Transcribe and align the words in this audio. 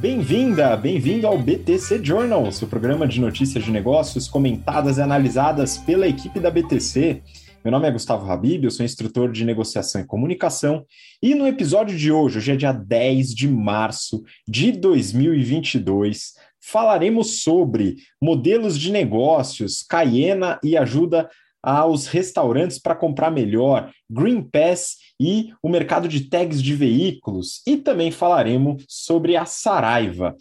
Bem-vinda, 0.00 0.74
bem-vindo 0.78 1.26
ao 1.26 1.36
BTC 1.36 2.02
Journal, 2.02 2.50
seu 2.52 2.66
programa 2.66 3.06
de 3.06 3.20
notícias 3.20 3.62
de 3.62 3.70
negócios 3.70 4.26
comentadas 4.26 4.96
e 4.96 5.02
analisadas 5.02 5.76
pela 5.76 6.08
equipe 6.08 6.40
da 6.40 6.50
BTC. 6.50 7.22
Meu 7.62 7.70
nome 7.70 7.86
é 7.86 7.90
Gustavo 7.90 8.32
Habib, 8.32 8.64
eu 8.64 8.70
sou 8.70 8.82
instrutor 8.82 9.30
de 9.30 9.44
negociação 9.44 10.00
e 10.00 10.06
comunicação, 10.06 10.86
e 11.22 11.34
no 11.34 11.46
episódio 11.46 11.98
de 11.98 12.10
hoje, 12.10 12.38
hoje 12.38 12.52
é 12.52 12.56
dia 12.56 12.72
10 12.72 13.34
de 13.34 13.46
março 13.46 14.24
de 14.48 14.72
2022, 14.72 16.32
falaremos 16.58 17.42
sobre 17.42 17.96
modelos 18.22 18.78
de 18.78 18.90
negócios, 18.90 19.82
Cayena 19.82 20.58
e 20.64 20.78
ajuda 20.78 21.28
aos 21.62 22.06
restaurantes 22.06 22.78
para 22.78 22.94
comprar 22.94 23.30
melhor, 23.30 23.90
Green 24.08 24.42
Pass 24.42 24.96
e 25.20 25.52
o 25.62 25.68
mercado 25.68 26.08
de 26.08 26.28
tags 26.28 26.62
de 26.62 26.74
veículos. 26.74 27.60
E 27.66 27.76
também 27.76 28.10
falaremos 28.10 28.84
sobre 28.88 29.36
a 29.36 29.44
Saraiva. 29.44 30.34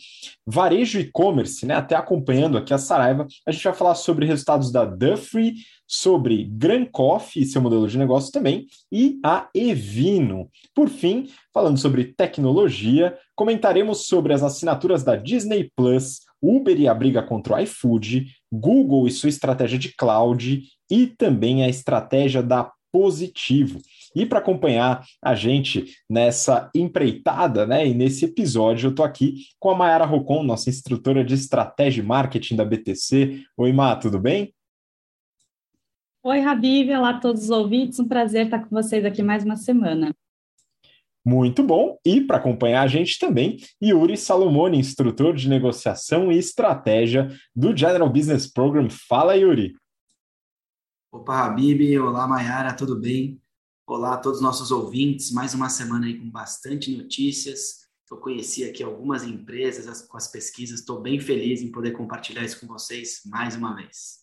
Varejo 0.46 1.00
e-commerce, 1.00 1.66
né? 1.66 1.76
Até 1.76 1.96
acompanhando 1.96 2.58
aqui 2.58 2.74
a 2.74 2.78
Saraiva, 2.78 3.28
a 3.46 3.52
gente 3.52 3.64
vai 3.64 3.74
falar 3.74 3.96
sobre 3.96 4.26
resultados 4.26 4.72
da 4.72 4.86
Dufry, 4.86 5.56
sobre 5.86 6.44
Gran 6.44 6.86
Coffee 6.86 7.44
e 7.44 7.46
seu 7.46 7.62
modelo 7.62 7.88
de 7.88 7.98
negócio 7.98 8.32
também, 8.32 8.68
e 8.92 9.20
a 9.26 9.50
Evino. 9.54 10.50
Por 10.74 10.88
fim, 10.88 11.28
falando 11.54 11.78
sobre 11.78 12.14
tecnologia, 12.14 13.18
comentaremos 13.36 14.08
sobre 14.08 14.34
as 14.34 14.44
assinaturas 14.44 15.04
da 15.04 15.16
Disney 15.16 15.72
Plus, 15.76 16.22
Uber 16.42 16.80
e 16.80 16.88
a 16.88 16.94
briga 16.94 17.22
contra 17.22 17.56
o 17.56 17.60
iFood, 17.60 18.28
Google 18.52 19.08
e 19.08 19.12
sua 19.12 19.30
estratégia 19.30 19.78
de 19.78 19.96
cloud 19.96 20.64
e 20.90 21.08
também 21.08 21.64
a 21.64 21.70
estratégia 21.70 22.42
da 22.42 22.72
Positivo. 22.92 23.80
E 24.16 24.26
para 24.26 24.40
acompanhar 24.40 25.06
a 25.22 25.36
gente 25.36 25.94
nessa 26.10 26.72
empreitada, 26.74 27.68
né, 27.68 27.88
e 27.88 27.94
nesse 27.94 28.26
episódio, 28.26 28.88
eu 28.88 28.90
estou 28.90 29.06
aqui 29.06 29.46
com 29.60 29.70
a 29.70 29.76
Mayara 29.76 30.06
Rocon, 30.06 30.42
nossa 30.42 30.72
instrutora 30.72 31.24
de 31.24 31.36
estratégia 31.36 32.02
e 32.02 32.06
marketing 32.06 32.56
da 32.56 32.66
BTC. 32.66 33.44
Oi, 33.56 33.72
Má, 33.72 33.96
tudo 33.96 34.20
bem? 34.20 34.52
Oi, 36.24 36.42
Habib, 36.42 36.90
olá 36.90 37.12
a 37.12 37.20
todos 37.20 37.44
os 37.44 37.50
ouvintes, 37.52 38.00
um 38.00 38.08
prazer 38.08 38.46
estar 38.46 38.60
com 38.60 38.76
vocês 38.76 39.06
aqui 39.06 39.22
mais 39.22 39.46
uma 39.46 39.56
semana. 39.56 40.14
Muito 41.26 41.62
bom. 41.62 41.98
E 42.06 42.22
para 42.22 42.38
acompanhar 42.38 42.84
a 42.84 42.88
gente 42.88 43.20
também, 43.20 43.58
Yuri 43.84 44.18
Salomone, 44.18 44.78
instrutor 44.78 45.36
de 45.36 45.50
negociação 45.50 46.32
e 46.32 46.38
estratégia 46.38 47.28
do 47.56 47.76
General 47.76 48.10
Business 48.10 48.48
Program. 48.48 48.88
Fala, 48.90 49.36
Yuri. 49.36 49.76
Opa, 51.12 51.46
Habib, 51.46 51.98
olá, 52.00 52.28
Mayara, 52.28 52.74
tudo 52.74 53.00
bem? 53.00 53.42
Olá 53.88 54.14
a 54.14 54.18
todos 54.18 54.38
os 54.38 54.44
nossos 54.44 54.70
ouvintes, 54.70 55.32
mais 55.32 55.56
uma 55.56 55.68
semana 55.68 56.06
aí 56.06 56.20
com 56.20 56.30
bastante 56.30 56.96
notícias. 56.96 57.80
Eu 58.10 58.18
conheci 58.18 58.64
aqui 58.64 58.84
algumas 58.84 59.24
empresas 59.24 59.88
as, 59.88 60.02
com 60.02 60.18
as 60.18 60.28
pesquisas, 60.28 60.80
estou 60.80 61.02
bem 61.02 61.20
feliz 61.20 61.62
em 61.62 61.72
poder 61.72 61.92
compartilhar 61.92 62.44
isso 62.44 62.60
com 62.60 62.68
vocês 62.68 63.22
mais 63.26 63.56
uma 63.56 63.76
vez. 63.76 64.20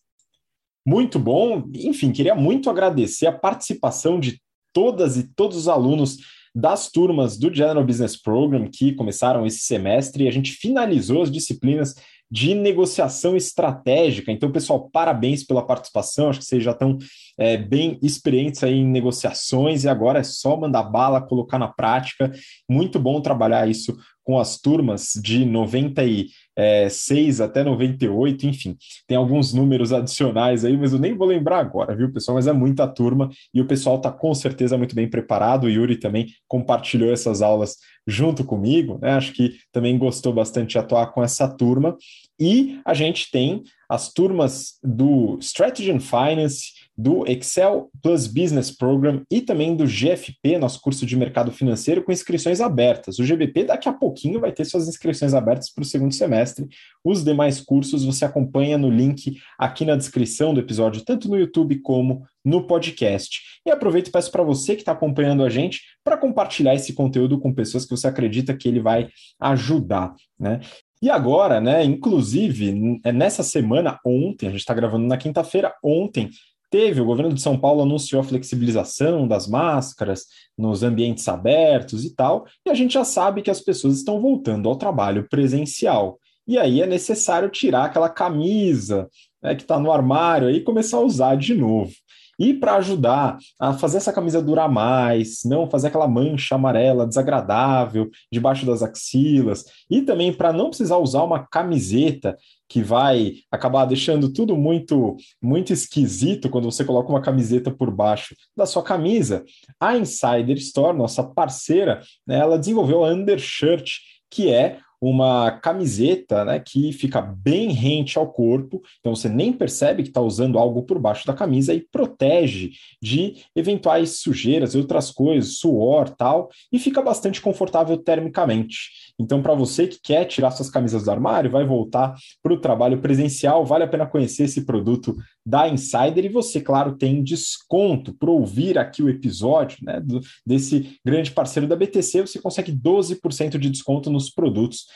Muito 0.86 1.19
bom. 1.19 1.69
Enfim, 1.75 2.12
queria 2.12 2.34
muito 2.34 2.70
agradecer 2.70 3.27
a 3.27 3.36
participação 3.36 4.20
de 4.20 4.41
todas 4.72 5.16
e 5.16 5.25
todos 5.34 5.56
os 5.56 5.69
alunos 5.69 6.19
das 6.57 6.91
turmas 6.91 7.37
do 7.37 7.55
General 7.55 7.85
Business 7.85 8.17
Program 8.17 8.67
que 8.67 8.95
começaram 8.95 9.45
esse 9.45 9.59
semestre 9.59 10.25
e 10.25 10.29
a 10.29 10.31
gente 10.31 10.53
finalizou 10.53 11.21
as 11.21 11.31
disciplinas 11.31 11.95
de 12.31 12.55
negociação 12.55 13.37
estratégica. 13.37 14.33
Então, 14.33 14.51
pessoal, 14.51 14.89
parabéns 14.91 15.45
pela 15.45 15.65
participação. 15.65 16.31
Acho 16.31 16.39
que 16.39 16.47
vocês 16.47 16.65
já 16.65 16.71
estão 16.71 16.97
é, 17.39 17.59
bem 17.59 17.99
experientes 18.03 18.65
aí 18.65 18.79
em 18.79 18.87
negociações 18.87 19.84
e 19.84 19.89
agora 19.89 20.21
é 20.21 20.25
só 20.25 20.57
mandar 20.57 20.84
bala, 20.84 21.21
colocar 21.21 21.59
na 21.59 21.69
prática. 21.69 22.33
Muito 22.67 22.99
bom 22.99 23.21
trabalhar 23.21 23.69
isso 23.69 23.95
com 24.27 24.41
as 24.41 24.60
turmas 24.60 25.12
de 25.22 25.44
96 25.44 27.41
até 27.41 27.62
98, 27.62 28.44
enfim, 28.48 28.76
tem 29.06 29.16
alguns 29.16 29.54
números 29.54 29.92
adicionais 29.92 30.64
aí, 30.64 30.76
mas 30.76 30.92
eu 30.92 30.98
nem 30.98 31.16
vou 31.16 31.28
lembrar 31.28 31.60
agora, 31.60 31.94
viu, 31.94 32.12
pessoal? 32.12 32.34
Mas 32.34 32.48
é 32.48 32.53
muita 32.53 32.88
turma 32.88 33.31
e 33.54 33.60
o 33.60 33.66
pessoal 33.69 33.98
está 33.98 34.10
com 34.10 34.34
certeza 34.34 34.76
muito 34.76 34.97
bem 34.97 35.09
preparado. 35.09 35.65
O 35.65 35.70
Yuri 35.70 35.97
também 35.97 36.26
compartilhou 36.48 37.12
essas 37.12 37.41
aulas 37.41 37.76
junto 38.04 38.42
comigo, 38.42 38.98
né? 39.00 39.12
Acho 39.12 39.32
que 39.32 39.59
também 39.70 39.97
gostou 39.97 40.32
bastante 40.32 40.70
de 40.70 40.78
atuar 40.78 41.12
com 41.12 41.22
essa 41.22 41.47
turma. 41.47 41.97
E 42.38 42.81
a 42.84 42.94
gente 42.94 43.31
tem 43.31 43.62
as 43.88 44.12
turmas 44.12 44.75
do 44.82 45.38
Strategy 45.41 45.92
and 45.92 46.00
Finance, 46.00 46.72
do 46.97 47.27
Excel 47.27 47.91
Plus 48.03 48.27
Business 48.27 48.71
Program 48.71 49.23
e 49.31 49.41
também 49.41 49.77
do 49.77 49.84
GFP, 49.84 50.59
nosso 50.59 50.81
curso 50.81 51.05
de 51.05 51.17
mercado 51.17 51.53
financeiro, 51.53 52.03
com 52.03 52.11
inscrições 52.11 52.61
abertas. 52.61 53.19
O 53.19 53.25
GBP 53.25 53.65
daqui 53.65 53.89
a 53.89 53.93
pouquinho 53.93 54.41
vai 54.41 54.53
ter 54.53 54.65
suas 54.65 54.89
inscrições 54.89 55.34
abertas 55.34 55.71
para 55.71 55.83
o 55.83 55.84
segundo 55.84 56.15
semestre. 56.15 56.67
Os 57.05 57.23
demais 57.23 57.61
cursos 57.61 58.05
você 58.05 58.25
acompanha 58.25 58.79
no 58.79 58.89
link 58.89 59.37
aqui 59.59 59.84
na 59.84 59.97
descrição 59.97 60.55
do 60.55 60.61
episódio, 60.61 61.05
tanto 61.05 61.29
no 61.29 61.39
YouTube 61.39 61.81
como 61.81 62.25
no 62.45 62.67
podcast. 62.67 63.41
E 63.67 63.71
aproveito 63.71 64.09
e 64.09 64.13
peço 64.13 64.31
para 64.31 64.43
você 64.43 64.75
que 64.75 64.83
está 64.83 64.93
acompanhando 64.93 65.45
a 65.45 65.51
gente 65.51 65.83
para 66.03 66.17
compartilhar 66.17 66.75
esse 66.75 66.93
conteúdo 66.93 67.39
com 67.39 67.53
pessoas 67.53 67.84
que 67.84 67.91
você 67.91 68.07
acredita 68.07 68.57
que 68.57 68.69
ele 68.69 68.81
vai 68.81 69.09
ajudar. 69.41 70.15
Né? 70.39 70.61
E 71.03 71.11
agora, 71.11 71.61
né, 71.61 71.84
inclusive, 71.84 73.01
nessa 73.13 73.43
semana, 73.43 73.99
ontem, 74.05 74.47
a 74.47 74.51
gente 74.51 74.61
está 74.61 74.73
gravando 74.73 75.07
na 75.07 75.19
quinta-feira, 75.19 75.75
ontem, 75.83 76.31
teve, 76.76 77.00
o 77.00 77.06
governo 77.06 77.32
de 77.32 77.41
São 77.41 77.59
Paulo 77.59 77.81
anunciou 77.81 78.20
a 78.20 78.25
flexibilização 78.25 79.26
das 79.26 79.48
máscaras 79.48 80.26
nos 80.59 80.82
ambientes 80.82 81.26
abertos 81.26 82.04
e 82.04 82.14
tal, 82.14 82.44
e 82.66 82.70
a 82.70 82.75
gente 82.75 82.92
já 82.92 83.03
sabe 83.03 83.41
que 83.41 83.50
as 83.50 83.62
pessoas 83.62 83.97
estão 83.97 84.20
voltando 84.20 84.69
ao 84.69 84.76
trabalho 84.76 85.26
presencial. 85.26 86.19
E 86.47 86.59
aí 86.59 86.82
é 86.82 86.86
necessário 86.86 87.48
tirar 87.48 87.86
aquela 87.86 88.10
camisa 88.10 89.09
né, 89.42 89.54
que 89.54 89.62
está 89.62 89.78
no 89.78 89.91
armário 89.91 90.50
e 90.50 90.60
começar 90.60 90.98
a 90.98 91.00
usar 91.00 91.34
de 91.36 91.54
novo. 91.54 91.91
E 92.38 92.52
para 92.52 92.76
ajudar 92.76 93.38
a 93.58 93.72
fazer 93.72 93.97
essa 93.98 94.12
camisa 94.12 94.42
durar 94.42 94.70
mais, 94.70 95.41
não 95.44 95.69
fazer 95.69 95.88
aquela 95.88 96.08
mancha 96.08 96.54
amarela 96.54 97.06
desagradável 97.06 98.10
debaixo 98.30 98.66
das 98.66 98.82
axilas, 98.82 99.64
e 99.91 100.02
também 100.02 100.32
para 100.32 100.52
não 100.52 100.69
precisar 100.69 100.98
usar 100.98 101.22
uma 101.22 101.47
camiseta 101.47 102.36
que 102.69 102.82
vai 102.82 103.34
acabar 103.50 103.84
deixando 103.84 104.32
tudo 104.32 104.56
muito 104.56 105.16
muito 105.41 105.72
esquisito 105.72 106.50
quando 106.50 106.70
você 106.70 106.84
coloca 106.84 107.08
uma 107.08 107.22
camiseta 107.22 107.70
por 107.70 107.91
baixo 107.91 108.34
da 108.56 108.66
sua 108.66 108.82
camisa. 108.82 109.44
A 109.80 109.97
Insider 109.97 110.56
Store, 110.56 110.97
nossa 110.97 111.22
parceira, 111.22 112.00
né, 112.26 112.38
ela 112.38 112.58
desenvolveu 112.58 113.04
a 113.04 113.10
Undershirt, 113.10 113.91
que 114.30 114.50
é 114.50 114.78
uma 115.09 115.53
camiseta 115.53 116.44
né, 116.44 116.59
que 116.59 116.93
fica 116.93 117.22
bem 117.22 117.71
rente 117.71 118.19
ao 118.19 118.33
corpo, 118.33 118.83
então 118.99 119.15
você 119.15 119.28
nem 119.28 119.53
percebe 119.53 120.03
que 120.03 120.09
está 120.09 120.21
usando 120.21 120.59
algo 120.59 120.83
por 120.83 120.99
baixo 120.99 121.25
da 121.25 121.33
camisa 121.33 121.72
e 121.72 121.81
protege 121.81 122.72
de 123.00 123.45
eventuais 123.55 124.19
sujeiras 124.19 124.75
e 124.75 124.78
outras 124.78 125.12
coisas, 125.12 125.59
suor 125.59 126.09
tal, 126.09 126.50
e 126.72 126.78
fica 126.81 127.00
bastante 127.00 127.41
confortável 127.41 127.97
termicamente. 127.97 129.15
Então, 129.16 129.41
para 129.41 129.55
você 129.55 129.87
que 129.87 130.00
quer 130.03 130.25
tirar 130.25 130.50
suas 130.50 130.69
camisas 130.69 131.05
do 131.05 131.11
armário, 131.11 131.50
vai 131.50 131.65
voltar 131.65 132.15
para 132.43 132.53
o 132.53 132.61
trabalho 132.61 133.00
presencial, 133.00 133.65
vale 133.65 133.84
a 133.84 133.89
pena 133.89 134.06
conhecer 134.06 134.45
esse 134.45 134.66
produto 134.66 135.16
da 135.47 135.69
Insider 135.69 136.25
e 136.25 136.29
você, 136.29 136.61
claro, 136.61 136.97
tem 136.97 137.23
desconto 137.23 138.12
para 138.12 138.31
ouvir 138.31 138.77
aqui 138.77 139.01
o 139.01 139.09
episódio 139.09 139.79
né, 139.81 140.01
do, 140.01 140.21
desse 140.45 140.99
grande 141.05 141.31
parceiro 141.31 141.69
da 141.69 141.77
BTC, 141.77 142.23
você 142.23 142.41
consegue 142.41 142.73
12% 142.73 143.57
de 143.57 143.71
desconto 143.71 144.11
nos 144.11 144.29
produtos 144.29 144.87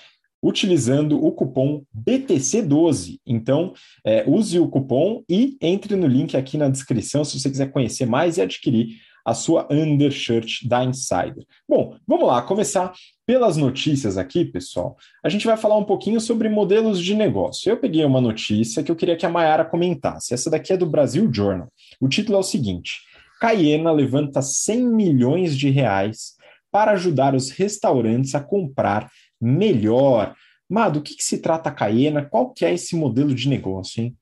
utilizando 0.43 1.23
o 1.23 1.31
cupom 1.33 1.83
BTC12. 1.95 3.21
Então, 3.27 3.75
é, 4.05 4.25
use 4.27 4.59
o 4.59 4.69
cupom 4.69 5.23
e 5.29 5.57
entre 5.61 5.95
no 5.95 6.07
link 6.07 6.37
aqui 6.37 6.57
na 6.57 6.69
descrição 6.69 7.25
se 7.25 7.39
você 7.39 7.51
quiser 7.51 7.71
conhecer 7.71 8.07
mais 8.07 8.39
e 8.39 8.43
adquirir 8.43 8.97
a 9.31 9.35
sua 9.35 9.67
undershirt 9.71 10.67
da 10.67 10.85
Insider. 10.85 11.45
Bom, 11.69 11.97
vamos 12.07 12.27
lá, 12.27 12.43
começar 12.43 12.93
pelas 13.25 13.57
notícias 13.57 14.19
aqui, 14.19 14.45
pessoal. 14.45 14.97
A 15.25 15.29
gente 15.29 15.47
vai 15.47 15.57
falar 15.57 15.77
um 15.77 15.85
pouquinho 15.85 16.21
sobre 16.21 16.49
modelos 16.49 17.01
de 17.01 17.15
negócio. 17.15 17.71
Eu 17.71 17.77
peguei 17.77 18.05
uma 18.05 18.21
notícia 18.21 18.83
que 18.83 18.91
eu 18.91 18.97
queria 18.97 19.17
que 19.17 19.25
a 19.25 19.31
Mayara 19.31 19.65
comentasse. 19.65 20.35
Essa 20.35 20.51
daqui 20.51 20.73
é 20.73 20.77
do 20.77 20.85
Brasil 20.85 21.31
Journal. 21.33 21.69
O 22.01 22.09
título 22.09 22.39
é 22.39 22.41
o 22.41 22.45
seguinte: 22.45 22.99
Cayena 23.41 23.93
levanta 23.93 24.43
100 24.43 24.85
milhões 24.85 25.57
de 25.57 25.71
reais 25.71 26.35
para 26.73 26.93
ajudar 26.93 27.35
os 27.35 27.51
restaurantes 27.51 28.35
a 28.35 28.41
comprar 28.41 29.09
melhor. 29.41 30.35
Mado, 30.69 30.99
do 30.99 31.03
que, 31.03 31.15
que 31.15 31.25
se 31.25 31.39
trata 31.39 31.69
a 31.69 31.73
Cayena? 31.73 32.25
Qual 32.25 32.53
que 32.53 32.65
é 32.65 32.75
esse 32.75 32.97
modelo 32.97 33.33
de 33.33 33.49
negócio, 33.49 34.03
hein? 34.03 34.17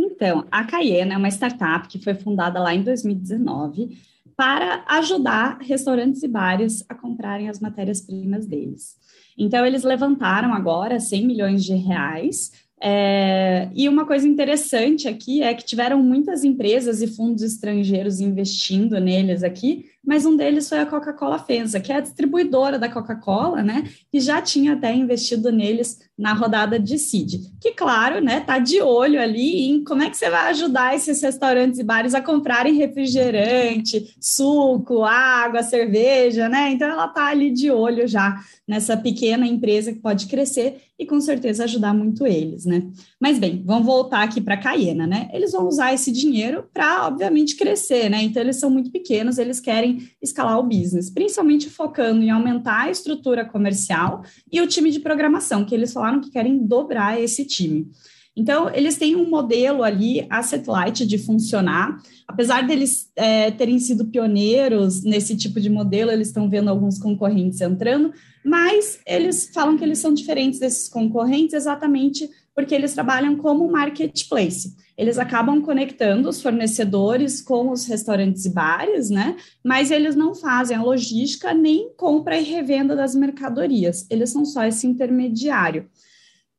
Então, 0.00 0.46
a 0.50 0.64
Cayena 0.64 1.14
é 1.14 1.16
uma 1.16 1.28
startup 1.28 1.86
que 1.86 2.02
foi 2.02 2.14
fundada 2.14 2.58
lá 2.58 2.74
em 2.74 2.82
2019 2.82 3.98
para 4.36 4.82
ajudar 4.88 5.58
restaurantes 5.60 6.22
e 6.22 6.28
bares 6.28 6.82
a 6.88 6.94
comprarem 6.94 7.50
as 7.50 7.60
matérias-primas 7.60 8.46
deles. 8.46 8.96
Então, 9.36 9.66
eles 9.66 9.82
levantaram 9.82 10.54
agora 10.54 10.98
100 10.98 11.26
milhões 11.26 11.64
de 11.64 11.74
reais. 11.74 12.50
É, 12.82 13.68
e 13.74 13.86
uma 13.86 14.06
coisa 14.06 14.26
interessante 14.26 15.06
aqui 15.06 15.42
é 15.42 15.52
que 15.52 15.66
tiveram 15.66 16.02
muitas 16.02 16.44
empresas 16.44 17.02
e 17.02 17.06
fundos 17.06 17.42
estrangeiros 17.42 18.20
investindo 18.20 18.98
neles 18.98 19.42
aqui, 19.42 19.84
mas 20.04 20.24
um 20.24 20.36
deles 20.36 20.68
foi 20.68 20.78
a 20.78 20.86
Coca-Cola 20.86 21.38
FENSA, 21.38 21.80
que 21.80 21.92
é 21.92 21.96
a 21.96 22.00
distribuidora 22.00 22.78
da 22.78 22.88
Coca-Cola, 22.88 23.62
né, 23.62 23.84
que 24.10 24.20
já 24.20 24.40
tinha 24.40 24.72
até 24.72 24.94
investido 24.94 25.52
neles 25.52 25.98
na 26.16 26.32
rodada 26.32 26.78
de 26.78 26.98
seed. 26.98 27.34
Que, 27.60 27.72
claro, 27.72 28.20
né, 28.20 28.40
tá 28.40 28.58
de 28.58 28.80
olho 28.82 29.20
ali 29.20 29.68
em 29.68 29.82
como 29.84 30.02
é 30.02 30.10
que 30.10 30.16
você 30.16 30.28
vai 30.28 30.50
ajudar 30.50 30.94
esses 30.94 31.22
restaurantes 31.22 31.78
e 31.78 31.84
bares 31.84 32.14
a 32.14 32.20
comprarem 32.20 32.74
refrigerante, 32.74 34.14
suco, 34.20 35.02
água, 35.02 35.62
cerveja, 35.62 36.48
né? 36.48 36.70
Então 36.70 36.88
ela 36.88 37.08
tá 37.08 37.26
ali 37.26 37.50
de 37.50 37.70
olho 37.70 38.06
já 38.06 38.38
nessa 38.68 38.96
pequena 38.96 39.46
empresa 39.46 39.92
que 39.92 39.98
pode 39.98 40.26
crescer 40.26 40.82
e 40.98 41.06
com 41.06 41.18
certeza 41.18 41.64
ajudar 41.64 41.94
muito 41.94 42.26
eles, 42.26 42.66
né? 42.66 42.86
Mas 43.18 43.38
bem, 43.38 43.62
vamos 43.64 43.86
voltar 43.86 44.22
aqui 44.22 44.40
para 44.40 44.54
a 44.54 44.60
Caiena, 44.60 45.06
né? 45.06 45.30
Eles 45.32 45.52
vão 45.52 45.66
usar 45.66 45.94
esse 45.94 46.12
dinheiro 46.12 46.64
para, 46.72 47.06
obviamente, 47.06 47.56
crescer, 47.56 48.10
né? 48.10 48.22
Então 48.22 48.42
eles 48.42 48.56
são 48.56 48.68
muito 48.68 48.90
pequenos, 48.90 49.38
eles 49.38 49.58
querem 49.58 49.89
escalar 50.20 50.58
o 50.58 50.62
business, 50.62 51.10
principalmente 51.10 51.68
focando 51.68 52.22
em 52.22 52.30
aumentar 52.30 52.82
a 52.82 52.90
estrutura 52.90 53.44
comercial 53.44 54.22
e 54.50 54.60
o 54.60 54.66
time 54.66 54.90
de 54.90 55.00
programação, 55.00 55.64
que 55.64 55.74
eles 55.74 55.92
falaram 55.92 56.20
que 56.20 56.30
querem 56.30 56.58
dobrar 56.58 57.20
esse 57.20 57.44
time. 57.44 57.88
Então, 58.36 58.70
eles 58.72 58.96
têm 58.96 59.16
um 59.16 59.28
modelo 59.28 59.82
ali, 59.82 60.26
asset 60.30 60.66
light, 60.68 61.04
de 61.04 61.18
funcionar. 61.18 62.00
Apesar 62.26 62.66
deles 62.66 63.10
é, 63.16 63.50
terem 63.50 63.78
sido 63.78 64.06
pioneiros 64.06 65.02
nesse 65.02 65.36
tipo 65.36 65.60
de 65.60 65.68
modelo, 65.68 66.10
eles 66.10 66.28
estão 66.28 66.48
vendo 66.48 66.70
alguns 66.70 66.98
concorrentes 66.98 67.60
entrando, 67.60 68.12
mas 68.44 69.00
eles 69.04 69.50
falam 69.52 69.76
que 69.76 69.84
eles 69.84 69.98
são 69.98 70.14
diferentes 70.14 70.60
desses 70.60 70.88
concorrentes 70.88 71.54
exatamente 71.54 72.30
porque 72.54 72.74
eles 72.74 72.94
trabalham 72.94 73.36
como 73.36 73.70
marketplace. 73.70 74.74
Eles 74.96 75.18
acabam 75.18 75.62
conectando 75.62 76.28
os 76.28 76.42
fornecedores 76.42 77.40
com 77.40 77.70
os 77.70 77.86
restaurantes 77.86 78.44
e 78.44 78.50
bares, 78.50 79.08
né? 79.08 79.36
Mas 79.64 79.90
eles 79.90 80.14
não 80.14 80.34
fazem 80.34 80.76
a 80.76 80.82
logística 80.82 81.54
nem 81.54 81.92
compra 81.96 82.38
e 82.38 82.44
revenda 82.44 82.94
das 82.94 83.14
mercadorias. 83.14 84.06
Eles 84.10 84.30
são 84.30 84.44
só 84.44 84.64
esse 84.64 84.86
intermediário. 84.86 85.88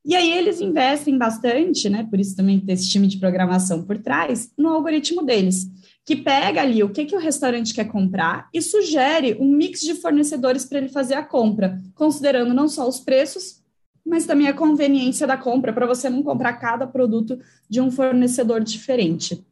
E 0.04 0.16
aí 0.16 0.32
eles 0.32 0.60
investem 0.60 1.18
bastante, 1.18 1.88
né? 1.88 2.08
Por 2.10 2.20
isso 2.20 2.36
também 2.36 2.60
tem 2.60 2.74
esse 2.74 2.90
time 2.90 3.08
de 3.08 3.20
programação 3.20 3.84
por 3.84 4.00
trás, 4.00 4.52
no 4.58 4.70
algoritmo 4.70 5.24
deles, 5.24 5.68
que 6.04 6.16
pega 6.16 6.62
ali 6.62 6.82
o 6.82 6.90
que, 6.90 7.06
que 7.06 7.16
o 7.16 7.20
restaurante 7.20 7.74
quer 7.74 7.86
comprar 7.86 8.50
e 8.52 8.62
sugere 8.62 9.38
um 9.40 9.56
mix 9.56 9.82
de 9.82 9.94
fornecedores 9.94 10.66
para 10.66 10.80
ele 10.80 10.90
fazer 10.90 11.14
a 11.14 11.24
compra, 11.24 11.80
considerando 11.94 12.54
não 12.54 12.68
só 12.68 12.88
os 12.88 13.00
preços, 13.00 13.61
mas 14.06 14.26
também 14.26 14.48
a 14.48 14.54
conveniência 14.54 15.28
da 15.28 15.38
compra, 15.38 15.74
para 15.74 15.86
você 15.86 16.10
não 16.10 16.24
comprar 16.24 16.54
cada 16.54 16.88
produto 16.88 17.40
de 17.70 17.80
um 17.80 17.92
fornecedor 17.92 18.62
diferente. 18.62 19.46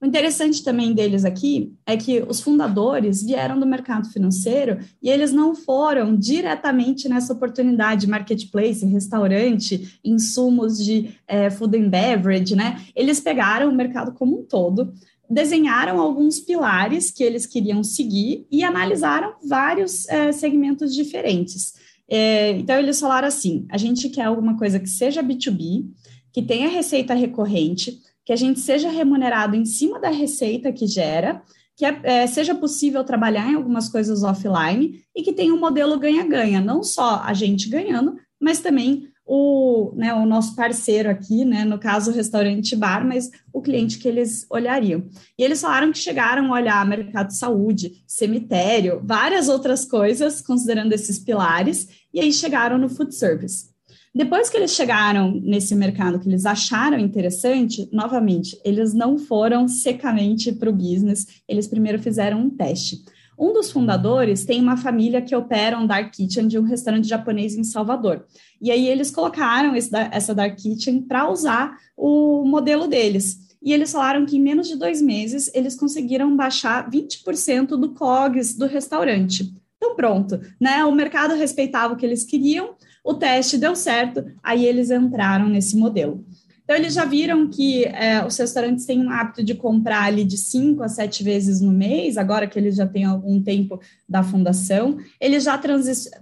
O 0.00 0.04
interessante 0.04 0.62
também 0.62 0.92
deles 0.92 1.24
aqui 1.24 1.72
é 1.86 1.96
que 1.96 2.22
os 2.28 2.40
fundadores 2.40 3.22
vieram 3.22 3.58
do 3.58 3.64
mercado 3.64 4.08
financeiro 4.10 4.78
e 5.02 5.08
eles 5.08 5.32
não 5.32 5.54
foram 5.54 6.14
diretamente 6.14 7.08
nessa 7.08 7.32
oportunidade 7.32 8.06
marketplace, 8.06 8.84
restaurante, 8.84 9.98
insumos 10.04 10.84
de 10.84 11.14
é, 11.26 11.48
food 11.48 11.78
and 11.78 11.88
beverage, 11.88 12.54
né? 12.54 12.82
Eles 12.94 13.20
pegaram 13.20 13.70
o 13.70 13.74
mercado 13.74 14.12
como 14.12 14.38
um 14.38 14.44
todo, 14.44 14.92
desenharam 15.30 15.98
alguns 15.98 16.40
pilares 16.40 17.10
que 17.10 17.24
eles 17.24 17.46
queriam 17.46 17.82
seguir 17.82 18.46
e 18.50 18.62
analisaram 18.62 19.34
vários 19.42 20.06
é, 20.08 20.30
segmentos 20.30 20.94
diferentes. 20.94 21.74
É, 22.08 22.52
então, 22.52 22.78
eles 22.78 23.00
falaram 23.00 23.28
assim: 23.28 23.66
a 23.70 23.76
gente 23.76 24.08
quer 24.08 24.24
alguma 24.24 24.56
coisa 24.56 24.78
que 24.78 24.88
seja 24.88 25.22
B2B, 25.22 25.86
que 26.32 26.42
tenha 26.42 26.68
receita 26.68 27.14
recorrente, 27.14 27.98
que 28.24 28.32
a 28.32 28.36
gente 28.36 28.60
seja 28.60 28.90
remunerado 28.90 29.56
em 29.56 29.64
cima 29.64 30.00
da 30.00 30.10
receita 30.10 30.72
que 30.72 30.86
gera, 30.86 31.42
que 31.76 31.84
é, 31.84 32.00
é, 32.02 32.26
seja 32.26 32.54
possível 32.54 33.04
trabalhar 33.04 33.50
em 33.50 33.54
algumas 33.54 33.88
coisas 33.88 34.22
offline 34.22 35.02
e 35.14 35.22
que 35.22 35.32
tenha 35.32 35.54
um 35.54 35.60
modelo 35.60 35.98
ganha-ganha, 35.98 36.60
não 36.60 36.82
só 36.82 37.22
a 37.22 37.34
gente 37.34 37.68
ganhando, 37.68 38.16
mas 38.40 38.60
também 38.60 39.08
o, 39.26 39.92
né, 39.96 40.14
o 40.14 40.24
nosso 40.24 40.54
parceiro 40.54 41.10
aqui, 41.10 41.44
né, 41.44 41.64
no 41.64 41.78
caso 41.78 42.12
o 42.12 42.14
restaurante 42.14 42.76
bar, 42.76 43.04
mas 43.04 43.28
o 43.52 43.60
cliente 43.60 43.98
que 43.98 44.06
eles 44.06 44.46
olhariam. 44.48 45.04
E 45.36 45.42
eles 45.42 45.60
falaram 45.60 45.90
que 45.90 45.98
chegaram 45.98 46.54
a 46.54 46.56
olhar 46.56 46.86
mercado 46.86 47.28
de 47.28 47.36
saúde, 47.36 48.04
cemitério, 48.06 49.02
várias 49.04 49.48
outras 49.48 49.84
coisas, 49.84 50.40
considerando 50.40 50.92
esses 50.92 51.18
pilares, 51.18 51.88
e 52.14 52.20
aí 52.20 52.32
chegaram 52.32 52.78
no 52.78 52.88
food 52.88 53.12
service. 53.12 53.74
Depois 54.14 54.48
que 54.48 54.56
eles 54.56 54.70
chegaram 54.70 55.30
nesse 55.44 55.74
mercado 55.74 56.18
que 56.18 56.28
eles 56.28 56.46
acharam 56.46 56.98
interessante, 56.98 57.86
novamente, 57.92 58.58
eles 58.64 58.94
não 58.94 59.18
foram 59.18 59.68
secamente 59.68 60.52
para 60.52 60.70
o 60.70 60.72
business, 60.72 61.26
eles 61.46 61.66
primeiro 61.66 61.98
fizeram 61.98 62.40
um 62.40 62.48
teste. 62.48 63.04
Um 63.38 63.52
dos 63.52 63.70
fundadores 63.70 64.44
tem 64.44 64.60
uma 64.60 64.76
família 64.76 65.20
que 65.20 65.36
opera 65.36 65.78
um 65.78 65.86
dark 65.86 66.12
kitchen 66.12 66.48
de 66.48 66.58
um 66.58 66.62
restaurante 66.62 67.06
japonês 67.06 67.54
em 67.54 67.64
Salvador. 67.64 68.24
E 68.60 68.70
aí 68.70 68.88
eles 68.88 69.10
colocaram 69.10 69.76
esse, 69.76 69.90
essa 70.10 70.34
dark 70.34 70.56
kitchen 70.56 71.02
para 71.02 71.30
usar 71.30 71.76
o 71.96 72.44
modelo 72.44 72.86
deles. 72.86 73.56
E 73.62 73.72
eles 73.72 73.92
falaram 73.92 74.24
que 74.24 74.36
em 74.36 74.40
menos 74.40 74.68
de 74.68 74.76
dois 74.76 75.02
meses 75.02 75.50
eles 75.54 75.74
conseguiram 75.74 76.36
baixar 76.36 76.88
20% 76.88 77.68
do 77.68 77.92
COGS 77.92 78.54
do 78.56 78.66
restaurante. 78.66 79.52
Então, 79.76 79.94
pronto, 79.94 80.40
né? 80.60 80.84
O 80.84 80.92
mercado 80.92 81.34
respeitava 81.34 81.94
o 81.94 81.96
que 81.96 82.06
eles 82.06 82.24
queriam, 82.24 82.74
o 83.04 83.14
teste 83.14 83.58
deu 83.58 83.76
certo, 83.76 84.24
aí 84.42 84.64
eles 84.64 84.90
entraram 84.90 85.48
nesse 85.48 85.76
modelo. 85.76 86.24
Então, 86.66 86.74
eles 86.74 86.94
já 86.94 87.04
viram 87.04 87.46
que 87.48 87.84
é, 87.84 88.26
os 88.26 88.36
restaurantes 88.36 88.84
têm 88.84 89.00
um 89.00 89.08
hábito 89.08 89.44
de 89.44 89.54
comprar 89.54 90.02
ali 90.02 90.24
de 90.24 90.36
cinco 90.36 90.82
a 90.82 90.88
sete 90.88 91.22
vezes 91.22 91.60
no 91.60 91.70
mês, 91.70 92.18
agora 92.18 92.48
que 92.48 92.58
eles 92.58 92.74
já 92.74 92.84
têm 92.84 93.04
algum 93.04 93.40
tempo 93.40 93.80
da 94.08 94.24
fundação. 94.24 94.98
Eles 95.20 95.44
já 95.44 95.56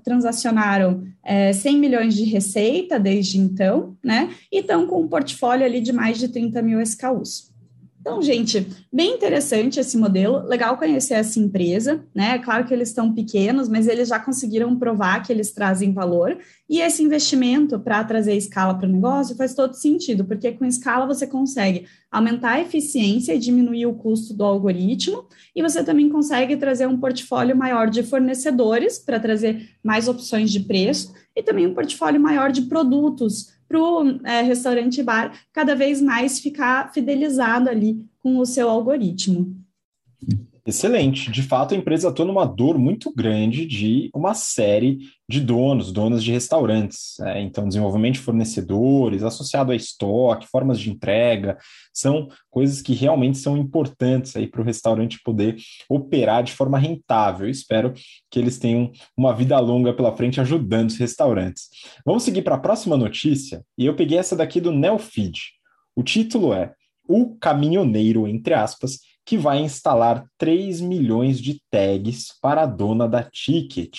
transacionaram 0.05 1.02
é, 1.25 1.50
100 1.50 1.79
milhões 1.79 2.14
de 2.14 2.25
receita 2.25 3.00
desde 3.00 3.38
então, 3.38 3.96
né? 4.05 4.35
E 4.52 4.58
estão 4.58 4.87
com 4.87 5.00
um 5.00 5.08
portfólio 5.08 5.64
ali 5.64 5.81
de 5.81 5.94
mais 5.94 6.19
de 6.19 6.29
30 6.29 6.61
mil 6.61 6.79
SKUs. 6.82 7.54
Então, 8.05 8.21
gente, 8.21 8.69
bem 8.93 9.15
interessante 9.15 9.81
esse 9.81 9.97
modelo, 9.97 10.47
legal 10.47 10.77
conhecer 10.77 11.15
essa 11.15 11.41
empresa, 11.41 12.05
né? 12.15 12.39
Claro 12.39 12.67
que 12.67 12.75
eles 12.75 12.91
estão 12.91 13.15
pequenos, 13.15 13.67
mas 13.67 13.89
eles 13.89 14.11
já 14.11 14.21
conseguiram 14.21 14.77
provar 14.77 15.23
que 15.23 15.33
eles 15.33 15.53
trazem 15.53 15.91
valor, 15.91 16.37
e 16.69 16.83
esse 16.83 17.03
investimento 17.03 17.81
para 17.81 18.05
trazer 18.05 18.37
escala 18.37 18.75
para 18.75 18.87
o 18.87 18.93
negócio 18.93 19.35
faz 19.37 19.55
todo 19.55 19.73
sentido, 19.73 20.23
porque 20.23 20.53
com 20.53 20.67
escala 20.67 21.06
você 21.06 21.27
consegue 21.27 21.87
aumentar 22.11 22.51
a 22.51 22.61
eficiência 22.61 23.33
e 23.33 23.39
diminuir 23.39 23.87
o 23.87 23.95
custo 23.95 24.35
do 24.35 24.45
algoritmo, 24.45 25.25
e 25.56 25.63
você 25.63 25.82
também 25.82 26.11
consegue 26.11 26.58
trazer 26.58 26.87
um 26.87 27.01
portfólio 27.01 27.56
maior 27.56 27.89
de 27.89 28.03
fornecedores 28.03 28.99
para 28.99 29.19
trazer 29.19 29.70
mais 29.82 30.08
opções 30.08 30.51
de 30.53 30.61
preço, 30.61 31.15
e 31.34 31.43
também 31.43 31.67
um 31.67 31.73
portfólio 31.73 32.20
maior 32.20 32.53
de 32.53 32.63
produtos 32.63 33.55
para 33.74 33.81
o 33.81 34.20
é, 34.24 34.40
restaurante 34.43 35.02
bar 35.02 35.32
cada 35.52 35.74
vez 35.74 36.00
mais 36.00 36.38
ficar 36.38 36.93
fidelizado 36.93 37.69
ali 37.69 38.06
com 38.20 38.38
o 38.38 38.46
seu 38.46 38.70
algoritmo. 38.70 39.56
Excelente. 40.67 41.31
De 41.31 41.43
fato, 41.43 41.75
a 41.75 41.77
empresa 41.77 42.09
atua 42.09 42.25
numa 42.25 42.47
dor 42.47 42.79
muito 42.79 43.13
grande 43.15 43.67
de 43.67 44.09
uma 44.15 44.33
série 44.33 45.11
de 45.29 45.39
donos, 45.39 45.93
donos 45.93 46.25
de 46.25 46.33
restaurantes. 46.33 47.21
É, 47.21 47.43
então, 47.43 47.69
desenvolvimento 47.69 48.15
de 48.15 48.21
fornecedores, 48.21 49.23
associado 49.23 49.73
a 49.73 49.77
estoque, 49.77 50.47
formas 50.47 50.81
de 50.81 50.91
entrega, 50.91 51.59
são 51.93 52.29
coisas 52.51 52.81
que 52.81 52.94
realmente 52.94 53.37
são 53.37 53.59
importantes 53.59 54.35
aí 54.37 54.47
para 54.47 54.63
o 54.63 54.65
restaurante 54.65 55.21
poder 55.23 55.56
operar 55.87 56.43
de 56.43 56.53
forma 56.53 56.79
rentável. 56.79 57.47
Eu 57.47 57.51
espero 57.51 57.93
que 58.31 58.39
eles 58.39 58.59
tenham 58.59 58.91
uma 59.15 59.35
vida 59.35 59.59
longa 59.61 59.93
pela 59.93 60.17
frente 60.17 60.41
ajudando 60.41 60.89
os 60.89 60.97
restaurantes. 60.97 61.69
Vamos 62.06 62.23
seguir 62.23 62.41
para 62.41 62.55
a 62.55 62.61
próxima 62.61 62.97
notícia, 62.97 63.63
e 63.77 63.85
eu 63.85 63.94
peguei 63.94 64.17
essa 64.17 64.35
daqui 64.35 64.63
do 64.63 64.73
Neofeed. 64.73 65.41
O 65.94 66.03
título 66.03 66.55
é 66.55 66.73
O 67.06 67.37
Caminhoneiro, 67.37 68.27
entre 68.27 68.55
aspas, 68.55 68.99
que 69.24 69.38
vai 69.38 69.58
instalar 69.58 70.26
3 70.38 70.81
milhões 70.81 71.40
de 71.40 71.60
tags 71.70 72.28
para 72.40 72.62
a 72.62 72.66
dona 72.66 73.08
da 73.08 73.22
Ticket. 73.22 73.96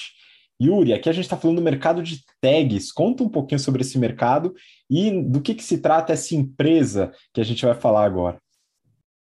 Yuri, 0.62 0.94
aqui 0.94 1.10
a 1.10 1.13
gente 1.13 1.25
está 1.25 1.36
falando 1.36 1.58
do 1.58 1.63
mercado 1.63 2.01
de 2.01 2.24
tags. 2.39 2.91
Conta 2.91 3.24
um 3.24 3.29
pouquinho 3.29 3.60
sobre 3.60 3.82
esse 3.82 3.98
mercado 3.98 4.53
e 4.89 5.22
do 5.24 5.41
que, 5.41 5.53
que 5.53 5.63
se 5.63 5.79
trata 5.79 6.13
essa 6.13 6.36
empresa 6.36 7.12
que 7.34 7.41
a 7.41 7.44
gente 7.44 7.65
vai 7.65 7.75
falar 7.75 8.05
agora. 8.05 8.39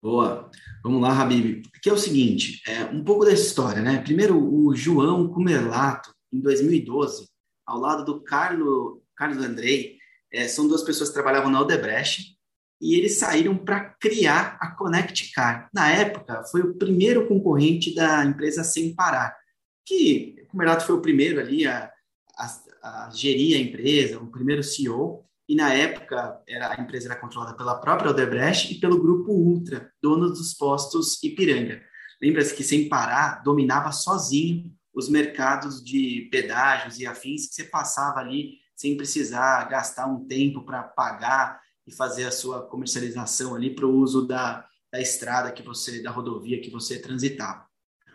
Boa. 0.02 0.50
Vamos 0.82 1.00
lá, 1.02 1.20
Habib. 1.20 1.62
Aqui 1.74 1.88
é 1.88 1.92
o 1.92 1.98
seguinte, 1.98 2.62
é 2.68 2.84
um 2.84 3.02
pouco 3.02 3.24
dessa 3.24 3.42
história, 3.42 3.82
né? 3.82 4.00
Primeiro, 4.02 4.38
o 4.38 4.74
João 4.74 5.28
Cumerlato, 5.28 6.14
em 6.32 6.40
2012, 6.40 7.26
ao 7.66 7.80
lado 7.80 8.04
do 8.04 8.22
Carlos, 8.22 9.00
Carlos 9.16 9.44
Andrei, 9.44 9.96
é, 10.32 10.46
são 10.46 10.68
duas 10.68 10.82
pessoas 10.82 11.08
que 11.08 11.14
trabalhavam 11.14 11.50
na 11.50 11.60
Odebrecht, 11.60 12.35
e 12.80 12.94
eles 12.94 13.18
saíram 13.18 13.56
para 13.56 13.80
criar 14.00 14.58
a 14.60 14.70
Connect 14.70 15.32
Car. 15.32 15.68
Na 15.72 15.90
época, 15.90 16.44
foi 16.50 16.60
o 16.62 16.74
primeiro 16.74 17.26
concorrente 17.26 17.94
da 17.94 18.24
empresa 18.24 18.62
Sem 18.62 18.94
Parar, 18.94 19.36
que 19.84 20.46
o 20.52 20.56
Merlato 20.56 20.84
foi 20.84 20.94
o 20.94 21.00
primeiro 21.00 21.40
ali 21.40 21.66
a, 21.66 21.90
a, 22.36 23.06
a, 23.06 23.10
gerir 23.10 23.56
a 23.56 23.60
empresa, 23.60 24.18
o 24.18 24.30
primeiro 24.30 24.62
CEO, 24.62 25.24
e 25.48 25.54
na 25.54 25.72
época 25.72 26.42
era, 26.48 26.72
a 26.72 26.80
empresa 26.80 27.06
era 27.06 27.20
controlada 27.20 27.56
pela 27.56 27.80
própria 27.80 28.10
Odebrecht 28.10 28.74
e 28.74 28.80
pelo 28.80 29.00
Grupo 29.00 29.32
Ultra, 29.32 29.90
dono 30.02 30.28
dos 30.28 30.52
postos 30.54 31.22
Ipiranga. 31.22 31.80
lembra-se 32.20 32.54
que 32.54 32.64
sem 32.64 32.88
parar 32.88 33.42
dominava 33.44 33.92
sozinho 33.92 34.72
os 34.92 35.08
mercados 35.08 35.84
de 35.84 36.28
pedágios 36.32 36.98
e 36.98 37.06
afins 37.06 37.46
que 37.46 37.54
você 37.54 37.64
passava 37.64 38.18
ali 38.18 38.54
sem 38.74 38.96
precisar 38.96 39.68
gastar 39.68 40.06
um 40.06 40.26
tempo 40.26 40.64
para 40.64 40.82
pagar 40.82 41.60
e 41.86 41.94
fazer 41.94 42.24
a 42.24 42.30
sua 42.30 42.62
comercialização 42.66 43.54
ali 43.54 43.74
para 43.74 43.86
o 43.86 43.94
uso 43.94 44.26
da, 44.26 44.66
da 44.92 45.00
estrada 45.00 45.52
que 45.52 45.62
você, 45.62 46.02
da 46.02 46.10
rodovia 46.10 46.60
que 46.60 46.70
você 46.70 46.98
transitava. 46.98 47.66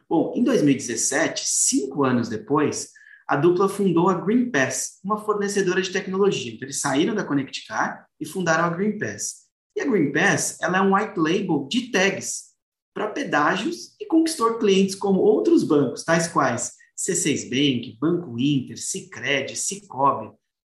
Bom, 0.10 0.34
em 0.36 0.44
2017, 0.44 1.44
cinco 1.48 2.04
anos 2.04 2.28
depois, 2.28 2.90
a 3.28 3.38
dupla 3.38 3.70
fundou 3.70 4.10
a 4.10 4.14
Green 4.14 4.52
Pass, 4.52 5.00
uma 5.04 5.18
fornecedora 5.24 5.82
de 5.82 5.90
tecnologia. 5.90 6.52
Então, 6.52 6.66
eles 6.66 6.82
saíram 6.82 7.16
da 7.16 7.24
Connect 7.24 7.66
Car 7.66 8.06
e 8.20 8.26
fundaram 8.26 8.66
a 8.66 8.70
Green 8.70 9.00
Pass. 9.00 9.46
E 9.74 9.80
a 9.80 9.86
Green 9.86 10.12
Pass 10.12 10.58
ela 10.62 10.80
é 10.80 10.82
um 10.82 10.94
white 10.94 11.18
label 11.18 11.66
de 11.70 11.92
tags 11.92 12.52
para 12.94 13.08
pedágios 13.08 13.96
e 14.00 14.06
conquistou 14.06 14.58
clientes 14.58 14.96
como 14.96 15.22
outros 15.22 15.64
bancos, 15.64 16.04
tais 16.04 16.28
quais 16.28 16.74
C6 16.98 17.50
Bank, 17.50 17.98
Banco 18.00 18.38
Inter, 18.38 18.78
Sicredi, 18.78 19.56
Cicobi. 19.56 20.32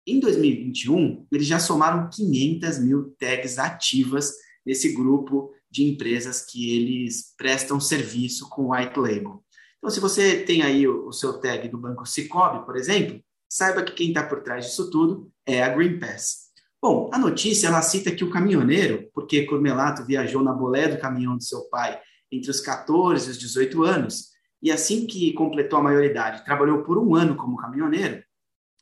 Em 0.06 0.20
2021, 0.20 1.26
eles 1.32 1.46
já 1.46 1.58
somaram 1.58 2.10
500 2.10 2.78
mil 2.78 3.14
tags 3.18 3.58
ativas 3.58 4.32
nesse 4.64 4.92
grupo 4.92 5.50
de 5.70 5.84
empresas 5.84 6.44
que 6.44 6.76
eles 6.76 7.34
prestam 7.36 7.80
serviço 7.80 8.48
com 8.50 8.72
white 8.72 8.98
label. 8.98 9.42
Então, 9.78 9.90
se 9.90 10.00
você 10.00 10.42
tem 10.42 10.62
aí 10.62 10.86
o, 10.86 11.12
seu 11.12 11.40
tag 11.40 11.68
do 11.68 11.78
Banco 11.78 12.06
Cicobi, 12.06 12.64
por 12.64 12.76
exemplo, 12.76 13.20
saiba 13.48 13.82
que 13.82 13.92
quem 13.92 14.08
está 14.08 14.22
por 14.22 14.42
trás 14.42 14.66
disso 14.66 14.90
tudo 14.90 15.30
é 15.46 15.62
a 15.62 15.68
Green 15.68 15.98
Pass. 15.98 16.44
Bom, 16.80 17.10
a 17.12 17.18
notícia 17.18 17.66
ela 17.66 17.80
cita 17.80 18.10
que 18.10 18.24
o 18.24 18.30
caminhoneiro, 18.30 19.08
porque 19.14 19.46
Cormelato 19.46 20.04
viajou 20.04 20.42
na 20.42 20.52
bolé 20.52 20.86
do 20.88 20.98
caminhão 20.98 21.36
do 21.36 21.42
seu 21.42 21.62
pai 21.70 21.98
entre 22.30 22.50
os 22.50 22.60
14 22.60 23.26
e 23.26 23.30
os 23.30 23.38
18 23.38 23.82
anos, 23.84 24.34
e 24.62 24.70
assim 24.70 25.06
que 25.06 25.32
completou 25.32 25.78
a 25.78 25.82
maioridade, 25.82 26.44
trabalhou 26.44 26.82
por 26.82 26.98
um 26.98 27.14
ano 27.14 27.36
como 27.36 27.56
caminhoneiro. 27.56 28.22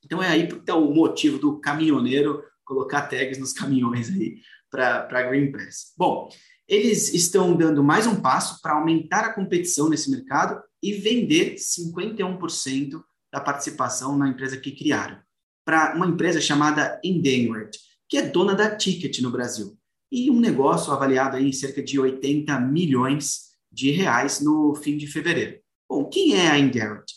Então 0.04 0.22
é 0.22 0.28
aí 0.28 0.46
que 0.46 0.54
está 0.54 0.74
o 0.74 0.94
motivo 0.94 1.38
do 1.38 1.60
caminhoneiro 1.60 2.42
colocar 2.64 3.02
tags 3.02 3.38
nos 3.38 3.52
caminhões 3.52 4.08
aí 4.10 4.40
para 4.70 5.22
Green 5.28 5.52
Pass. 5.52 5.92
Bom, 5.96 6.28
eles 6.66 7.12
estão 7.12 7.54
dando 7.56 7.82
mais 7.82 8.06
um 8.06 8.20
passo 8.20 8.60
para 8.62 8.74
aumentar 8.74 9.24
a 9.24 9.34
competição 9.34 9.88
nesse 9.88 10.10
mercado 10.10 10.62
e 10.82 10.92
vender 10.92 11.56
51% 11.56 13.02
da 13.32 13.40
participação 13.40 14.16
na 14.16 14.28
empresa 14.28 14.56
que 14.56 14.72
criaram, 14.72 15.18
para 15.64 15.94
uma 15.94 16.06
empresa 16.06 16.40
chamada 16.40 17.00
Endangered 17.04 17.78
que 18.12 18.18
é 18.18 18.28
dona 18.28 18.54
da 18.54 18.76
Ticket 18.76 19.20
no 19.20 19.30
Brasil, 19.30 19.74
e 20.10 20.30
um 20.30 20.38
negócio 20.38 20.92
avaliado 20.92 21.38
em 21.38 21.50
cerca 21.50 21.82
de 21.82 21.98
80 21.98 22.60
milhões 22.60 23.52
de 23.72 23.90
reais 23.90 24.38
no 24.38 24.74
fim 24.74 24.98
de 24.98 25.06
fevereiro. 25.06 25.58
Bom, 25.88 26.04
quem 26.10 26.34
é 26.34 26.50
a 26.50 26.58
Indirect? 26.58 27.10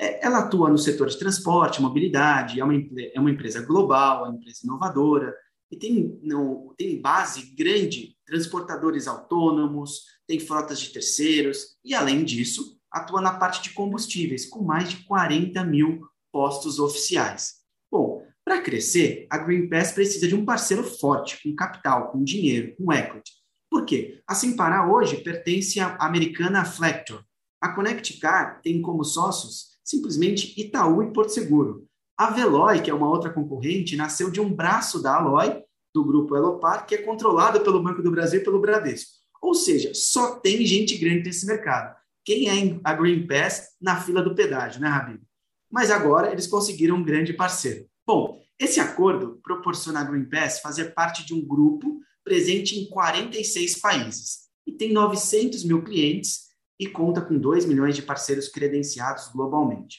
É, 0.00 0.24
ela 0.24 0.38
atua 0.38 0.70
no 0.70 0.78
setor 0.78 1.08
de 1.08 1.18
transporte, 1.18 1.82
mobilidade, 1.82 2.58
é 2.58 2.64
uma, 2.64 2.72
é 2.74 3.20
uma 3.20 3.30
empresa 3.30 3.60
global, 3.60 4.24
é 4.24 4.28
uma 4.30 4.38
empresa 4.38 4.60
inovadora, 4.64 5.36
e 5.70 5.76
tem, 5.76 6.18
não, 6.22 6.74
tem 6.78 6.98
base 6.98 7.54
grande, 7.54 8.16
transportadores 8.24 9.06
autônomos, 9.06 10.04
tem 10.26 10.40
frotas 10.40 10.80
de 10.80 10.88
terceiros, 10.88 11.76
e 11.84 11.94
além 11.94 12.24
disso, 12.24 12.80
atua 12.90 13.20
na 13.20 13.34
parte 13.34 13.62
de 13.62 13.74
combustíveis, 13.74 14.46
com 14.46 14.64
mais 14.64 14.88
de 14.88 15.04
40 15.04 15.62
mil 15.64 16.00
postos 16.32 16.78
oficiais. 16.78 17.56
Bom, 17.92 18.24
para 18.42 18.62
crescer, 18.62 19.26
a 19.28 19.36
Green 19.36 19.68
Pass 19.68 19.92
precisa 19.92 20.26
de 20.26 20.34
um 20.34 20.46
parceiro 20.46 20.82
forte, 20.82 21.42
com 21.42 21.54
capital, 21.54 22.10
com 22.10 22.24
dinheiro, 22.24 22.74
com 22.76 22.90
equity. 22.90 23.32
Por 23.70 23.84
quê? 23.84 24.22
A 24.26 24.34
Simpará 24.34 24.90
hoje 24.90 25.18
pertence 25.18 25.78
à 25.78 25.94
americana 26.00 26.64
Flector. 26.64 27.22
A 27.60 27.68
Connect 27.74 28.18
Car 28.18 28.62
tem 28.62 28.80
como 28.80 29.04
sócios 29.04 29.69
simplesmente 29.90 30.58
Itaú 30.60 31.02
e 31.02 31.12
Porto 31.12 31.30
Seguro. 31.30 31.86
A 32.16 32.30
Veloy, 32.30 32.82
que 32.82 32.90
é 32.90 32.94
uma 32.94 33.08
outra 33.08 33.32
concorrente, 33.32 33.96
nasceu 33.96 34.30
de 34.30 34.40
um 34.40 34.52
braço 34.52 35.02
da 35.02 35.16
Aloy, 35.16 35.62
do 35.92 36.04
grupo 36.04 36.36
Elopar, 36.36 36.86
que 36.86 36.94
é 36.94 36.98
controlado 37.02 37.60
pelo 37.60 37.82
Banco 37.82 38.02
do 38.02 38.10
Brasil 38.10 38.40
e 38.40 38.44
pelo 38.44 38.60
Bradesco. 38.60 39.10
Ou 39.42 39.54
seja, 39.54 39.92
só 39.94 40.38
tem 40.38 40.64
gente 40.64 40.96
grande 40.98 41.24
nesse 41.24 41.46
mercado. 41.46 41.96
Quem 42.24 42.48
é 42.48 42.80
a 42.84 42.92
Green 42.92 43.26
Pass 43.26 43.70
na 43.80 44.00
fila 44.00 44.22
do 44.22 44.34
pedágio, 44.34 44.80
né, 44.80 44.88
Rabino? 44.88 45.22
Mas 45.70 45.90
agora 45.90 46.30
eles 46.30 46.46
conseguiram 46.46 46.96
um 46.96 47.04
grande 47.04 47.32
parceiro. 47.32 47.86
Bom, 48.06 48.38
esse 48.58 48.78
acordo 48.78 49.40
proporciona 49.42 50.00
a 50.00 50.04
Green 50.04 50.28
Pass 50.28 50.60
fazer 50.60 50.92
parte 50.92 51.24
de 51.24 51.32
um 51.32 51.40
grupo 51.40 52.00
presente 52.22 52.78
em 52.78 52.88
46 52.88 53.80
países 53.80 54.50
e 54.66 54.72
tem 54.72 54.92
900 54.92 55.64
mil 55.64 55.82
clientes 55.82 56.49
e 56.80 56.86
conta 56.86 57.20
com 57.20 57.38
2 57.38 57.66
milhões 57.66 57.94
de 57.94 58.00
parceiros 58.00 58.48
credenciados 58.48 59.28
globalmente. 59.28 59.98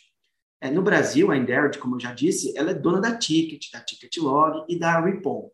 É, 0.59 0.71
no 0.71 0.81
Brasil, 0.81 1.29
a 1.29 1.37
Indered, 1.37 1.77
como 1.77 1.95
eu 1.95 1.99
já 1.99 2.11
disse, 2.11 2.57
ela 2.57 2.71
é 2.71 2.73
dona 2.73 2.99
da 2.99 3.15
Ticket, 3.15 3.71
da 3.71 3.79
Ticketlog 3.79 4.65
e 4.67 4.77
da 4.77 4.99
Ripon. 4.99 5.51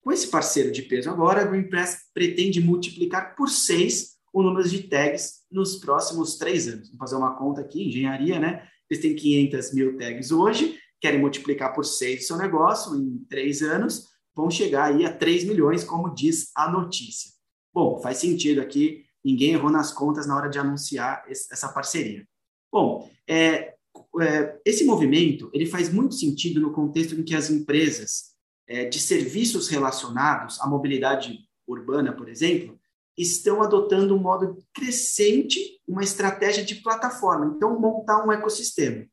Com 0.00 0.12
esse 0.12 0.28
parceiro 0.28 0.70
de 0.70 0.82
peso 0.82 1.10
agora, 1.10 1.42
a 1.42 1.44
Green 1.44 1.68
Pass 1.68 2.08
pretende 2.14 2.60
multiplicar 2.60 3.34
por 3.34 3.48
seis 3.48 4.16
o 4.32 4.40
número 4.40 4.68
de 4.68 4.84
tags 4.84 5.40
nos 5.50 5.76
próximos 5.76 6.38
três 6.38 6.68
anos. 6.68 6.88
Vamos 6.88 6.98
fazer 6.98 7.16
uma 7.16 7.36
conta 7.36 7.60
aqui, 7.60 7.88
engenharia, 7.88 8.38
né? 8.38 8.68
Eles 8.88 9.02
têm 9.02 9.16
500 9.16 9.74
mil 9.74 9.96
tags 9.96 10.30
hoje, 10.30 10.78
querem 11.00 11.20
multiplicar 11.20 11.74
por 11.74 11.84
seis 11.84 12.22
o 12.22 12.26
seu 12.28 12.36
negócio 12.36 12.94
em 12.94 13.18
três 13.28 13.62
anos, 13.62 14.06
vão 14.34 14.48
chegar 14.48 14.84
aí 14.84 15.04
a 15.04 15.12
3 15.12 15.44
milhões, 15.44 15.82
como 15.82 16.14
diz 16.14 16.52
a 16.54 16.70
notícia. 16.70 17.32
Bom, 17.74 18.00
faz 18.00 18.18
sentido 18.18 18.60
aqui, 18.60 19.07
ninguém 19.24 19.52
errou 19.52 19.70
nas 19.70 19.92
contas 19.92 20.26
na 20.26 20.36
hora 20.36 20.48
de 20.48 20.58
anunciar 20.58 21.24
essa 21.28 21.68
parceria. 21.68 22.26
Bom, 22.70 23.10
é, 23.26 23.74
é, 24.20 24.60
esse 24.64 24.84
movimento 24.84 25.50
ele 25.52 25.66
faz 25.66 25.92
muito 25.92 26.14
sentido 26.14 26.60
no 26.60 26.72
contexto 26.72 27.14
em 27.14 27.22
que 27.22 27.34
as 27.34 27.50
empresas 27.50 28.34
é, 28.66 28.84
de 28.84 29.00
serviços 29.00 29.68
relacionados 29.68 30.60
à 30.60 30.66
mobilidade 30.66 31.38
urbana, 31.66 32.12
por 32.12 32.28
exemplo, 32.28 32.78
estão 33.16 33.62
adotando 33.62 34.14
um 34.14 34.18
modo 34.18 34.58
crescente, 34.72 35.80
uma 35.86 36.04
estratégia 36.04 36.64
de 36.64 36.76
plataforma, 36.76 37.52
então 37.56 37.78
montar 37.80 38.24
um 38.24 38.30
ecossistema. 38.30 39.04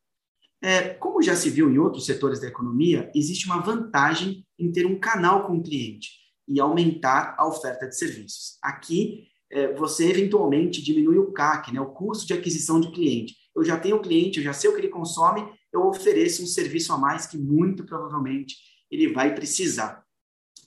É, 0.62 0.90
como 0.90 1.22
já 1.22 1.36
se 1.36 1.50
viu 1.50 1.70
em 1.70 1.78
outros 1.78 2.06
setores 2.06 2.40
da 2.40 2.48
economia, 2.48 3.12
existe 3.16 3.46
uma 3.46 3.62
vantagem 3.62 4.46
em 4.58 4.72
ter 4.72 4.86
um 4.86 5.00
canal 5.00 5.48
com 5.48 5.58
o 5.58 5.64
cliente 5.64 6.10
e 6.48 6.60
aumentar 6.60 7.36
a 7.38 7.48
oferta 7.48 7.88
de 7.88 7.98
serviços. 7.98 8.58
Aqui, 8.62 9.28
é, 9.56 9.74
você 9.74 10.10
eventualmente 10.10 10.84
diminui 10.84 11.18
o 11.18 11.32
CAC, 11.32 11.74
né, 11.74 11.80
o 11.80 11.86
custo 11.86 12.28
de 12.28 12.34
aquisição 12.34 12.78
de 12.78 12.92
cliente. 12.92 13.38
Eu 13.56 13.64
já 13.64 13.80
tenho 13.80 13.96
o 13.96 14.02
cliente, 14.02 14.38
eu 14.38 14.44
já 14.44 14.52
sei 14.52 14.70
o 14.70 14.74
que 14.74 14.82
ele 14.82 14.90
consome, 14.90 15.48
eu 15.72 15.88
ofereço 15.88 16.44
um 16.44 16.46
serviço 16.46 16.92
a 16.92 16.98
mais 16.98 17.26
que 17.26 17.38
muito 17.38 17.86
provavelmente 17.86 18.58
ele 18.92 19.14
vai 19.14 19.34
precisar. 19.34 20.04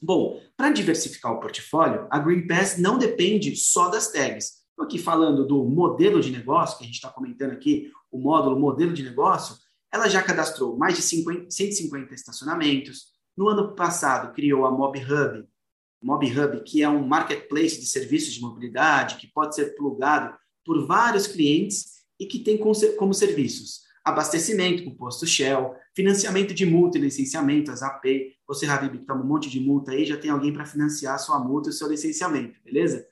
Bom, 0.00 0.40
para 0.56 0.70
diversificar 0.70 1.32
o 1.32 1.40
portfólio, 1.40 2.06
a 2.10 2.18
Green 2.18 2.46
Pass 2.46 2.78
não 2.78 2.96
depende 2.96 3.54
só 3.56 3.90
das 3.90 4.10
tags. 4.10 4.52
Estou 4.70 4.86
aqui 4.86 4.98
falando 4.98 5.46
do 5.46 5.64
modelo 5.64 6.18
de 6.18 6.30
negócio, 6.30 6.78
que 6.78 6.84
a 6.84 6.86
gente 6.86 6.96
está 6.96 7.10
comentando 7.10 7.52
aqui, 7.52 7.92
o 8.10 8.18
módulo 8.18 8.58
modelo 8.58 8.94
de 8.94 9.02
negócio, 9.02 9.54
ela 9.92 10.08
já 10.08 10.22
cadastrou 10.22 10.78
mais 10.78 10.94
de 10.96 11.02
50, 11.02 11.50
150 11.50 12.14
estacionamentos. 12.14 13.08
No 13.36 13.48
ano 13.48 13.74
passado, 13.74 14.32
criou 14.32 14.64
a 14.64 14.70
Mob 14.70 14.98
Hub, 14.98 15.46
Mob 16.02 16.26
Hub, 16.26 16.62
que 16.64 16.82
é 16.82 16.88
um 16.88 17.06
marketplace 17.06 17.80
de 17.80 17.86
serviços 17.86 18.34
de 18.34 18.40
mobilidade 18.40 19.16
que 19.16 19.26
pode 19.26 19.54
ser 19.54 19.74
plugado 19.76 20.36
por 20.64 20.86
vários 20.86 21.26
clientes 21.26 21.98
e 22.18 22.26
que 22.26 22.38
tem 22.38 22.58
como 22.58 23.14
serviços 23.14 23.88
abastecimento 24.08 24.84
com 24.84 24.94
posto 24.94 25.26
Shell, 25.26 25.74
financiamento 25.94 26.54
de 26.54 26.64
multa 26.64 26.98
e 26.98 27.00
licenciamento, 27.00 27.70
as 27.70 27.82
AP. 27.82 28.04
Você, 28.46 28.66
Habib, 28.66 29.04
toma 29.06 29.22
um 29.22 29.26
monte 29.26 29.50
de 29.50 29.60
multa 29.60 29.92
aí, 29.92 30.04
já 30.04 30.16
tem 30.16 30.30
alguém 30.30 30.52
para 30.52 30.64
financiar 30.64 31.14
a 31.14 31.18
sua 31.18 31.38
multa 31.38 31.68
e 31.68 31.70
o 31.70 31.74
seu 31.74 31.88
licenciamento, 31.88 32.58
beleza? 32.64 33.06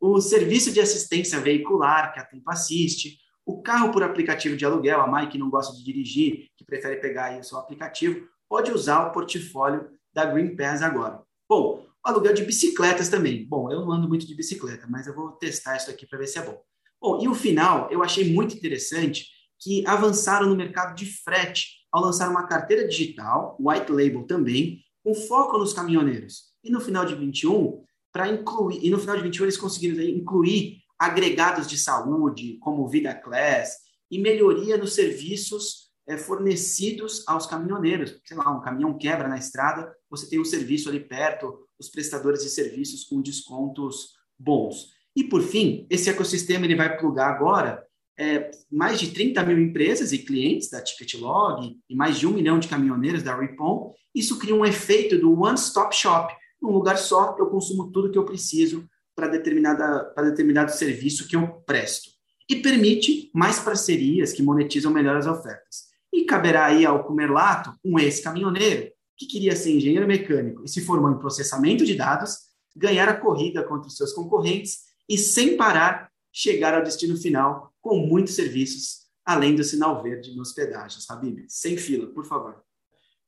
O 0.00 0.20
serviço 0.20 0.72
de 0.72 0.80
assistência 0.80 1.40
veicular, 1.40 2.12
que 2.12 2.20
a 2.20 2.24
Tempo 2.24 2.50
assiste, 2.50 3.18
o 3.44 3.62
carro 3.62 3.90
por 3.90 4.02
aplicativo 4.02 4.56
de 4.56 4.64
aluguel, 4.64 5.00
a 5.00 5.06
Mai 5.06 5.28
que 5.28 5.38
não 5.38 5.50
gosta 5.50 5.76
de 5.76 5.84
dirigir, 5.84 6.46
que 6.56 6.64
prefere 6.64 6.96
pegar 6.96 7.26
aí 7.26 7.40
o 7.40 7.44
seu 7.44 7.58
aplicativo, 7.58 8.26
pode 8.48 8.70
usar 8.70 9.06
o 9.06 9.12
portfólio 9.12 9.88
da 10.12 10.24
Green 10.24 10.56
Pass 10.56 10.82
agora. 10.82 11.22
Bom, 11.48 11.86
aluguel 12.08 12.34
de 12.34 12.44
bicicletas 12.44 13.08
também. 13.08 13.46
Bom, 13.46 13.70
eu 13.70 13.80
não 13.80 13.92
ando 13.92 14.08
muito 14.08 14.26
de 14.26 14.34
bicicleta, 14.34 14.86
mas 14.88 15.06
eu 15.06 15.14
vou 15.14 15.32
testar 15.32 15.76
isso 15.76 15.90
aqui 15.90 16.06
para 16.06 16.18
ver 16.18 16.26
se 16.26 16.38
é 16.38 16.42
bom. 16.42 16.60
Bom, 17.00 17.22
e 17.22 17.28
o 17.28 17.34
final, 17.34 17.88
eu 17.90 18.02
achei 18.02 18.32
muito 18.32 18.56
interessante 18.56 19.26
que 19.60 19.86
avançaram 19.86 20.48
no 20.48 20.56
mercado 20.56 20.94
de 20.94 21.06
frete 21.06 21.78
ao 21.92 22.02
lançar 22.02 22.28
uma 22.28 22.46
carteira 22.46 22.86
digital, 22.86 23.56
white 23.60 23.90
label 23.90 24.24
também, 24.24 24.80
com 25.02 25.14
foco 25.14 25.58
nos 25.58 25.72
caminhoneiros. 25.72 26.48
E 26.62 26.70
no 26.70 26.80
final 26.80 27.04
de 27.04 27.14
21, 27.14 27.82
para 28.12 28.28
incluir, 28.28 28.84
e 28.84 28.90
no 28.90 28.98
final 28.98 29.16
de 29.16 29.22
21 29.22 29.44
eles 29.44 29.56
conseguiram 29.56 30.02
incluir 30.02 30.78
agregados 30.98 31.68
de 31.68 31.78
saúde, 31.78 32.58
como 32.60 32.88
Vida 32.88 33.14
Class, 33.14 33.76
e 34.10 34.18
melhoria 34.18 34.76
nos 34.76 34.94
serviços 34.94 35.88
é, 36.06 36.16
fornecidos 36.16 37.22
aos 37.28 37.46
caminhoneiros. 37.46 38.20
Sei 38.24 38.36
lá, 38.36 38.50
um 38.50 38.60
caminhão 38.60 38.96
quebra 38.98 39.28
na 39.28 39.38
estrada, 39.38 39.94
você 40.10 40.28
tem 40.28 40.40
um 40.40 40.44
serviço 40.44 40.88
ali 40.88 41.00
perto, 41.00 41.67
os 41.78 41.88
prestadores 41.88 42.42
de 42.42 42.50
serviços 42.50 43.04
com 43.04 43.20
descontos 43.20 44.14
bons. 44.38 44.92
E, 45.14 45.24
por 45.24 45.42
fim, 45.42 45.86
esse 45.90 46.08
ecossistema 46.08 46.64
ele 46.64 46.76
vai 46.76 46.96
plugar 46.96 47.30
agora 47.30 47.84
é, 48.18 48.50
mais 48.70 48.98
de 48.98 49.12
30 49.12 49.42
mil 49.44 49.58
empresas 49.58 50.12
e 50.12 50.18
clientes 50.18 50.68
da 50.70 50.82
Ticketlog 50.82 51.76
e 51.88 51.94
mais 51.94 52.18
de 52.18 52.26
um 52.26 52.32
milhão 52.32 52.58
de 52.58 52.68
caminhoneiros 52.68 53.22
da 53.22 53.38
Ripon. 53.38 53.94
Isso 54.14 54.38
cria 54.38 54.54
um 54.54 54.64
efeito 54.64 55.18
do 55.18 55.40
one-stop 55.40 55.94
shop. 55.94 56.34
Num 56.60 56.72
lugar 56.72 56.98
só, 56.98 57.36
eu 57.38 57.46
consumo 57.46 57.92
tudo 57.92 58.10
que 58.10 58.18
eu 58.18 58.24
preciso 58.24 58.88
para 59.14 59.28
determinado 59.28 60.72
serviço 60.72 61.28
que 61.28 61.36
eu 61.36 61.48
presto. 61.66 62.10
E 62.50 62.56
permite 62.56 63.30
mais 63.34 63.58
parcerias 63.58 64.32
que 64.32 64.42
monetizam 64.42 64.92
melhor 64.92 65.16
as 65.16 65.26
ofertas. 65.26 65.88
E 66.12 66.24
caberá 66.24 66.66
aí 66.66 66.86
ao 66.86 67.04
Comerlato, 67.04 67.72
um 67.84 67.98
ex-caminhoneiro, 67.98 68.90
que 69.18 69.26
queria 69.26 69.56
ser 69.56 69.74
engenheiro 69.74 70.06
mecânico 70.06 70.64
e 70.64 70.68
se 70.68 70.80
formou 70.80 71.10
em 71.10 71.18
processamento 71.18 71.84
de 71.84 71.94
dados, 71.96 72.36
ganhar 72.76 73.08
a 73.08 73.16
corrida 73.16 73.64
contra 73.64 73.88
os 73.88 73.96
seus 73.96 74.12
concorrentes 74.12 74.84
e, 75.08 75.18
sem 75.18 75.56
parar, 75.56 76.10
chegar 76.32 76.74
ao 76.74 76.84
destino 76.84 77.16
final 77.16 77.74
com 77.80 77.98
muitos 77.98 78.34
serviços, 78.34 79.08
além 79.24 79.56
do 79.56 79.64
sinal 79.64 80.00
verde 80.02 80.36
nos 80.36 80.52
pedágios. 80.52 81.10
Habib, 81.10 81.44
sem 81.48 81.76
fila, 81.76 82.06
por 82.06 82.24
favor. 82.24 82.62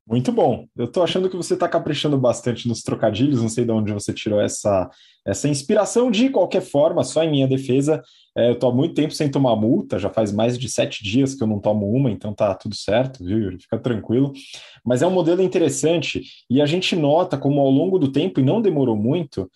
Muito 0.06 0.32
bom. 0.32 0.66
Eu 0.76 0.86
estou 0.86 1.02
achando 1.02 1.30
que 1.30 1.36
você 1.36 1.54
está 1.54 1.68
caprichando 1.68 2.18
bastante 2.18 2.66
nos 2.66 2.82
trocadilhos, 2.82 3.40
não 3.40 3.48
sei 3.48 3.64
de 3.64 3.70
onde 3.70 3.92
você 3.92 4.12
tirou 4.12 4.40
essa, 4.40 4.90
essa 5.24 5.48
inspiração. 5.48 6.10
De 6.10 6.30
qualquer 6.30 6.62
forma, 6.62 7.04
só 7.04 7.22
em 7.22 7.30
minha 7.30 7.46
defesa, 7.46 8.02
é, 8.36 8.48
eu 8.48 8.54
estou 8.54 8.70
há 8.70 8.74
muito 8.74 8.94
tempo 8.94 9.12
sem 9.12 9.30
tomar 9.30 9.54
multa, 9.54 9.98
já 9.98 10.10
faz 10.10 10.32
mais 10.32 10.58
de 10.58 10.68
sete 10.68 11.04
dias 11.04 11.34
que 11.34 11.42
eu 11.42 11.46
não 11.46 11.60
tomo 11.60 11.88
uma, 11.88 12.10
então 12.10 12.34
tá 12.34 12.54
tudo 12.54 12.74
certo, 12.74 13.24
viu, 13.24 13.38
Yuri? 13.38 13.58
Fica 13.58 13.78
tranquilo. 13.78 14.32
Mas 14.84 15.00
é 15.00 15.06
um 15.06 15.12
modelo 15.12 15.42
interessante 15.42 16.22
e 16.48 16.60
a 16.60 16.66
gente 16.66 16.96
nota 16.96 17.38
como 17.38 17.60
ao 17.60 17.70
longo 17.70 17.98
do 17.98 18.10
tempo, 18.10 18.40
e 18.40 18.44
não 18.44 18.60
demorou 18.60 18.96
muito, 18.96 19.48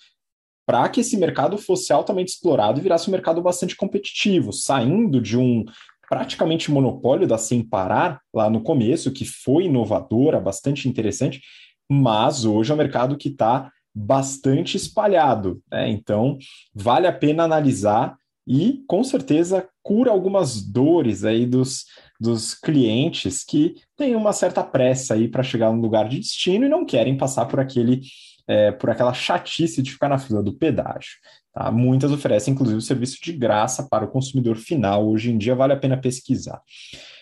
para 0.66 0.88
que 0.88 1.00
esse 1.00 1.16
mercado 1.16 1.58
fosse 1.58 1.92
altamente 1.92 2.32
explorado 2.32 2.78
e 2.78 2.82
virasse 2.82 3.08
um 3.08 3.12
mercado 3.12 3.42
bastante 3.42 3.76
competitivo, 3.76 4.52
saindo 4.52 5.20
de 5.20 5.36
um 5.36 5.64
praticamente 6.08 6.70
monopólio 6.70 7.26
da 7.26 7.38
Sem 7.38 7.62
Parar 7.62 8.20
lá 8.32 8.48
no 8.50 8.62
começo, 8.62 9.12
que 9.12 9.24
foi 9.24 9.64
inovadora, 9.64 10.40
bastante 10.40 10.88
interessante, 10.88 11.40
mas 11.88 12.44
hoje 12.44 12.70
é 12.70 12.74
um 12.74 12.78
mercado 12.78 13.16
que 13.16 13.28
está 13.28 13.70
bastante 13.94 14.76
espalhado. 14.76 15.62
Né? 15.70 15.88
Então, 15.90 16.36
vale 16.74 17.06
a 17.06 17.12
pena 17.12 17.44
analisar 17.44 18.16
e, 18.46 18.82
com 18.86 19.02
certeza, 19.02 19.66
cura 19.82 20.10
algumas 20.10 20.62
dores 20.62 21.24
aí 21.24 21.46
dos, 21.46 21.86
dos 22.20 22.54
clientes 22.54 23.44
que 23.44 23.76
têm 23.96 24.14
uma 24.16 24.32
certa 24.32 24.62
pressa 24.62 25.14
aí 25.14 25.28
para 25.28 25.42
chegar 25.42 25.72
no 25.72 25.80
lugar 25.80 26.08
de 26.08 26.18
destino 26.18 26.66
e 26.66 26.68
não 26.68 26.84
querem 26.84 27.16
passar 27.16 27.46
por 27.46 27.60
aquele 27.60 28.02
é, 28.46 28.72
por 28.72 28.90
aquela 28.90 29.12
chatice 29.12 29.82
de 29.82 29.92
ficar 29.92 30.08
na 30.08 30.18
fila 30.18 30.42
do 30.42 30.54
pedágio. 30.54 31.12
Tá? 31.52 31.70
Muitas 31.70 32.10
oferecem, 32.12 32.52
inclusive, 32.52 32.78
o 32.78 32.82
serviço 32.82 33.18
de 33.22 33.32
graça 33.32 33.86
para 33.88 34.04
o 34.04 34.10
consumidor 34.10 34.56
final. 34.56 35.08
Hoje 35.08 35.30
em 35.30 35.38
dia, 35.38 35.54
vale 35.54 35.72
a 35.72 35.78
pena 35.78 35.96
pesquisar. 35.96 36.60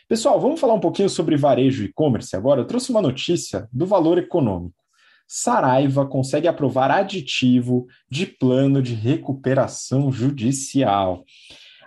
Pessoal, 0.09 0.41
vamos 0.41 0.61
falar 0.61 0.75
um 0.75 0.81
pouquinho 0.81 1.09
sobre 1.09 1.37
varejo 1.37 1.83
e 1.83 1.87
e-commerce 1.87 2.37
agora. 2.37 2.61
Eu 2.61 2.67
trouxe 2.67 2.91
uma 2.91 3.01
notícia 3.01 3.69
do 3.73 3.87
valor 3.87 4.19
econômico. 4.19 4.83
Saraiva 5.27 6.05
consegue 6.05 6.47
aprovar 6.47 6.91
aditivo 6.91 7.87
de 8.11 8.27
plano 8.27 8.83
de 8.83 8.95
recuperação 8.95 10.13
judicial. 10.13 11.25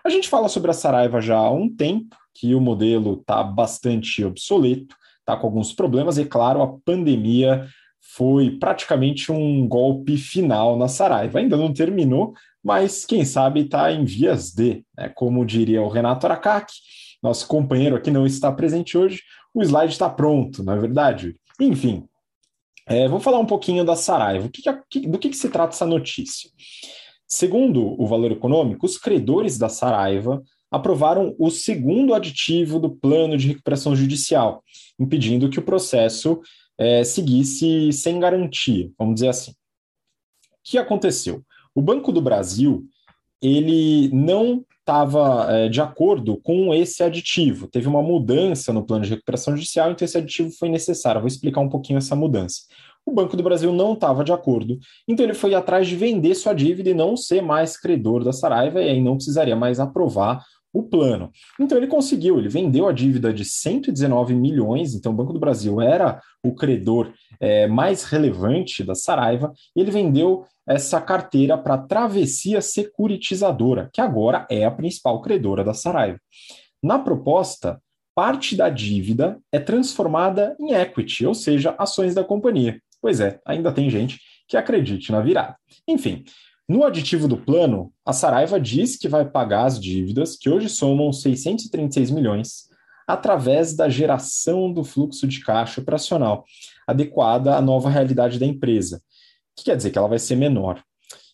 A 0.04 0.10
gente 0.10 0.30
fala 0.30 0.50
sobre 0.50 0.72
a 0.72 0.74
Saraiva 0.74 1.22
já 1.22 1.38
há 1.38 1.52
um 1.52 1.70
tempo, 1.70 2.16
que 2.34 2.56
o 2.56 2.62
modelo 2.62 3.20
está 3.20 3.44
bastante 3.44 4.24
obsoleto, 4.24 4.96
está 5.20 5.38
com 5.38 5.48
alguns 5.48 5.74
problemas, 5.74 6.18
e 6.18 6.26
claro, 6.26 6.62
a 6.62 6.68
pandemia 6.68 7.68
foi 8.16 8.52
praticamente 8.52 9.30
um 9.30 9.68
golpe 9.68 10.16
final 10.16 10.78
na 10.78 10.88
Saraiva. 10.88 11.40
Ainda 11.40 11.58
não 11.58 11.74
terminou, 11.74 12.34
mas 12.64 13.06
quem 13.06 13.26
sabe 13.26 13.62
está 13.62 13.92
em 13.92 14.06
vias 14.06 14.52
de, 14.52 14.86
né? 14.98 15.10
como 15.10 15.46
diria 15.46 15.82
o 15.82 15.90
Renato 15.90 16.26
Aracaki, 16.26 16.74
nosso 17.22 17.46
companheiro 17.46 17.96
aqui 17.96 18.10
não 18.10 18.26
está 18.26 18.52
presente 18.52 18.98
hoje, 18.98 19.22
o 19.54 19.62
slide 19.62 19.92
está 19.92 20.10
pronto, 20.10 20.64
não 20.64 20.74
é 20.74 20.80
verdade? 20.80 21.36
Enfim, 21.60 22.06
é, 22.88 23.08
vou 23.08 23.20
falar 23.20 23.40
um 23.40 23.46
pouquinho 23.46 23.84
da 23.84 23.96
Saraiva. 23.96 24.50
Que, 24.90 25.02
do 25.02 25.20
que, 25.20 25.30
que 25.30 25.38
se 25.38 25.50
trata 25.50 25.76
essa 25.76 25.86
notícia? 25.86 26.50
Segundo 27.28 28.02
o 28.02 28.08
valor 28.08 28.32
econômico, 28.32 28.86
os 28.86 28.98
credores 28.98 29.58
da 29.58 29.68
Saraiva 29.68 30.42
aprovaram 30.72 31.36
o 31.38 31.50
segundo 31.50 32.14
aditivo 32.14 32.80
do 32.80 32.90
plano 32.90 33.38
de 33.38 33.48
recuperação 33.48 33.96
judicial, 33.96 34.64
impedindo 35.00 35.50
que 35.50 35.60
o 35.60 35.64
processo 35.64 36.40
é, 36.78 37.04
seguisse 37.04 37.92
sem 37.92 38.20
garantia, 38.20 38.92
vamos 38.98 39.16
dizer 39.16 39.30
assim. 39.30 39.52
O 39.52 39.56
que 40.64 40.78
aconteceu? 40.78 41.44
O 41.74 41.82
Banco 41.82 42.12
do 42.12 42.22
Brasil 42.22 42.88
ele 43.42 44.10
não 44.14 44.66
estava 44.80 45.52
é, 45.52 45.70
de 45.70 45.82
acordo 45.82 46.38
com 46.38 46.74
esse 46.74 47.04
aditivo. 47.04 47.68
Teve 47.68 47.88
uma 47.88 48.02
mudança 48.02 48.72
no 48.72 48.86
plano 48.86 49.04
de 49.04 49.10
recuperação 49.12 49.56
judicial, 49.56 49.92
então 49.92 50.06
esse 50.06 50.18
aditivo 50.18 50.52
foi 50.52 50.70
necessário. 50.70 51.22
vou 51.22 51.28
explicar 51.28 51.62
um 51.62 51.70
pouquinho 51.70 51.98
essa 51.98 52.16
mudança. 52.16 52.62
O 53.06 53.12
Banco 53.12 53.38
do 53.38 53.44
Brasil 53.44 53.72
não 53.72 53.94
estava 53.94 54.24
de 54.24 54.32
acordo, 54.32 54.80
então 55.08 55.24
ele 55.24 55.36
foi 55.36 55.54
atrás 55.54 55.88
de 55.88 55.96
vender 55.96 56.34
sua 56.34 56.54
dívida 56.54 56.90
e 56.90 56.94
não 56.94 57.16
ser 57.16 57.42
mais 57.42 57.78
credor 57.78 58.24
da 58.24 58.34
Saraiva, 58.34 58.82
e 58.82 58.90
aí 58.90 59.02
não 59.02 59.16
precisaria 59.16 59.56
mais 59.56 59.80
aprovar 59.80 60.44
o 60.76 60.84
plano. 60.84 61.32
Então 61.58 61.78
ele 61.78 61.88
conseguiu, 61.88 62.38
ele 62.38 62.50
vendeu 62.50 62.86
a 62.86 62.92
dívida 62.92 63.34
de 63.34 63.46
119 63.46 64.36
milhões, 64.36 64.94
então 64.94 65.14
o 65.14 65.16
Banco 65.16 65.32
do 65.32 65.40
Brasil 65.40 65.82
era 65.82 66.22
o 66.44 66.54
credor 66.54 67.14
é, 67.40 67.66
mais 67.66 68.04
relevante 68.04 68.84
da 68.84 68.94
Saraiva, 68.94 69.54
e 69.74 69.80
ele 69.80 69.90
vendeu 69.90 70.46
essa 70.68 71.00
carteira 71.00 71.58
para 71.58 71.76
a 71.76 71.78
Travessia 71.78 72.62
Securitizadora, 72.62 73.90
que 73.94 74.02
agora 74.02 74.46
é 74.50 74.66
a 74.66 74.72
principal 74.72 75.22
credora 75.22 75.64
da 75.64 75.74
Saraiva. 75.74 76.20
Na 76.84 77.00
proposta, 77.00 77.82
parte 78.14 78.56
da 78.56 78.70
dívida 78.70 79.40
é 79.52 79.60
transformada 79.60 80.58
em 80.60 80.74
equity, 80.74 81.26
ou 81.26 81.34
seja, 81.34 81.74
ações 81.78 82.14
da 82.14 82.24
companhia. 82.24 82.82
Pois 83.02 83.22
é, 83.22 83.40
ainda 83.46 83.72
tem 83.72 83.90
gente 83.90 84.20
que 84.48 84.58
acredite 84.58 85.12
na 85.12 85.22
virada. 85.22 85.56
Enfim, 85.88 86.26
no 86.68 86.84
aditivo 86.84 87.28
do 87.28 87.38
plano, 87.38 87.94
a 88.04 88.12
Saraiva 88.12 88.60
diz 88.60 88.98
que 88.98 89.08
vai 89.08 89.24
pagar 89.24 89.66
as 89.66 89.80
dívidas, 89.80 90.36
que 90.36 90.50
hoje 90.50 90.68
somam 90.68 91.14
636 91.14 92.10
milhões, 92.10 92.70
através 93.08 93.76
da 93.76 93.88
geração 93.88 94.74
do 94.74 94.84
fluxo 94.84 95.28
de 95.28 95.44
caixa 95.44 95.80
operacional, 95.80 96.44
adequada 96.88 97.56
à 97.56 97.62
nova 97.62 97.90
realidade 97.90 98.40
da 98.40 98.46
empresa, 98.46 99.02
que 99.56 99.66
quer 99.66 99.78
dizer 99.78 99.92
que 99.92 99.98
ela 99.98 100.08
vai 100.08 100.18
ser 100.18 100.36
menor. 100.36 100.84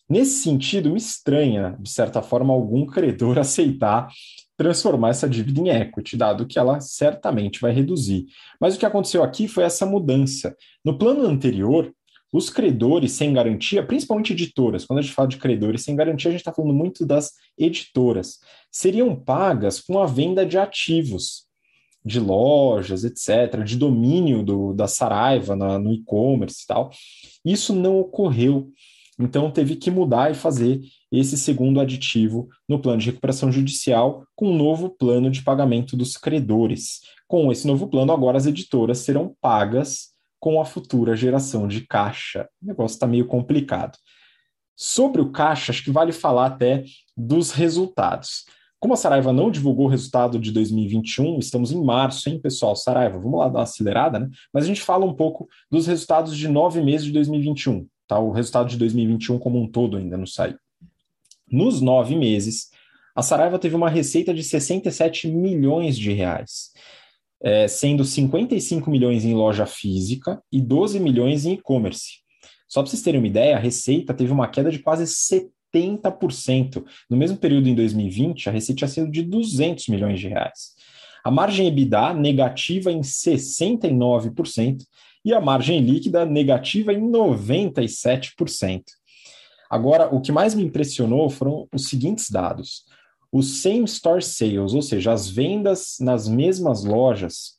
Nesse 0.08 0.42
sentido, 0.42 0.90
me 0.90 0.98
estranha, 0.98 1.76
de 1.80 1.88
certa 1.88 2.20
forma, 2.20 2.52
algum 2.52 2.84
credor 2.84 3.38
aceitar 3.40 4.08
transformar 4.54 5.10
essa 5.10 5.28
dívida 5.28 5.60
em 5.60 5.68
equity, 5.70 6.16
dado 6.16 6.46
que 6.46 6.58
ela 6.58 6.80
certamente 6.80 7.60
vai 7.60 7.72
reduzir. 7.72 8.26
Mas 8.60 8.76
o 8.76 8.78
que 8.78 8.86
aconteceu 8.86 9.22
aqui 9.24 9.48
foi 9.48 9.64
essa 9.64 9.84
mudança. 9.84 10.54
No 10.84 10.96
plano 10.96 11.26
anterior, 11.26 11.92
os 12.32 12.48
credores 12.48 13.12
sem 13.12 13.32
garantia, 13.32 13.84
principalmente 13.84 14.32
editoras, 14.32 14.86
quando 14.86 15.00
a 15.00 15.02
gente 15.02 15.12
fala 15.12 15.28
de 15.28 15.36
credores 15.36 15.82
sem 15.82 15.94
garantia, 15.94 16.30
a 16.30 16.32
gente 16.32 16.40
está 16.40 16.52
falando 16.52 16.72
muito 16.72 17.04
das 17.04 17.32
editoras, 17.58 18.38
seriam 18.70 19.14
pagas 19.14 19.78
com 19.78 20.00
a 20.00 20.06
venda 20.06 20.46
de 20.46 20.56
ativos, 20.56 21.44
de 22.04 22.18
lojas, 22.18 23.04
etc., 23.04 23.62
de 23.62 23.76
domínio 23.76 24.42
do, 24.42 24.72
da 24.72 24.88
Saraiva 24.88 25.54
na, 25.54 25.78
no 25.78 25.92
e-commerce 25.92 26.62
e 26.64 26.66
tal. 26.66 26.90
Isso 27.44 27.74
não 27.74 28.00
ocorreu. 28.00 28.72
Então 29.20 29.50
teve 29.50 29.76
que 29.76 29.90
mudar 29.90 30.30
e 30.30 30.34
fazer 30.34 30.80
esse 31.12 31.36
segundo 31.36 31.80
aditivo 31.80 32.48
no 32.66 32.80
plano 32.80 32.98
de 32.98 33.06
recuperação 33.06 33.52
judicial 33.52 34.24
com 34.34 34.48
um 34.48 34.56
novo 34.56 34.88
plano 34.88 35.30
de 35.30 35.42
pagamento 35.42 35.96
dos 35.96 36.16
credores. 36.16 37.00
Com 37.28 37.52
esse 37.52 37.66
novo 37.66 37.86
plano, 37.86 38.10
agora 38.10 38.38
as 38.38 38.46
editoras 38.46 38.98
serão 38.98 39.36
pagas 39.40 40.11
com 40.42 40.60
a 40.60 40.64
futura 40.64 41.14
geração 41.14 41.68
de 41.68 41.86
caixa. 41.86 42.48
O 42.60 42.66
negócio 42.66 42.96
está 42.96 43.06
meio 43.06 43.26
complicado. 43.26 43.96
Sobre 44.74 45.22
o 45.22 45.30
caixa, 45.30 45.70
acho 45.70 45.84
que 45.84 45.90
vale 45.92 46.10
falar 46.10 46.46
até 46.46 46.82
dos 47.16 47.52
resultados. 47.52 48.44
Como 48.80 48.92
a 48.92 48.96
Saraiva 48.96 49.32
não 49.32 49.52
divulgou 49.52 49.86
o 49.86 49.88
resultado 49.88 50.40
de 50.40 50.50
2021, 50.50 51.38
estamos 51.38 51.70
em 51.70 51.80
março, 51.80 52.28
hein, 52.28 52.40
pessoal? 52.40 52.74
Saraiva, 52.74 53.20
vamos 53.20 53.38
lá 53.38 53.46
dar 53.46 53.60
uma 53.60 53.62
acelerada, 53.62 54.18
né? 54.18 54.28
Mas 54.52 54.64
a 54.64 54.66
gente 54.66 54.82
fala 54.82 55.06
um 55.06 55.14
pouco 55.14 55.46
dos 55.70 55.86
resultados 55.86 56.36
de 56.36 56.48
nove 56.48 56.82
meses 56.82 57.06
de 57.06 57.12
2021, 57.12 57.86
tá? 58.08 58.18
O 58.18 58.32
resultado 58.32 58.68
de 58.68 58.76
2021 58.76 59.38
como 59.38 59.62
um 59.62 59.70
todo 59.70 59.96
ainda 59.96 60.16
não 60.16 60.26
saiu. 60.26 60.58
Nos 61.48 61.80
nove 61.80 62.16
meses, 62.16 62.68
a 63.14 63.22
Saraiva 63.22 63.60
teve 63.60 63.76
uma 63.76 63.88
receita 63.88 64.34
de 64.34 64.42
67 64.42 65.28
milhões 65.28 65.96
de 65.96 66.12
reais 66.12 66.72
é, 67.42 67.66
sendo 67.66 68.04
55 68.04 68.90
milhões 68.90 69.24
em 69.24 69.34
loja 69.34 69.66
física 69.66 70.42
e 70.50 70.60
12 70.60 71.00
milhões 71.00 71.44
em 71.44 71.54
e-commerce. 71.54 72.22
Só 72.68 72.80
para 72.80 72.90
vocês 72.90 73.02
terem 73.02 73.20
uma 73.20 73.26
ideia, 73.26 73.56
a 73.56 73.60
receita 73.60 74.14
teve 74.14 74.32
uma 74.32 74.48
queda 74.48 74.70
de 74.70 74.78
quase 74.78 75.04
70%. 75.04 76.84
No 77.10 77.16
mesmo 77.16 77.36
período 77.36 77.68
em 77.68 77.74
2020, 77.74 78.48
a 78.48 78.52
receita 78.52 78.78
tinha 78.78 78.88
sido 78.88 79.10
de 79.10 79.22
200 79.22 79.88
milhões 79.88 80.20
de 80.20 80.28
reais. 80.28 80.72
A 81.24 81.30
margem 81.30 81.66
EBITDA 81.66 82.14
negativa 82.14 82.90
em 82.90 83.00
69% 83.00 84.78
e 85.24 85.32
a 85.32 85.40
margem 85.40 85.80
líquida 85.80 86.24
negativa 86.24 86.92
em 86.92 87.00
97%. 87.00 88.82
Agora, 89.70 90.14
o 90.14 90.20
que 90.20 90.32
mais 90.32 90.54
me 90.54 90.62
impressionou 90.62 91.30
foram 91.30 91.66
os 91.72 91.88
seguintes 91.88 92.30
dados. 92.30 92.84
O 93.32 93.42
same 93.42 93.84
store 93.86 94.22
sales, 94.22 94.74
ou 94.74 94.82
seja, 94.82 95.10
as 95.10 95.28
vendas 95.28 95.96
nas 95.98 96.28
mesmas 96.28 96.84
lojas, 96.84 97.56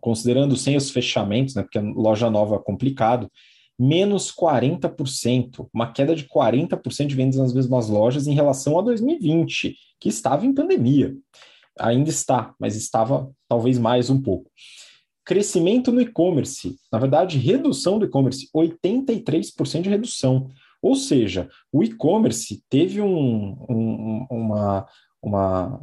considerando 0.00 0.56
sem 0.56 0.76
os 0.76 0.90
fechamentos, 0.90 1.54
né, 1.54 1.62
porque 1.62 1.78
a 1.78 1.82
loja 1.82 2.30
nova 2.30 2.56
é 2.56 2.58
complicado, 2.58 3.30
menos 3.78 4.30
40%, 4.30 5.68
uma 5.72 5.92
queda 5.92 6.14
de 6.14 6.24
40% 6.24 7.06
de 7.06 7.14
vendas 7.14 7.36
nas 7.36 7.52
mesmas 7.52 7.88
lojas 7.88 8.26
em 8.26 8.34
relação 8.34 8.78
a 8.78 8.82
2020, 8.82 9.76
que 9.98 10.08
estava 10.08 10.44
em 10.44 10.54
pandemia. 10.54 11.14
Ainda 11.78 12.10
está, 12.10 12.54
mas 12.58 12.76
estava 12.76 13.30
talvez 13.48 13.78
mais 13.78 14.10
um 14.10 14.20
pouco. 14.20 14.50
Crescimento 15.24 15.92
no 15.92 16.00
e-commerce, 16.00 16.76
na 16.92 16.98
verdade, 16.98 17.38
redução 17.38 17.98
do 17.98 18.04
e-commerce, 18.04 18.48
83% 18.54 19.82
de 19.82 19.88
redução. 19.88 20.50
Ou 20.82 20.94
seja, 20.94 21.48
o 21.72 21.82
e-commerce 21.82 22.62
teve 22.68 23.00
um, 23.00 23.56
um, 23.68 24.26
uma, 24.30 24.86
uma, 25.22 25.82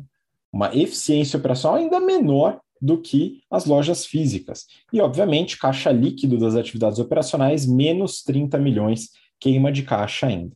uma 0.51 0.75
eficiência 0.75 1.37
operacional 1.37 1.77
ainda 1.77 1.99
menor 1.99 2.59
do 2.81 2.99
que 3.01 3.41
as 3.49 3.65
lojas 3.65 4.05
físicas. 4.05 4.65
E, 4.91 5.01
obviamente, 5.01 5.57
caixa 5.57 5.91
líquido 5.91 6.37
das 6.37 6.55
atividades 6.55 6.99
operacionais, 6.99 7.65
menos 7.65 8.21
30 8.23 8.57
milhões, 8.57 9.09
queima 9.39 9.71
de 9.71 9.83
caixa 9.83 10.27
ainda. 10.27 10.55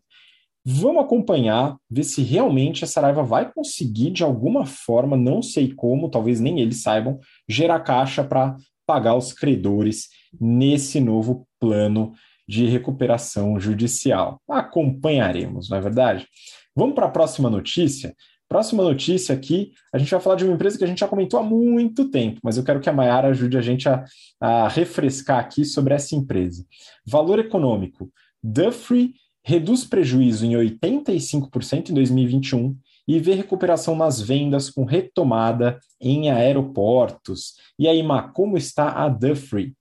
Vamos 0.64 1.04
acompanhar, 1.04 1.76
ver 1.90 2.04
se 2.04 2.22
realmente 2.22 2.84
a 2.84 2.88
Saraiva 2.88 3.24
vai 3.24 3.52
conseguir, 3.52 4.12
de 4.12 4.24
alguma 4.24 4.66
forma, 4.66 5.18
não 5.18 5.42
sei 5.42 5.74
como, 5.74 6.10
talvez 6.10 6.40
nem 6.40 6.60
eles 6.60 6.84
saibam, 6.84 7.20
gerar 7.50 7.80
caixa 7.80 8.24
para 8.24 8.56
pagar 8.86 9.16
os 9.16 9.34
credores 9.34 10.10
nesse 10.40 11.00
novo 11.00 11.48
plano 11.60 12.14
de 12.52 12.66
recuperação 12.66 13.58
judicial. 13.58 14.42
Acompanharemos, 14.50 15.70
não 15.70 15.78
é 15.78 15.82
verdade? 15.82 16.28
Vamos 16.76 16.96
para 16.96 17.06
a 17.06 17.10
próxima 17.10 17.50
notícia. 17.50 18.14
Próxima 18.50 18.84
notícia 18.84 19.34
aqui, 19.34 19.72
a 19.94 19.98
gente 19.98 20.12
vai 20.12 20.20
falar 20.20 20.36
de 20.36 20.44
uma 20.44 20.54
empresa 20.54 20.78
que 20.78 20.84
a 20.84 20.88
gente 20.88 21.00
já 21.00 21.08
comentou 21.08 21.40
há 21.40 21.44
muito 21.44 22.12
tempo, 22.12 22.42
mas 22.44 22.58
eu 22.58 22.64
quero 22.66 22.82
que 22.82 22.90
a 22.90 22.94
Mayara 22.94 23.30
ajude 23.30 23.58
a 23.58 23.62
gente 23.62 23.88
a, 23.88 24.04
a 24.42 24.68
refrescar 24.68 25.40
aqui 25.40 25.64
sobre 25.64 25.94
essa 25.94 26.14
empresa. 26.14 26.66
Valor 27.08 27.40
econômico. 27.40 28.12
Dufry 28.44 29.14
reduz 29.42 29.86
prejuízo 29.86 30.46
em 30.46 30.52
85% 30.52 31.92
em 31.92 31.94
2021 31.94 32.76
e 33.08 33.18
vê 33.18 33.34
recuperação 33.34 33.96
nas 33.96 34.20
vendas 34.20 34.70
com 34.70 34.84
retomada 34.84 35.80
em 36.02 36.30
aeroportos. 36.30 37.54
E 37.80 37.88
aí, 37.88 38.04
Ma, 38.04 38.24
como 38.24 38.58
está 38.58 38.90
a 38.90 39.08
Dufry? 39.08 39.74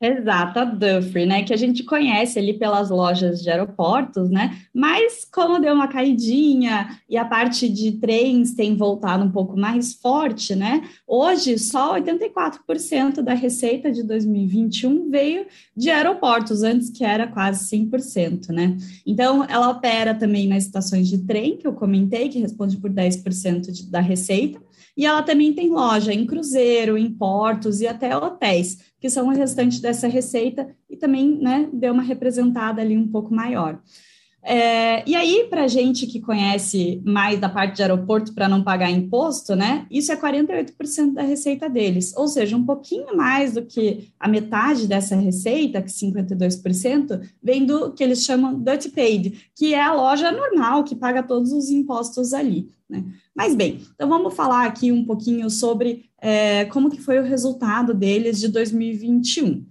Exato, 0.00 0.58
a 0.58 0.64
Dufry, 0.64 1.24
né? 1.24 1.44
Que 1.44 1.54
a 1.54 1.56
gente 1.56 1.84
conhece 1.84 2.38
ali 2.38 2.52
pelas 2.52 2.90
lojas 2.90 3.40
de 3.40 3.48
aeroportos, 3.48 4.28
né? 4.28 4.58
Mas 4.74 5.24
como 5.24 5.60
deu 5.60 5.72
uma 5.72 5.88
caidinha 5.88 6.98
e 7.08 7.16
a 7.16 7.24
parte 7.24 7.68
de 7.68 7.92
trens 7.92 8.54
tem 8.54 8.76
voltado 8.76 9.24
um 9.24 9.30
pouco 9.30 9.56
mais 9.56 9.94
forte, 9.94 10.54
né? 10.54 10.82
Hoje, 11.06 11.58
só 11.58 11.98
84% 11.98 13.22
da 13.22 13.34
receita 13.34 13.90
de 13.90 14.02
2021 14.02 15.10
veio 15.10 15.46
de 15.76 15.90
aeroportos, 15.90 16.62
antes 16.62 16.90
que 16.90 17.04
era 17.04 17.28
quase 17.28 17.64
100%, 17.74 18.48
né? 18.48 18.76
Então, 19.06 19.44
ela 19.48 19.70
opera 19.70 20.12
também 20.12 20.48
nas 20.48 20.64
estações 20.64 21.08
de 21.08 21.18
trem, 21.18 21.56
que 21.56 21.66
eu 21.66 21.72
comentei, 21.72 22.28
que 22.28 22.40
responde 22.40 22.76
por 22.76 22.90
10% 22.90 23.70
de, 23.70 23.86
da 23.90 24.00
receita. 24.00 24.60
E 24.96 25.04
ela 25.04 25.22
também 25.22 25.52
tem 25.52 25.70
loja 25.70 26.12
em 26.12 26.26
cruzeiro, 26.26 26.96
em 26.96 27.10
portos 27.10 27.80
e 27.80 27.86
até 27.86 28.16
hotéis, 28.16 28.78
que 29.00 29.10
são 29.10 29.26
o 29.26 29.32
restante 29.32 29.82
dessa 29.82 30.06
receita 30.06 30.68
e 30.88 30.96
também 30.96 31.38
né, 31.40 31.68
deu 31.72 31.92
uma 31.92 32.02
representada 32.02 32.80
ali 32.80 32.96
um 32.96 33.08
pouco 33.08 33.34
maior. 33.34 33.80
É, 34.46 35.08
e 35.08 35.16
aí, 35.16 35.46
para 35.48 35.66
gente 35.66 36.06
que 36.06 36.20
conhece 36.20 37.00
mais 37.02 37.40
da 37.40 37.48
parte 37.48 37.76
de 37.76 37.82
aeroporto 37.82 38.34
para 38.34 38.46
não 38.46 38.62
pagar 38.62 38.90
imposto, 38.90 39.56
né? 39.56 39.86
Isso 39.90 40.12
é 40.12 40.16
48% 40.16 41.14
da 41.14 41.22
receita 41.22 41.66
deles, 41.66 42.14
ou 42.14 42.28
seja, 42.28 42.54
um 42.54 42.64
pouquinho 42.64 43.16
mais 43.16 43.54
do 43.54 43.64
que 43.64 44.12
a 44.20 44.28
metade 44.28 44.86
dessa 44.86 45.16
receita, 45.16 45.80
que 45.80 45.90
52%, 45.90 47.26
vem 47.42 47.64
do 47.64 47.92
que 47.94 48.04
eles 48.04 48.22
chamam 48.22 48.60
Dutch 48.60 48.90
Paid, 48.94 49.50
que 49.56 49.72
é 49.72 49.80
a 49.80 49.94
loja 49.94 50.30
normal 50.30 50.84
que 50.84 50.94
paga 50.94 51.22
todos 51.22 51.50
os 51.50 51.70
impostos 51.70 52.34
ali. 52.34 52.70
Né? 52.86 53.02
Mas 53.34 53.54
bem, 53.54 53.80
então 53.94 54.08
vamos 54.08 54.34
falar 54.34 54.64
aqui 54.64 54.92
um 54.92 55.04
pouquinho 55.04 55.50
sobre 55.50 56.08
é, 56.20 56.64
como 56.66 56.90
que 56.90 57.00
foi 57.00 57.18
o 57.18 57.24
resultado 57.24 57.92
deles 57.92 58.38
de 58.38 58.48
2021. 58.48 59.66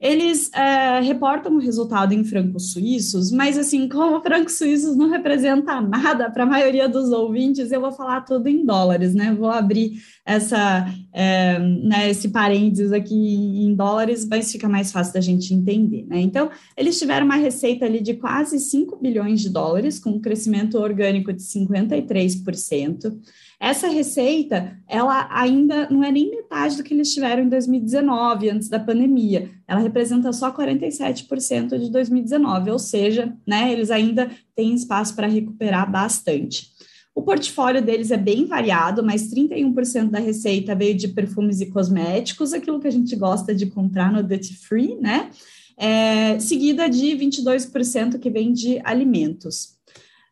Eles 0.00 0.48
é, 0.52 1.00
reportam 1.00 1.56
o 1.56 1.58
resultado 1.58 2.14
em 2.14 2.22
francos 2.22 2.70
suíços, 2.70 3.32
mas 3.32 3.58
assim, 3.58 3.88
como 3.88 4.20
francos 4.22 4.56
suíços 4.56 4.96
não 4.96 5.10
representa 5.10 5.80
nada 5.80 6.30
para 6.30 6.44
a 6.44 6.46
maioria 6.46 6.88
dos 6.88 7.10
ouvintes, 7.10 7.72
eu 7.72 7.80
vou 7.80 7.90
falar 7.90 8.20
tudo 8.20 8.48
em 8.48 8.64
dólares, 8.64 9.12
né? 9.12 9.34
Vou 9.34 9.50
abrir 9.50 10.00
essa, 10.24 10.86
é, 11.12 11.58
né, 11.58 12.08
esse 12.10 12.28
parênteses 12.28 12.92
aqui 12.92 13.12
em 13.12 13.74
dólares, 13.74 14.24
mas 14.24 14.52
fica 14.52 14.68
mais 14.68 14.92
fácil 14.92 15.14
da 15.14 15.20
gente 15.20 15.52
entender, 15.52 16.06
né? 16.06 16.20
Então, 16.20 16.48
eles 16.76 16.96
tiveram 16.96 17.26
uma 17.26 17.34
receita 17.34 17.84
ali 17.84 18.00
de 18.00 18.14
quase 18.14 18.60
5 18.60 18.98
bilhões 19.02 19.40
de 19.40 19.50
dólares, 19.50 19.98
com 19.98 20.10
um 20.10 20.20
crescimento 20.20 20.78
orgânico 20.78 21.32
de 21.32 21.42
53%. 21.42 23.18
Essa 23.60 23.88
receita, 23.88 24.78
ela 24.86 25.28
ainda 25.32 25.88
não 25.90 26.04
é 26.04 26.12
nem 26.12 26.30
metade 26.30 26.76
do 26.76 26.84
que 26.84 26.94
eles 26.94 27.12
tiveram 27.12 27.42
em 27.42 27.48
2019, 27.48 28.50
antes 28.50 28.68
da 28.68 28.78
pandemia. 28.78 29.50
Ela 29.66 29.80
representa 29.80 30.32
só 30.32 30.52
47% 30.52 31.76
de 31.76 31.90
2019, 31.90 32.70
ou 32.70 32.78
seja, 32.78 33.36
né, 33.44 33.72
eles 33.72 33.90
ainda 33.90 34.30
têm 34.54 34.74
espaço 34.74 35.16
para 35.16 35.26
recuperar 35.26 35.90
bastante. 35.90 36.68
O 37.12 37.22
portfólio 37.22 37.82
deles 37.82 38.12
é 38.12 38.16
bem 38.16 38.44
variado, 38.44 39.02
mas 39.02 39.28
31% 39.28 40.08
da 40.08 40.20
receita 40.20 40.72
veio 40.76 40.94
de 40.94 41.08
perfumes 41.08 41.60
e 41.60 41.66
cosméticos, 41.66 42.52
aquilo 42.52 42.78
que 42.78 42.86
a 42.86 42.92
gente 42.92 43.16
gosta 43.16 43.52
de 43.52 43.66
comprar 43.66 44.12
no 44.12 44.22
Duty 44.22 44.56
Free, 44.56 44.96
né? 45.00 45.30
É, 45.76 46.38
seguida 46.38 46.88
de 46.88 47.06
22% 47.16 48.20
que 48.20 48.30
vem 48.30 48.52
de 48.52 48.80
alimentos. 48.84 49.77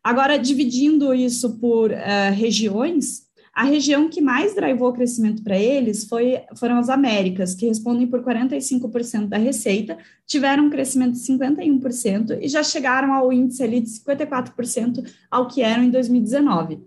Agora, 0.07 0.39
dividindo 0.39 1.13
isso 1.13 1.57
por 1.57 1.91
uh, 1.91 2.33
regiões, 2.33 3.23
a 3.53 3.65
região 3.65 4.07
que 4.07 4.21
mais 4.21 4.55
drivou 4.55 4.87
o 4.87 4.93
crescimento 4.93 5.43
para 5.43 5.59
eles 5.59 6.05
foi, 6.05 6.39
foram 6.55 6.77
as 6.77 6.87
Américas, 6.87 7.53
que 7.53 7.67
respondem 7.67 8.07
por 8.07 8.23
45% 8.23 9.27
da 9.27 9.37
receita, 9.37 9.97
tiveram 10.25 10.67
um 10.67 10.69
crescimento 10.69 11.11
de 11.11 11.19
51% 11.19 12.37
e 12.41 12.47
já 12.47 12.63
chegaram 12.63 13.13
ao 13.13 13.33
índice 13.33 13.61
ali 13.61 13.81
de 13.81 13.89
54% 13.89 15.05
ao 15.29 15.45
que 15.45 15.61
eram 15.61 15.83
em 15.83 15.89
2019. 15.89 16.79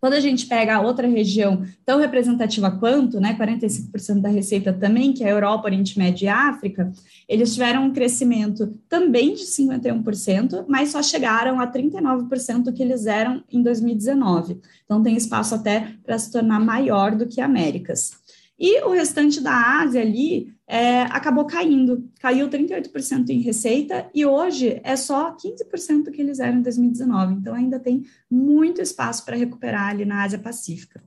Quando 0.00 0.12
a 0.12 0.20
gente 0.20 0.46
pega 0.46 0.76
a 0.76 0.80
outra 0.80 1.08
região 1.08 1.64
tão 1.84 1.98
representativa 1.98 2.70
quanto, 2.70 3.18
né, 3.18 3.34
45% 3.34 4.20
da 4.20 4.28
receita 4.28 4.72
também, 4.72 5.12
que 5.12 5.24
é 5.24 5.28
a 5.28 5.30
Europa, 5.30 5.66
Oriente 5.66 5.98
Médio 5.98 6.26
e 6.26 6.28
África, 6.28 6.92
eles 7.28 7.54
tiveram 7.54 7.84
um 7.84 7.92
crescimento 7.92 8.74
também 8.88 9.34
de 9.34 9.44
51%, 9.44 10.64
mas 10.68 10.90
só 10.90 11.02
chegaram 11.02 11.58
a 11.58 11.66
39% 11.66 12.72
que 12.72 12.82
eles 12.82 13.06
eram 13.06 13.42
em 13.50 13.62
2019. 13.62 14.60
Então 14.84 15.02
tem 15.02 15.16
espaço 15.16 15.54
até 15.54 15.94
para 16.04 16.18
se 16.18 16.30
tornar 16.30 16.60
maior 16.60 17.16
do 17.16 17.26
que 17.26 17.40
Américas. 17.40 18.12
E 18.58 18.82
o 18.84 18.90
restante 18.90 19.40
da 19.40 19.80
Ásia 19.80 20.00
ali 20.00 20.54
é, 20.66 21.02
acabou 21.02 21.44
caindo, 21.44 22.10
caiu 22.20 22.48
38% 22.48 23.28
em 23.28 23.40
receita 23.40 24.08
e 24.14 24.24
hoje 24.24 24.80
é 24.82 24.96
só 24.96 25.36
15% 25.36 26.10
que 26.10 26.20
eles 26.20 26.40
eram 26.40 26.58
em 26.58 26.62
2019. 26.62 27.34
Então 27.34 27.54
ainda 27.54 27.78
tem 27.78 28.04
muito 28.30 28.80
espaço 28.80 29.24
para 29.24 29.36
recuperar 29.36 29.90
ali 29.90 30.04
na 30.04 30.24
Ásia 30.24 30.38
Pacífica. 30.38 31.02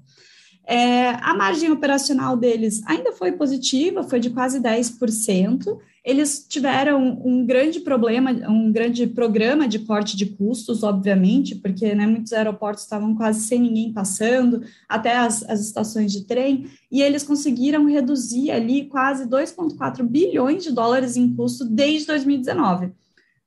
É, 0.72 1.10
a 1.24 1.34
margem 1.34 1.72
operacional 1.72 2.38
deles 2.38 2.84
ainda 2.86 3.12
foi 3.12 3.32
positiva, 3.32 4.04
foi 4.04 4.20
de 4.20 4.30
quase 4.30 4.60
10%. 4.62 5.80
Eles 6.06 6.46
tiveram 6.48 7.20
um 7.26 7.44
grande 7.44 7.80
problema, 7.80 8.30
um 8.48 8.72
grande 8.72 9.08
programa 9.08 9.68
de 9.68 9.80
corte 9.80 10.16
de 10.16 10.28
custos, 10.28 10.84
obviamente, 10.84 11.56
porque 11.56 11.96
né, 11.96 12.06
muitos 12.06 12.34
aeroportos 12.34 12.84
estavam 12.84 13.16
quase 13.16 13.48
sem 13.48 13.60
ninguém 13.60 13.92
passando, 13.92 14.62
até 14.88 15.18
as, 15.18 15.42
as 15.50 15.60
estações 15.60 16.12
de 16.12 16.26
trem, 16.26 16.68
e 16.92 17.02
eles 17.02 17.24
conseguiram 17.24 17.88
reduzir 17.88 18.52
ali 18.52 18.86
quase 18.86 19.26
2,4 19.26 20.04
bilhões 20.04 20.64
de 20.64 20.72
dólares 20.72 21.18
em 21.18 21.36
custo 21.36 21.66
desde 21.66 22.06
2019 22.06 22.92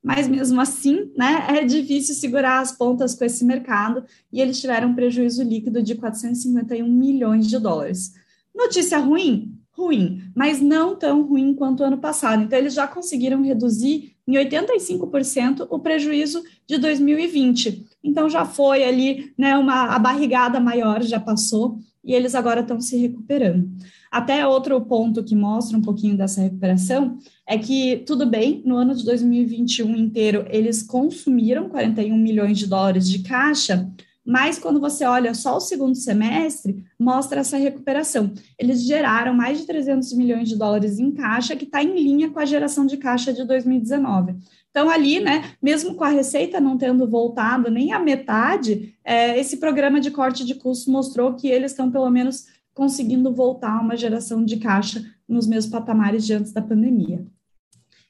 mas 0.02 0.26
mesmo 0.26 0.60
assim, 0.60 1.12
né, 1.16 1.46
é 1.48 1.64
difícil 1.64 2.14
segurar 2.14 2.60
as 2.60 2.72
pontas 2.72 3.14
com 3.14 3.24
esse 3.24 3.44
mercado 3.44 4.04
e 4.32 4.40
eles 4.40 4.60
tiveram 4.60 4.88
um 4.88 4.94
prejuízo 4.94 5.42
líquido 5.42 5.82
de 5.82 5.94
451 5.94 6.86
milhões 6.90 7.46
de 7.46 7.58
dólares. 7.58 8.12
Notícia 8.54 8.98
ruim? 8.98 9.56
Ruim, 9.70 10.22
mas 10.34 10.60
não 10.60 10.96
tão 10.96 11.22
ruim 11.22 11.54
quanto 11.54 11.80
o 11.80 11.86
ano 11.86 11.98
passado. 11.98 12.42
Então, 12.42 12.58
eles 12.58 12.74
já 12.74 12.86
conseguiram 12.86 13.42
reduzir 13.42 14.14
em 14.26 14.34
85% 14.34 15.66
o 15.70 15.78
prejuízo 15.78 16.42
de 16.66 16.76
2020. 16.76 17.86
Então, 18.04 18.28
já 18.28 18.44
foi 18.44 18.84
ali, 18.84 19.32
né, 19.38 19.56
uma, 19.56 19.94
a 19.94 19.98
barrigada 19.98 20.60
maior 20.60 21.02
já 21.02 21.18
passou 21.18 21.78
e 22.04 22.14
eles 22.14 22.34
agora 22.34 22.60
estão 22.60 22.80
se 22.80 22.96
recuperando. 22.96 23.70
Até 24.10 24.46
outro 24.46 24.80
ponto 24.80 25.24
que 25.24 25.34
mostra 25.34 25.76
um 25.76 25.82
pouquinho 25.82 26.16
dessa 26.16 26.42
recuperação 26.42 27.18
é 27.46 27.56
que, 27.56 28.02
tudo 28.06 28.26
bem, 28.26 28.62
no 28.64 28.76
ano 28.76 28.94
de 28.94 29.04
2021 29.04 29.96
inteiro, 29.96 30.44
eles 30.50 30.82
consumiram 30.82 31.68
41 31.68 32.16
milhões 32.16 32.58
de 32.58 32.66
dólares 32.66 33.08
de 33.08 33.20
caixa, 33.20 33.90
mas 34.24 34.58
quando 34.58 34.78
você 34.78 35.04
olha 35.04 35.34
só 35.34 35.56
o 35.56 35.60
segundo 35.60 35.96
semestre, 35.96 36.84
mostra 36.98 37.40
essa 37.40 37.56
recuperação. 37.56 38.32
Eles 38.56 38.82
geraram 38.82 39.34
mais 39.34 39.60
de 39.60 39.66
300 39.66 40.12
milhões 40.12 40.48
de 40.48 40.56
dólares 40.56 40.98
em 41.00 41.10
caixa, 41.10 41.56
que 41.56 41.64
está 41.64 41.82
em 41.82 41.94
linha 41.94 42.30
com 42.30 42.38
a 42.38 42.44
geração 42.44 42.86
de 42.86 42.96
caixa 42.96 43.32
de 43.32 43.44
2019. 43.44 44.36
Então, 44.72 44.88
ali, 44.88 45.20
né, 45.20 45.52
mesmo 45.62 45.94
com 45.94 46.02
a 46.02 46.08
receita 46.08 46.58
não 46.58 46.78
tendo 46.78 47.06
voltado 47.06 47.70
nem 47.70 47.92
a 47.92 47.98
metade, 48.00 48.96
é, 49.04 49.38
esse 49.38 49.58
programa 49.58 50.00
de 50.00 50.10
corte 50.10 50.46
de 50.46 50.54
custos 50.54 50.88
mostrou 50.88 51.34
que 51.34 51.46
eles 51.46 51.72
estão, 51.72 51.90
pelo 51.90 52.10
menos, 52.10 52.46
conseguindo 52.72 53.34
voltar 53.34 53.76
a 53.76 53.80
uma 53.82 53.96
geração 53.98 54.42
de 54.42 54.56
caixa 54.56 55.04
nos 55.28 55.46
mesmos 55.46 55.70
patamares 55.70 56.24
de 56.24 56.32
antes 56.32 56.52
da 56.52 56.62
pandemia. 56.62 57.24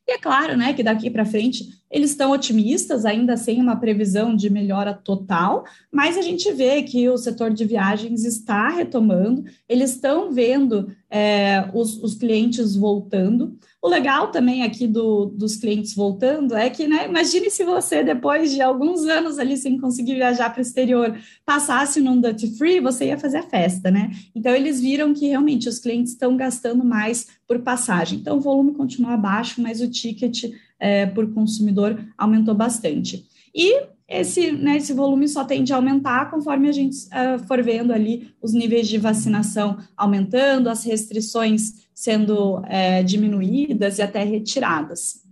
E 0.06 0.12
é 0.12 0.18
claro, 0.18 0.56
né, 0.56 0.72
que 0.72 0.82
daqui 0.82 1.08
para 1.10 1.24
frente 1.24 1.68
eles 1.90 2.10
estão 2.10 2.32
otimistas, 2.32 3.04
ainda 3.04 3.36
sem 3.36 3.60
uma 3.60 3.76
previsão 3.76 4.34
de 4.34 4.50
melhora 4.50 4.94
total, 4.94 5.64
mas 5.92 6.16
a 6.16 6.22
gente 6.22 6.50
vê 6.52 6.82
que 6.82 7.08
o 7.08 7.18
setor 7.18 7.52
de 7.52 7.64
viagens 7.64 8.24
está 8.24 8.68
retomando, 8.68 9.44
eles 9.68 9.90
estão 9.90 10.32
vendo 10.32 10.90
é, 11.08 11.68
os, 11.72 12.02
os, 12.02 12.14
clientes 12.14 12.74
voltando. 12.74 13.56
O 13.82 13.88
legal 13.88 14.28
também 14.28 14.62
aqui 14.62 14.86
do, 14.86 15.26
dos 15.26 15.56
clientes 15.56 15.92
voltando 15.92 16.54
é 16.54 16.70
que, 16.70 16.86
né, 16.86 17.06
imagine 17.08 17.50
se 17.50 17.64
você, 17.64 18.04
depois 18.04 18.52
de 18.52 18.62
alguns 18.62 19.04
anos 19.06 19.40
ali 19.40 19.56
sem 19.56 19.76
conseguir 19.76 20.14
viajar 20.14 20.50
para 20.50 20.60
o 20.60 20.62
exterior, 20.62 21.18
passasse 21.44 22.00
num 22.00 22.20
duty 22.20 22.56
free, 22.56 22.78
você 22.78 23.06
ia 23.06 23.18
fazer 23.18 23.38
a 23.38 23.42
festa, 23.42 23.90
né? 23.90 24.12
Então, 24.36 24.54
eles 24.54 24.80
viram 24.80 25.12
que 25.12 25.26
realmente 25.26 25.68
os 25.68 25.80
clientes 25.80 26.12
estão 26.12 26.36
gastando 26.36 26.84
mais 26.84 27.26
por 27.44 27.58
passagem. 27.58 28.20
Então, 28.20 28.36
o 28.36 28.40
volume 28.40 28.72
continua 28.72 29.16
baixo, 29.16 29.60
mas 29.60 29.80
o 29.80 29.90
ticket 29.90 30.44
é, 30.78 31.06
por 31.06 31.34
consumidor 31.34 31.98
aumentou 32.16 32.54
bastante. 32.54 33.26
E 33.52 33.82
esse, 34.08 34.52
né, 34.52 34.76
esse 34.76 34.92
volume 34.92 35.26
só 35.26 35.42
tende 35.44 35.72
a 35.72 35.76
aumentar 35.76 36.30
conforme 36.30 36.68
a 36.68 36.72
gente 36.72 36.96
uh, 37.06 37.38
for 37.48 37.62
vendo 37.62 37.92
ali 37.92 38.32
os 38.42 38.52
níveis 38.52 38.86
de 38.86 38.98
vacinação 38.98 39.78
aumentando, 39.96 40.68
as 40.68 40.84
restrições 40.84 41.81
sendo 41.94 42.62
é, 42.66 43.02
diminuídas 43.02 43.98
e 43.98 44.02
até 44.02 44.22
retiradas. 44.22 45.22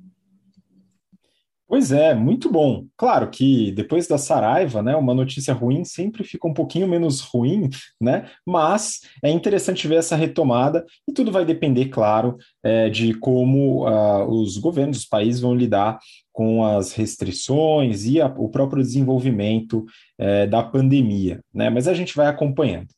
Pois 1.71 1.93
é, 1.93 2.17
muito 2.17 2.51
bom. 2.51 2.87
Claro 2.97 3.31
que 3.31 3.71
depois 3.71 4.09
da 4.09 4.19
Saraiva, 4.19 4.83
né, 4.83 4.97
uma 4.97 5.15
notícia 5.15 5.55
ruim 5.55 5.85
sempre 5.85 6.25
fica 6.25 6.49
um 6.49 6.53
pouquinho 6.53 6.89
menos 6.89 7.21
ruim, 7.21 7.71
né? 8.01 8.29
Mas 8.45 9.03
é 9.23 9.31
interessante 9.31 9.87
ver 9.87 9.95
essa 9.95 10.17
retomada 10.17 10.85
e 11.09 11.13
tudo 11.13 11.31
vai 11.31 11.45
depender, 11.45 11.87
claro, 11.87 12.37
é, 12.61 12.91
de 12.91 13.15
como 13.15 13.89
uh, 13.89 14.29
os 14.29 14.59
governos, 14.59 14.99
os 14.99 15.05
países 15.05 15.41
vão 15.41 15.55
lidar 15.55 16.01
com 16.33 16.65
as 16.65 16.93
restrições 16.93 18.05
e 18.05 18.21
a, 18.21 18.27
o 18.27 18.49
próprio 18.49 18.83
desenvolvimento 18.83 19.87
é, 20.19 20.49
da 20.49 20.65
pandemia, 20.65 21.39
né? 21.55 21.71
Mas 21.71 21.87
a 21.87 21.95
gente 21.95 22.17
vai 22.17 22.27
acompanhando. 22.27 22.89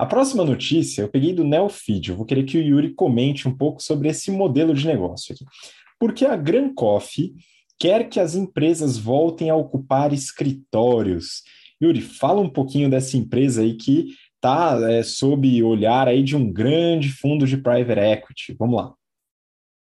A 0.00 0.06
próxima 0.06 0.42
notícia 0.46 1.02
eu 1.02 1.10
peguei 1.10 1.34
do 1.34 1.44
Neofeed. 1.44 2.08
Eu 2.08 2.16
vou 2.16 2.24
querer 2.24 2.44
que 2.44 2.56
o 2.56 2.62
Yuri 2.62 2.94
comente 2.94 3.46
um 3.46 3.54
pouco 3.54 3.82
sobre 3.82 4.08
esse 4.08 4.30
modelo 4.30 4.72
de 4.72 4.86
negócio 4.86 5.34
aqui. 5.34 5.44
Porque 5.98 6.24
a 6.24 6.34
Gran 6.36 6.72
Coffee 6.72 7.34
quer 7.78 8.08
que 8.08 8.18
as 8.18 8.34
empresas 8.34 8.96
voltem 8.96 9.50
a 9.50 9.54
ocupar 9.54 10.14
escritórios. 10.14 11.42
Yuri, 11.82 12.00
fala 12.00 12.40
um 12.40 12.48
pouquinho 12.48 12.88
dessa 12.88 13.18
empresa 13.18 13.60
aí 13.60 13.76
que 13.76 14.14
está 14.36 14.80
é, 14.90 15.02
sob 15.02 15.62
olhar 15.62 16.08
aí 16.08 16.22
de 16.22 16.34
um 16.34 16.50
grande 16.50 17.10
fundo 17.12 17.46
de 17.46 17.58
private 17.58 18.00
equity. 18.00 18.56
Vamos 18.58 18.76
lá. 18.76 18.94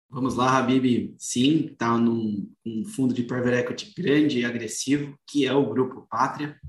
Vamos 0.10 0.34
lá, 0.34 0.58
Habib. 0.58 1.14
Sim, 1.20 1.68
está 1.72 1.96
num 1.96 2.52
um 2.66 2.84
fundo 2.84 3.14
de 3.14 3.22
private 3.22 3.58
equity 3.58 3.94
grande 3.96 4.40
e 4.40 4.46
agressivo, 4.46 5.16
que 5.30 5.46
é 5.46 5.54
o 5.54 5.70
Grupo 5.70 6.08
Pátria. 6.10 6.60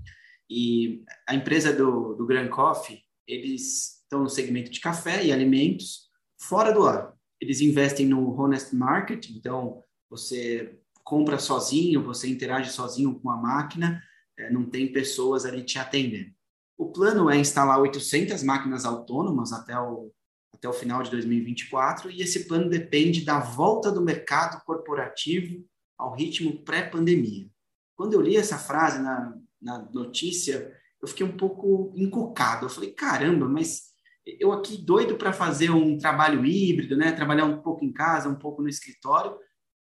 E 0.46 1.02
a 1.26 1.34
empresa 1.34 1.72
do, 1.72 2.12
do 2.16 2.26
Grand 2.26 2.48
Coffee, 2.48 3.00
eles 3.32 4.02
estão 4.02 4.22
no 4.22 4.28
segmento 4.28 4.70
de 4.70 4.80
café 4.80 5.24
e 5.24 5.32
alimentos 5.32 6.08
fora 6.38 6.72
do 6.72 6.86
ar. 6.86 7.14
Eles 7.40 7.60
investem 7.60 8.06
no 8.06 8.38
Honest 8.38 8.74
Market, 8.74 9.30
então 9.30 9.82
você 10.08 10.78
compra 11.04 11.38
sozinho, 11.38 12.04
você 12.04 12.28
interage 12.28 12.70
sozinho 12.70 13.18
com 13.20 13.30
a 13.30 13.36
máquina, 13.36 14.02
é, 14.38 14.50
não 14.50 14.68
tem 14.68 14.92
pessoas 14.92 15.44
ali 15.44 15.62
te 15.62 15.78
atendendo. 15.78 16.30
O 16.76 16.90
plano 16.92 17.28
é 17.28 17.36
instalar 17.36 17.80
800 17.80 18.42
máquinas 18.42 18.84
autônomas 18.84 19.52
até 19.52 19.78
o, 19.78 20.10
até 20.54 20.68
o 20.68 20.72
final 20.72 21.02
de 21.02 21.10
2024, 21.10 22.10
e 22.10 22.22
esse 22.22 22.46
plano 22.46 22.68
depende 22.68 23.24
da 23.24 23.38
volta 23.38 23.90
do 23.90 24.00
mercado 24.00 24.62
corporativo 24.64 25.64
ao 25.98 26.14
ritmo 26.14 26.62
pré-pandemia. 26.64 27.48
Quando 27.94 28.14
eu 28.14 28.20
li 28.20 28.36
essa 28.36 28.58
frase 28.58 28.98
na, 29.00 29.36
na 29.60 29.78
notícia, 29.92 30.74
eu 31.02 31.08
fiquei 31.08 31.24
um 31.24 31.36
pouco 31.36 31.92
encucado. 31.96 32.66
Eu 32.66 32.70
falei, 32.70 32.92
caramba, 32.92 33.48
mas 33.48 33.90
eu 34.26 34.52
aqui 34.52 34.76
doido 34.76 35.16
para 35.16 35.32
fazer 35.32 35.70
um 35.70 35.96
trabalho 35.96 36.44
híbrido, 36.44 36.96
né? 36.96 37.12
Trabalhar 37.12 37.46
um 37.46 37.62
pouco 37.62 37.84
em 37.84 37.92
casa, 37.92 38.28
um 38.28 38.34
pouco 38.34 38.62
no 38.62 38.68
escritório, 38.68 39.36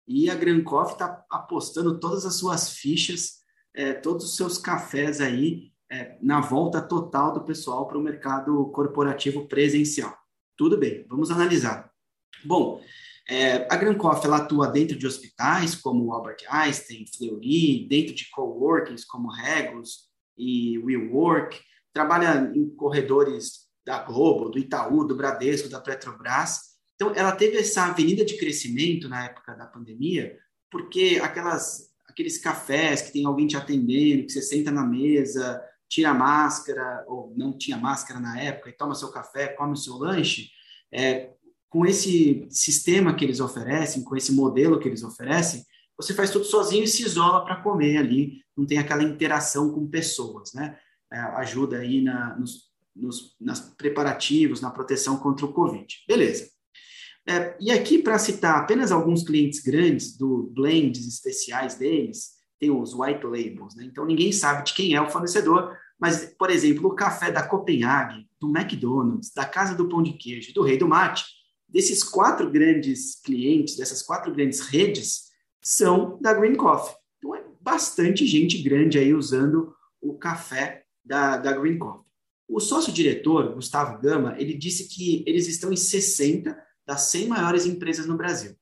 e 0.07 0.29
a 0.29 0.35
Grancoff 0.35 0.93
está 0.93 1.25
apostando 1.31 1.99
todas 1.99 2.25
as 2.25 2.35
suas 2.35 2.71
fichas, 2.71 3.39
é, 3.73 3.93
todos 3.93 4.25
os 4.25 4.35
seus 4.35 4.57
cafés 4.57 5.19
aí 5.19 5.71
é, 5.89 6.17
na 6.21 6.41
volta 6.41 6.81
total 6.81 7.33
do 7.33 7.43
pessoal 7.43 7.87
para 7.87 7.97
o 7.97 8.01
mercado 8.01 8.65
corporativo 8.71 9.47
presencial. 9.47 10.15
Tudo 10.57 10.77
bem, 10.77 11.05
vamos 11.07 11.31
analisar. 11.31 11.91
Bom, 12.43 12.81
é, 13.27 13.67
a 13.73 13.75
Grancoff 13.75 14.23
ela 14.25 14.37
atua 14.37 14.67
dentro 14.67 14.97
de 14.97 15.07
hospitais 15.07 15.75
como 15.75 16.13
Albert 16.13 16.45
Einstein, 16.47 17.05
Fleury, 17.07 17.87
dentro 17.89 18.13
de 18.13 18.29
coworkings 18.29 19.05
como 19.05 19.31
Regos 19.31 20.05
e 20.37 20.77
WeWork, 20.79 21.59
trabalha 21.93 22.51
em 22.53 22.69
corredores 22.75 23.65
da 23.85 24.03
Globo, 24.03 24.49
do 24.49 24.57
Itaú, 24.57 25.05
do 25.05 25.15
Bradesco, 25.15 25.69
da 25.69 25.79
Petrobras. 25.79 26.75
Então, 26.95 27.13
ela 27.15 27.31
teve 27.31 27.57
essa 27.57 27.85
avenida 27.85 28.25
de 28.25 28.37
crescimento 28.37 29.07
na 29.07 29.25
época 29.25 29.53
da 29.53 29.65
pandemia, 29.65 30.37
porque 30.71 31.19
aquelas, 31.21 31.89
aqueles 32.07 32.37
cafés 32.37 33.01
que 33.01 33.13
tem 33.13 33.25
alguém 33.25 33.47
te 33.47 33.55
atendendo, 33.55 34.25
que 34.25 34.31
você 34.31 34.41
senta 34.41 34.71
na 34.71 34.83
mesa, 34.83 35.61
tira 35.87 36.09
a 36.09 36.13
máscara, 36.13 37.05
ou 37.07 37.33
não 37.37 37.57
tinha 37.57 37.77
máscara 37.77 38.19
na 38.19 38.41
época, 38.41 38.69
e 38.69 38.73
toma 38.73 38.95
seu 38.95 39.09
café, 39.11 39.49
come 39.49 39.73
o 39.73 39.77
seu 39.77 39.95
lanche, 39.95 40.49
é, 40.91 41.31
com 41.69 41.85
esse 41.85 42.47
sistema 42.49 43.13
que 43.13 43.23
eles 43.23 43.39
oferecem, 43.39 44.03
com 44.03 44.15
esse 44.15 44.31
modelo 44.31 44.79
que 44.79 44.87
eles 44.87 45.03
oferecem, 45.03 45.63
você 45.97 46.13
faz 46.13 46.29
tudo 46.29 46.45
sozinho 46.45 46.83
e 46.83 46.87
se 46.87 47.03
isola 47.03 47.43
para 47.43 47.61
comer 47.61 47.97
ali, 47.97 48.41
não 48.55 48.65
tem 48.65 48.77
aquela 48.77 49.03
interação 49.03 49.71
com 49.71 49.87
pessoas, 49.87 50.53
né? 50.53 50.77
É, 51.11 51.19
ajuda 51.19 51.77
aí 51.77 52.01
na, 52.01 52.35
nos, 52.37 52.69
nos 52.95 53.35
nas 53.39 53.59
preparativos, 53.59 54.61
na 54.61 54.71
proteção 54.71 55.17
contra 55.17 55.45
o 55.45 55.53
Covid. 55.53 55.87
Beleza. 56.07 56.49
É, 57.27 57.55
e 57.59 57.71
aqui, 57.71 57.99
para 57.99 58.19
citar 58.19 58.59
apenas 58.59 58.91
alguns 58.91 59.23
clientes 59.23 59.59
grandes 59.59 60.15
do 60.15 60.51
blends 60.53 61.07
especiais 61.07 61.75
deles, 61.75 62.35
tem 62.59 62.69
os 62.69 62.93
white 62.93 63.25
labels, 63.25 63.75
né? 63.75 63.85
Então 63.85 64.05
ninguém 64.05 64.31
sabe 64.31 64.63
de 64.63 64.73
quem 64.73 64.93
é 64.93 65.01
o 65.01 65.09
fornecedor, 65.09 65.75
mas, 65.99 66.33
por 66.37 66.49
exemplo, 66.49 66.87
o 66.87 66.95
café 66.95 67.31
da 67.31 67.41
Copenhague, 67.41 68.27
do 68.39 68.49
McDonald's, 68.49 69.33
da 69.33 69.45
Casa 69.45 69.75
do 69.75 69.87
Pão 69.87 70.03
de 70.03 70.13
Queijo, 70.13 70.53
do 70.53 70.61
Rei 70.61 70.77
do 70.77 70.87
Mate, 70.87 71.25
desses 71.67 72.03
quatro 72.03 72.49
grandes 72.51 73.19
clientes, 73.21 73.75
dessas 73.75 74.01
quatro 74.01 74.33
grandes 74.33 74.59
redes, 74.59 75.24
são 75.65 76.19
da 76.21 76.31
Green 76.31 76.53
Coffee. 76.53 76.95
Então 77.17 77.33
é 77.33 77.43
bastante 77.59 78.23
gente 78.27 78.61
grande 78.61 78.99
aí 78.99 79.15
usando 79.15 79.73
o 79.99 80.13
café 80.13 80.85
da, 81.03 81.37
da 81.37 81.51
Green 81.53 81.79
Coffee. 81.79 82.05
O 82.47 82.59
sócio-diretor, 82.59 83.55
Gustavo 83.55 83.99
Gama, 83.99 84.35
ele 84.37 84.53
disse 84.53 84.87
que 84.87 85.23
eles 85.25 85.47
estão 85.47 85.73
em 85.73 85.75
60 85.75 86.55
das 86.85 87.01
100 87.01 87.27
maiores 87.29 87.65
empresas 87.65 88.05
no 88.05 88.15
Brasil. 88.15 88.55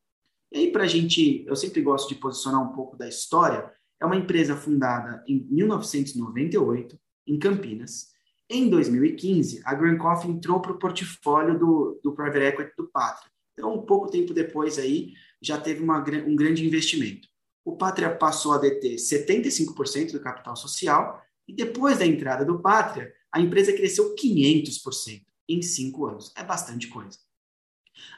E 0.49 0.59
aí, 0.59 0.71
para 0.71 0.83
a 0.83 0.87
gente, 0.87 1.43
eu 1.45 1.55
sempre 1.57 1.81
gosto 1.81 2.07
de 2.07 2.15
posicionar 2.15 2.63
um 2.63 2.73
pouco 2.73 2.95
da 2.95 3.09
história, 3.09 3.69
é 3.99 4.05
uma 4.05 4.15
empresa 4.15 4.55
fundada 4.55 5.21
em 5.27 5.45
1998, 5.51 6.97
em 7.27 7.37
Campinas. 7.37 8.13
Em 8.49 8.69
2015, 8.69 9.61
a 9.65 9.73
Grand 9.73 9.97
Coffee 9.97 10.31
entrou 10.31 10.61
para 10.61 10.71
o 10.71 10.79
portfólio 10.79 11.59
do, 11.59 11.99
do 12.01 12.13
Private 12.13 12.45
Equity 12.45 12.71
do 12.77 12.87
Pátria. 12.87 13.29
Então, 13.53 13.73
um 13.73 13.85
pouco 13.85 14.09
tempo 14.09 14.33
depois 14.33 14.79
aí, 14.79 15.13
já 15.43 15.60
teve 15.60 15.84
uma, 15.84 15.99
um 15.99 16.36
grande 16.36 16.65
investimento. 16.65 17.27
O 17.65 17.75
Pátria 17.75 18.15
passou 18.15 18.53
a 18.53 18.58
deter 18.58 18.95
75% 18.95 20.12
do 20.12 20.19
capital 20.19 20.56
social 20.56 21.21
e 21.47 21.53
depois 21.53 21.99
da 21.99 22.06
entrada 22.06 22.45
do 22.45 22.62
Pátria, 22.62 23.12
a 23.32 23.39
empresa 23.39 23.73
cresceu 23.73 24.15
500% 24.15 25.21
em 25.49 25.62
cinco 25.62 26.06
anos. 26.06 26.32
É 26.36 26.43
bastante 26.43 26.88
coisa. 26.88 27.17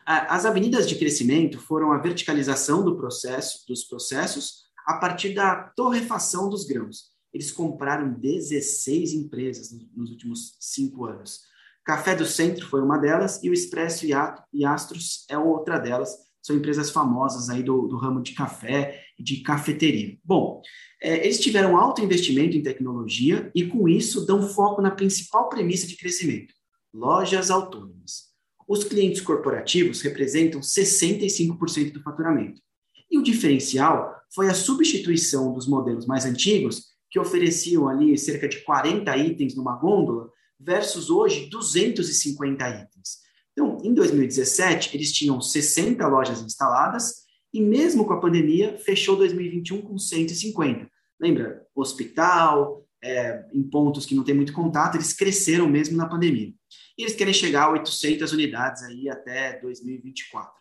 As 0.05 0.45
avenidas 0.45 0.87
de 0.87 0.95
crescimento 0.95 1.59
foram 1.59 1.91
a 1.91 1.97
verticalização 1.97 2.83
do 2.83 2.95
processo, 2.95 3.65
dos 3.67 3.83
processos 3.83 4.65
a 4.85 4.95
partir 4.95 5.33
da 5.33 5.55
torrefação 5.75 6.49
dos 6.49 6.65
grãos. 6.65 7.15
Eles 7.33 7.51
compraram 7.51 8.13
16 8.13 9.13
empresas 9.13 9.71
nos 9.95 10.11
últimos 10.11 10.55
cinco 10.59 11.05
anos. 11.05 11.41
Café 11.83 12.15
do 12.15 12.25
Centro 12.25 12.67
foi 12.67 12.81
uma 12.81 12.97
delas 12.97 13.43
e 13.43 13.49
o 13.49 13.53
Expresso 13.53 14.05
e 14.05 14.65
Astros 14.65 15.25
é 15.29 15.37
outra 15.37 15.77
delas. 15.77 16.15
São 16.45 16.55
empresas 16.55 16.91
famosas 16.91 17.49
aí 17.49 17.63
do, 17.63 17.87
do 17.87 17.97
ramo 17.97 18.21
de 18.21 18.33
café 18.33 19.03
e 19.17 19.23
de 19.23 19.37
cafeteria. 19.37 20.15
Bom, 20.23 20.61
é, 21.01 21.25
eles 21.25 21.39
tiveram 21.39 21.75
alto 21.75 22.03
investimento 22.03 22.55
em 22.55 22.61
tecnologia 22.61 23.49
e, 23.55 23.65
com 23.65 23.89
isso, 23.89 24.27
dão 24.27 24.47
foco 24.47 24.79
na 24.79 24.91
principal 24.91 25.49
premissa 25.49 25.87
de 25.87 25.97
crescimento: 25.97 26.53
lojas 26.93 27.49
autônomas. 27.49 28.25
Os 28.67 28.83
clientes 28.83 29.21
corporativos 29.21 30.03
representam 30.03 30.61
65% 30.61 31.91
do 31.91 32.03
faturamento. 32.03 32.61
E 33.09 33.17
o 33.17 33.23
diferencial 33.23 34.15
foi 34.31 34.47
a 34.47 34.53
substituição 34.53 35.51
dos 35.51 35.67
modelos 35.67 36.05
mais 36.05 36.25
antigos, 36.25 36.83
que 37.09 37.19
ofereciam 37.19 37.89
ali 37.89 38.15
cerca 38.19 38.47
de 38.47 38.59
40 38.59 39.17
itens 39.17 39.55
numa 39.55 39.75
gôndola, 39.77 40.29
versus 40.59 41.09
hoje 41.09 41.49
250 41.49 42.69
itens. 42.69 43.24
Então, 43.55 43.77
em 43.81 43.93
2017, 43.93 44.95
eles 44.95 45.13
tinham 45.13 45.39
60 45.39 46.05
lojas 46.07 46.41
instaladas 46.41 47.23
e 47.53 47.61
mesmo 47.61 48.05
com 48.05 48.11
a 48.11 48.19
pandemia, 48.19 48.77
fechou 48.77 49.15
2021 49.15 49.81
com 49.81 49.97
150. 49.97 50.89
Lembra, 51.17 51.65
hospital, 51.73 52.85
é, 53.01 53.45
em 53.53 53.63
pontos 53.63 54.05
que 54.05 54.13
não 54.13 54.25
tem 54.25 54.35
muito 54.35 54.51
contato, 54.51 54.95
eles 54.95 55.13
cresceram 55.13 55.69
mesmo 55.69 55.95
na 55.95 56.05
pandemia. 56.05 56.53
E 56.97 57.03
eles 57.03 57.15
querem 57.15 57.33
chegar 57.33 57.63
a 57.63 57.71
800 57.71 58.33
unidades 58.33 58.83
aí 58.83 59.07
até 59.07 59.57
2024. 59.61 60.51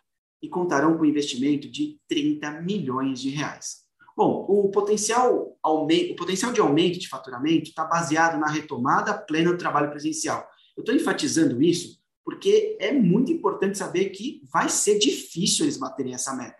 E 0.41 0.47
contarão 0.47 0.95
com 0.95 1.03
um 1.03 1.07
investimento 1.07 1.69
de 1.69 1.99
30 2.07 2.61
milhões 2.61 3.19
de 3.19 3.29
reais. 3.29 3.83
Bom, 4.15 4.45
o 4.47 4.69
potencial, 4.69 5.57
o 5.61 6.15
potencial 6.15 6.53
de 6.53 6.61
aumento 6.61 6.97
de 6.97 7.09
faturamento 7.09 7.69
está 7.69 7.83
baseado 7.83 8.39
na 8.39 8.47
retomada 8.47 9.13
plena 9.13 9.51
do 9.51 9.57
trabalho 9.57 9.89
presencial. 9.89 10.47
Eu 10.77 10.81
estou 10.81 10.95
enfatizando 10.95 11.61
isso 11.61 11.99
porque 12.25 12.75
é 12.79 12.91
muito 12.91 13.31
importante 13.31 13.77
saber 13.77 14.09
que 14.09 14.41
vai 14.51 14.67
ser 14.67 14.97
difícil 14.97 15.63
eles 15.63 15.77
baterem 15.77 16.15
essa 16.15 16.35
meta. 16.35 16.57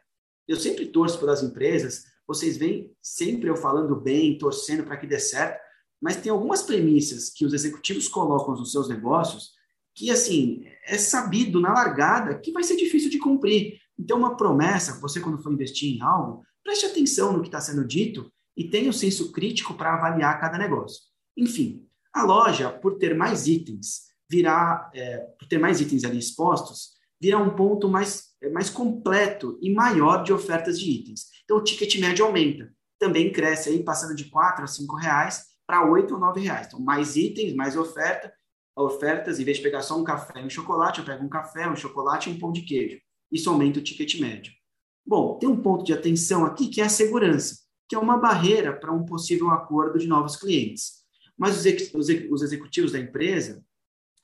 Eu 0.48 0.58
sempre 0.58 0.86
torço 0.86 1.20
pelas 1.20 1.42
empresas, 1.42 2.06
vocês 2.28 2.56
veem 2.56 2.96
sempre 3.02 3.50
eu 3.50 3.56
falando 3.56 3.96
bem, 3.96 4.38
torcendo 4.38 4.84
para 4.84 4.96
que 4.96 5.08
dê 5.08 5.20
certo, 5.20 5.60
mas 6.00 6.18
tem 6.18 6.32
algumas 6.32 6.62
premissas 6.62 7.32
que 7.32 7.44
os 7.44 7.52
executivos 7.52 8.08
colocam 8.08 8.56
nos 8.56 8.72
seus 8.72 8.88
negócios 8.88 9.56
que, 9.96 10.12
assim, 10.12 10.66
é 10.86 10.98
sabido 10.98 11.60
na 11.60 11.74
largada 11.74 12.38
que 12.38 12.52
vai 12.52 12.64
ser 12.64 12.76
difícil 12.76 13.10
de 13.10 13.18
cumprir. 13.18 13.80
Então, 13.98 14.18
uma 14.20 14.38
promessa, 14.38 15.00
você 15.00 15.20
quando 15.20 15.42
for 15.42 15.52
investir 15.52 15.96
em 15.96 16.02
algo, 16.02 16.44
preste 16.64 16.86
atenção 16.86 17.34
no 17.34 17.42
que 17.42 17.48
está 17.48 17.62
sendo 17.62 17.88
dito 17.88 18.32
e 18.56 18.70
tenha 18.70 18.88
o 18.88 18.90
um 18.90 18.94
senso 18.94 19.32
crítico 19.32 19.74
para 19.74 19.96
avaliar 19.96 20.40
cada 20.40 20.58
negócio. 20.58 21.02
Enfim, 21.36 21.88
a 22.14 22.24
loja, 22.24 22.70
por 22.70 22.98
ter 22.98 23.16
mais 23.16 23.48
itens, 23.48 24.06
virá, 24.30 24.90
é, 24.94 25.18
por 25.18 25.48
ter 25.48 25.58
mais 25.58 25.80
itens 25.82 26.04
ali 26.04 26.20
expostos, 26.20 26.96
virá 27.22 27.38
um 27.38 27.56
ponto 27.56 27.88
mais, 27.88 28.26
mais 28.52 28.70
completo 28.70 29.58
e 29.62 29.74
maior 29.74 30.24
de 30.24 30.34
ofertas 30.34 30.80
de 30.80 30.90
itens. 30.90 31.26
Então, 31.44 31.58
o 31.58 31.64
ticket 31.64 32.00
médio 32.00 32.26
aumenta. 32.26 32.72
Também 33.00 33.32
cresce 33.32 33.70
aí, 33.70 33.84
passando 33.84 34.16
de 34.16 34.26
4 34.26 34.64
a 34.64 34.68
5 34.68 34.96
reais 34.96 35.44
para 35.68 35.90
8 35.90 36.14
ou 36.14 36.20
9 36.20 36.42
reais. 36.42 36.68
Então, 36.68 36.80
mais 36.80 37.16
itens, 37.16 37.54
mais 37.54 37.76
oferta. 37.76 38.34
Ofertas, 38.78 39.40
em 39.40 39.44
vez 39.44 39.58
de 39.58 39.64
pegar 39.64 39.82
só 39.82 39.98
um 39.98 40.04
café 40.04 40.42
e 40.42 40.46
um 40.46 40.50
chocolate, 40.50 41.00
eu 41.00 41.06
pego 41.06 41.24
um 41.24 41.30
café, 41.30 41.68
um 41.70 41.76
chocolate 41.76 42.30
e 42.30 42.34
um 42.34 42.40
pão 42.40 42.52
de 42.52 42.62
queijo. 42.62 43.00
Isso 43.32 43.50
aumenta 43.50 43.80
o 43.80 43.84
ticket 43.84 44.20
médio. 44.20 44.54
Bom, 45.06 45.38
tem 45.38 45.48
um 45.48 45.62
ponto 45.62 45.86
de 45.86 45.94
atenção 45.94 46.46
aqui 46.46 46.68
que 46.68 46.82
é 46.82 46.86
a 46.86 46.90
segurança, 46.90 47.58
que 47.88 47.96
é 47.96 48.00
uma 48.00 48.18
barreira 48.18 48.74
para 48.74 48.92
um 48.92 49.06
possível 49.06 49.50
acordo 49.50 49.98
de 49.98 50.08
novos 50.08 50.36
clientes. 50.36 51.04
Mas 51.38 51.58
os 51.94 52.44
executivos 52.44 52.92
da 52.92 53.00
empresa 53.00 53.64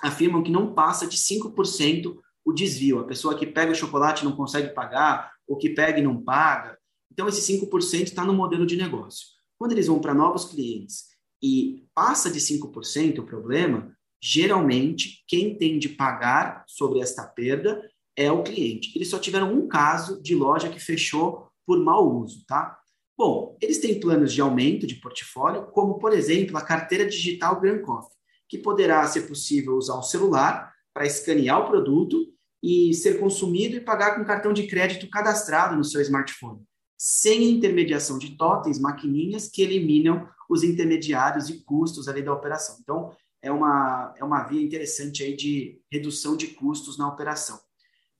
afirmam 0.01 0.43
que 0.43 0.51
não 0.51 0.73
passa 0.73 1.07
de 1.07 1.17
5% 1.17 2.17
o 2.43 2.53
desvio. 2.53 2.99
A 2.99 3.03
pessoa 3.03 3.37
que 3.37 3.45
pega 3.45 3.71
o 3.71 3.75
chocolate 3.75 4.25
não 4.25 4.35
consegue 4.35 4.69
pagar, 4.69 5.31
ou 5.47 5.57
que 5.57 5.69
pega 5.69 5.99
e 5.99 6.03
não 6.03 6.21
paga. 6.21 6.77
Então, 7.11 7.27
esse 7.27 7.41
5% 7.41 8.03
está 8.03 8.23
no 8.23 8.33
modelo 8.33 8.65
de 8.65 8.77
negócio. 8.77 9.27
Quando 9.57 9.73
eles 9.73 9.87
vão 9.87 9.99
para 9.99 10.13
novos 10.13 10.45
clientes 10.45 11.05
e 11.43 11.85
passa 11.93 12.31
de 12.31 12.39
5% 12.39 13.19
o 13.19 13.25
problema, 13.25 13.95
geralmente 14.21 15.23
quem 15.27 15.57
tem 15.57 15.77
de 15.77 15.89
pagar 15.89 16.63
sobre 16.67 16.99
esta 16.99 17.23
perda 17.23 17.81
é 18.15 18.31
o 18.31 18.43
cliente. 18.43 18.91
Eles 18.95 19.09
só 19.09 19.19
tiveram 19.19 19.53
um 19.53 19.67
caso 19.67 20.21
de 20.21 20.35
loja 20.35 20.69
que 20.69 20.79
fechou 20.79 21.47
por 21.65 21.79
mau 21.79 22.17
uso, 22.17 22.45
tá? 22.45 22.77
Bom, 23.17 23.57
eles 23.61 23.77
têm 23.79 23.99
planos 23.99 24.33
de 24.33 24.41
aumento 24.41 24.87
de 24.87 24.95
portfólio, 24.95 25.67
como, 25.67 25.99
por 25.99 26.11
exemplo, 26.11 26.57
a 26.57 26.61
carteira 26.61 27.05
digital 27.05 27.59
Grand 27.59 27.81
Coffee, 27.81 28.17
que 28.51 28.57
poderá 28.57 29.07
ser 29.07 29.21
possível 29.21 29.77
usar 29.77 29.95
o 29.95 30.03
celular 30.03 30.73
para 30.93 31.05
escanear 31.05 31.61
o 31.61 31.69
produto 31.69 32.27
e 32.61 32.93
ser 32.93 33.17
consumido 33.17 33.77
e 33.77 33.79
pagar 33.79 34.17
com 34.17 34.25
cartão 34.25 34.51
de 34.51 34.67
crédito 34.67 35.09
cadastrado 35.09 35.73
no 35.73 35.85
seu 35.85 36.01
smartphone, 36.01 36.61
sem 36.97 37.49
intermediação 37.49 38.19
de 38.19 38.35
totens, 38.35 38.77
maquininhas 38.77 39.47
que 39.47 39.61
eliminam 39.61 40.27
os 40.49 40.63
intermediários 40.63 41.49
e 41.49 41.63
custos 41.63 42.09
ali 42.09 42.21
da 42.21 42.33
operação. 42.33 42.75
Então, 42.81 43.15
é 43.41 43.49
uma, 43.49 44.13
é 44.17 44.23
uma 44.23 44.43
via 44.43 44.61
interessante 44.61 45.23
aí 45.23 45.33
de 45.33 45.79
redução 45.89 46.35
de 46.35 46.47
custos 46.47 46.97
na 46.97 47.07
operação. 47.07 47.57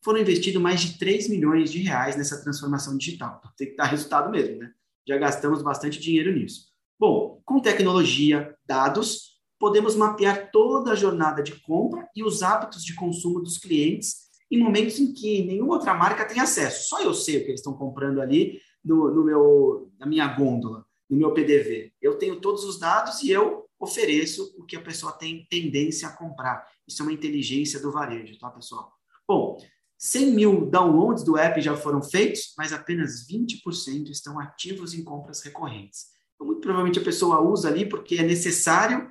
Foram 0.01 0.21
investidos 0.21 0.61
mais 0.61 0.79
de 0.79 0.97
3 0.97 1.27
milhões 1.27 1.69
de 1.73 1.79
reais 1.79 2.15
nessa 2.15 2.41
transformação 2.41 2.97
digital. 2.97 3.35
Então, 3.39 3.51
tem 3.57 3.71
que 3.71 3.75
dar 3.75 3.83
resultado 3.83 4.31
mesmo, 4.31 4.59
né? 4.59 4.71
Já 5.05 5.17
gastamos 5.17 5.61
bastante 5.61 5.99
dinheiro 5.99 6.33
nisso. 6.33 6.67
Bom, 6.97 7.41
com 7.43 7.59
tecnologia, 7.59 8.55
dados, 8.65 9.30
podemos 9.61 9.95
mapear 9.95 10.49
toda 10.51 10.91
a 10.91 10.95
jornada 10.95 11.43
de 11.43 11.53
compra 11.61 12.09
e 12.15 12.23
os 12.23 12.41
hábitos 12.41 12.83
de 12.83 12.95
consumo 12.95 13.39
dos 13.39 13.59
clientes 13.59 14.31
em 14.49 14.57
momentos 14.57 14.99
em 14.99 15.13
que 15.13 15.43
nenhuma 15.45 15.75
outra 15.75 15.93
marca 15.93 16.25
tem 16.25 16.41
acesso. 16.41 16.89
Só 16.89 16.99
eu 16.99 17.13
sei 17.13 17.37
o 17.37 17.39
que 17.41 17.49
eles 17.49 17.59
estão 17.59 17.73
comprando 17.73 18.19
ali 18.19 18.59
no, 18.83 19.13
no 19.13 19.23
meu, 19.23 19.91
na 19.99 20.07
minha 20.07 20.27
gôndola, 20.27 20.83
no 21.07 21.15
meu 21.15 21.31
PDV. 21.31 21.93
Eu 22.01 22.17
tenho 22.17 22.41
todos 22.41 22.63
os 22.63 22.79
dados 22.79 23.21
e 23.21 23.29
eu 23.29 23.67
ofereço 23.79 24.51
o 24.57 24.65
que 24.65 24.75
a 24.75 24.81
pessoa 24.81 25.11
tem 25.11 25.45
tendência 25.47 26.07
a 26.07 26.17
comprar. 26.17 26.67
Isso 26.87 27.03
é 27.03 27.05
uma 27.05 27.13
inteligência 27.13 27.79
do 27.79 27.91
varejo, 27.91 28.39
tá, 28.39 28.49
pessoal? 28.49 28.91
Bom, 29.27 29.57
100 29.99 30.31
mil 30.31 30.65
downloads 30.65 31.23
do 31.23 31.37
app 31.37 31.61
já 31.61 31.77
foram 31.77 32.01
feitos, 32.01 32.55
mas 32.57 32.73
apenas 32.73 33.27
20% 33.27 34.09
estão 34.09 34.39
ativos 34.39 34.95
em 34.95 35.03
compras 35.03 35.43
recorrentes. 35.43 36.07
Então, 36.33 36.47
muito 36.47 36.61
provavelmente 36.61 36.97
a 36.97 37.03
pessoa 37.03 37.39
usa 37.39 37.67
ali 37.67 37.87
porque 37.87 38.15
é 38.15 38.23
necessário 38.23 39.07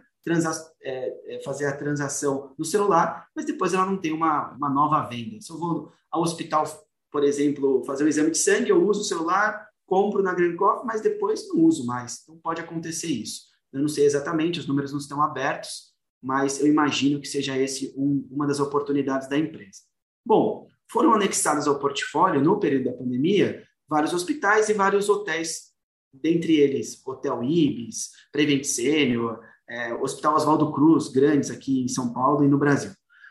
é, 0.82 1.36
é, 1.36 1.42
fazer 1.42 1.66
a 1.66 1.76
transação 1.76 2.54
no 2.58 2.64
celular, 2.64 3.28
mas 3.34 3.44
depois 3.44 3.72
ela 3.72 3.86
não 3.86 3.96
tem 3.96 4.12
uma, 4.12 4.52
uma 4.52 4.68
nova 4.68 5.08
venda. 5.08 5.40
Se 5.40 5.50
eu 5.50 5.58
vou 5.58 5.92
ao 6.10 6.22
hospital, 6.22 6.64
por 7.10 7.24
exemplo, 7.24 7.84
fazer 7.84 8.04
um 8.04 8.08
exame 8.08 8.30
de 8.30 8.38
sangue, 8.38 8.70
eu 8.70 8.86
uso 8.86 9.00
o 9.00 9.04
celular, 9.04 9.68
compro 9.86 10.22
na 10.22 10.34
Grand 10.34 10.56
Coffee, 10.56 10.86
mas 10.86 11.00
depois 11.00 11.48
não 11.48 11.64
uso 11.64 11.86
mais. 11.86 12.20
Então 12.22 12.38
pode 12.38 12.60
acontecer 12.60 13.08
isso. 13.08 13.50
Eu 13.72 13.80
não 13.80 13.88
sei 13.88 14.04
exatamente, 14.04 14.60
os 14.60 14.66
números 14.66 14.92
não 14.92 14.98
estão 14.98 15.22
abertos, 15.22 15.90
mas 16.22 16.60
eu 16.60 16.66
imagino 16.66 17.20
que 17.20 17.28
seja 17.28 17.56
esse 17.56 17.94
um, 17.96 18.26
uma 18.30 18.46
das 18.46 18.60
oportunidades 18.60 19.28
da 19.28 19.38
empresa. 19.38 19.80
Bom, 20.24 20.68
foram 20.90 21.14
anexados 21.14 21.66
ao 21.66 21.78
portfólio, 21.78 22.42
no 22.42 22.58
período 22.58 22.86
da 22.86 22.92
pandemia, 22.92 23.64
vários 23.88 24.12
hospitais 24.12 24.68
e 24.68 24.74
vários 24.74 25.08
hotéis, 25.08 25.70
dentre 26.12 26.56
eles 26.56 27.00
Hotel 27.06 27.42
Ibis, 27.42 28.10
Prevent 28.32 28.64
Senior, 28.64 29.40
é, 29.70 29.94
Hospital 29.94 30.34
Oswaldo 30.34 30.72
Cruz, 30.72 31.08
grandes 31.08 31.48
aqui 31.48 31.82
em 31.82 31.88
São 31.88 32.12
Paulo 32.12 32.44
e 32.44 32.48
no 32.48 32.58
Brasil. 32.58 32.90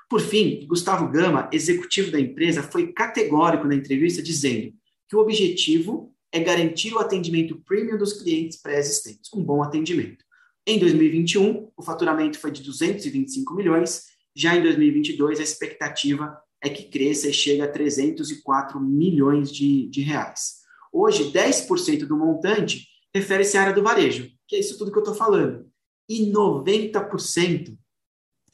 Por 0.09 0.21
fim, 0.21 0.65
Gustavo 0.65 1.07
Gama, 1.09 1.49
executivo 1.51 2.11
da 2.11 2.19
empresa, 2.19 2.63
foi 2.63 2.93
categórico 2.93 3.67
na 3.67 3.75
entrevista 3.75 4.23
dizendo 4.23 4.73
que 5.07 5.15
o 5.15 5.19
objetivo 5.19 6.15
é 6.31 6.39
garantir 6.39 6.93
o 6.93 6.99
atendimento 6.99 7.61
premium 7.65 7.97
dos 7.97 8.13
clientes 8.13 8.59
pré-existentes, 8.61 9.31
um 9.33 9.43
bom 9.43 9.61
atendimento. 9.61 10.23
Em 10.65 10.79
2021, 10.79 11.69
o 11.75 11.83
faturamento 11.83 12.39
foi 12.39 12.51
de 12.51 12.63
225 12.63 13.53
milhões, 13.53 14.05
já 14.35 14.55
em 14.55 14.63
2022 14.63 15.39
a 15.39 15.43
expectativa 15.43 16.37
é 16.61 16.69
que 16.69 16.83
cresça 16.83 17.27
e 17.27 17.33
chegue 17.33 17.61
a 17.61 17.67
304 17.67 18.79
milhões 18.79 19.51
de, 19.51 19.87
de 19.89 20.01
reais. 20.01 20.59
Hoje, 20.91 21.31
10% 21.31 22.05
do 22.05 22.17
montante 22.17 22.87
refere-se 23.13 23.57
à 23.57 23.61
área 23.61 23.73
do 23.73 23.83
varejo, 23.83 24.29
que 24.47 24.55
é 24.55 24.59
isso 24.59 24.77
tudo 24.77 24.91
que 24.91 24.97
eu 24.97 25.03
estou 25.03 25.15
falando 25.15 25.68
e 26.09 26.31
90% 26.31 27.77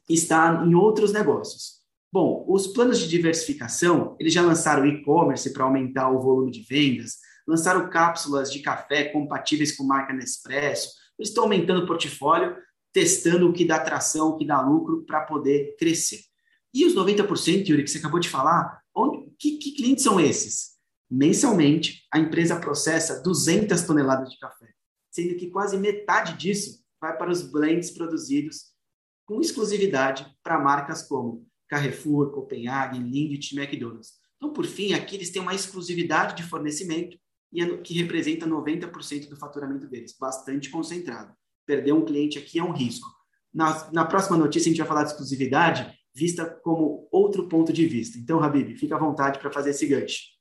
está 0.10 0.64
em 0.68 0.76
outros 0.76 1.14
negócios. 1.14 1.76
Bom, 2.12 2.46
os 2.48 2.68
planos 2.68 3.00
de 3.00 3.08
diversificação, 3.08 4.16
eles 4.20 4.34
já 4.34 4.42
lançaram 4.42 4.86
e-commerce 4.86 5.52
para 5.54 5.64
aumentar 5.64 6.10
o 6.10 6.22
volume 6.22 6.52
de 6.52 6.62
vendas, 6.62 7.18
lançaram 7.48 7.90
cápsulas 7.90 8.52
de 8.52 8.60
café 8.60 9.06
compatíveis 9.06 9.76
com 9.76 9.84
marca 9.84 10.14
Nespresso, 10.14 10.90
eles 11.18 11.30
estão 11.30 11.46
aumentando 11.46 11.84
o 11.84 11.88
portfólio, 11.88 12.56
testando 12.94 13.50
o 13.50 13.54
que 13.54 13.66
dá 13.66 13.80
tração, 13.80 14.30
o 14.30 14.38
que 14.38 14.46
dá 14.46 14.62
lucro 14.62 15.06
para 15.06 15.22
poder 15.22 15.76
crescer. 15.78 16.20
E 16.74 16.86
os 16.86 16.94
90%, 16.94 17.68
Yuri, 17.68 17.84
que 17.84 17.90
você 17.90 18.00
acabou 18.00 18.20
de 18.20 18.30
falar, 18.30 18.82
onde, 18.94 19.32
que, 19.40 19.58
que 19.58 19.76
clientes 19.76 20.04
são 20.04 20.20
esses? 20.20 20.76
Mensalmente, 21.10 22.04
a 22.12 22.20
empresa 22.20 22.60
processa 22.60 23.22
200 23.22 23.82
toneladas 23.84 24.30
de 24.30 24.38
café, 24.38 24.68
sendo 25.12 25.36
que 25.36 25.50
quase 25.50 25.78
metade 25.78 26.38
disso 26.38 26.85
vai 27.06 27.16
para 27.16 27.32
os 27.32 27.44
blends 27.44 27.92
produzidos 27.92 28.74
com 29.26 29.40
exclusividade 29.40 30.26
para 30.44 30.60
marcas 30.60 31.08
como 31.08 31.46
Carrefour, 31.68 32.32
Copenhagen, 32.32 33.04
Lindt 33.04 33.56
McDonald's. 33.56 34.14
Então, 34.38 34.52
por 34.52 34.66
fim, 34.66 34.94
aqui 34.94 35.16
eles 35.16 35.30
têm 35.30 35.42
uma 35.42 35.54
exclusividade 35.54 36.36
de 36.36 36.44
fornecimento 36.50 37.18
e 37.54 37.62
é 37.62 37.78
que 37.78 37.94
representa 37.94 38.48
90% 38.48 39.30
do 39.30 39.38
faturamento 39.38 39.88
deles, 39.88 40.16
bastante 40.20 40.70
concentrado. 40.70 41.32
Perder 41.66 41.94
um 41.94 42.04
cliente 42.04 42.40
aqui 42.40 42.60
é 42.60 42.64
um 42.64 42.74
risco. 42.74 43.08
Na, 43.54 43.92
na 43.92 44.06
próxima 44.06 44.36
notícia, 44.36 44.68
a 44.68 44.72
gente 44.72 44.80
vai 44.80 44.88
falar 44.88 45.04
de 45.04 45.12
exclusividade 45.12 45.98
vista 46.14 46.46
como 46.64 47.08
outro 47.12 47.48
ponto 47.48 47.72
de 47.72 47.86
vista. 47.86 48.18
Então, 48.18 48.42
Habib, 48.42 48.76
fica 48.78 48.96
à 48.96 49.00
vontade 49.00 49.40
para 49.40 49.52
fazer 49.52 49.72
esse 49.72 49.86
gancho. 49.86 50.35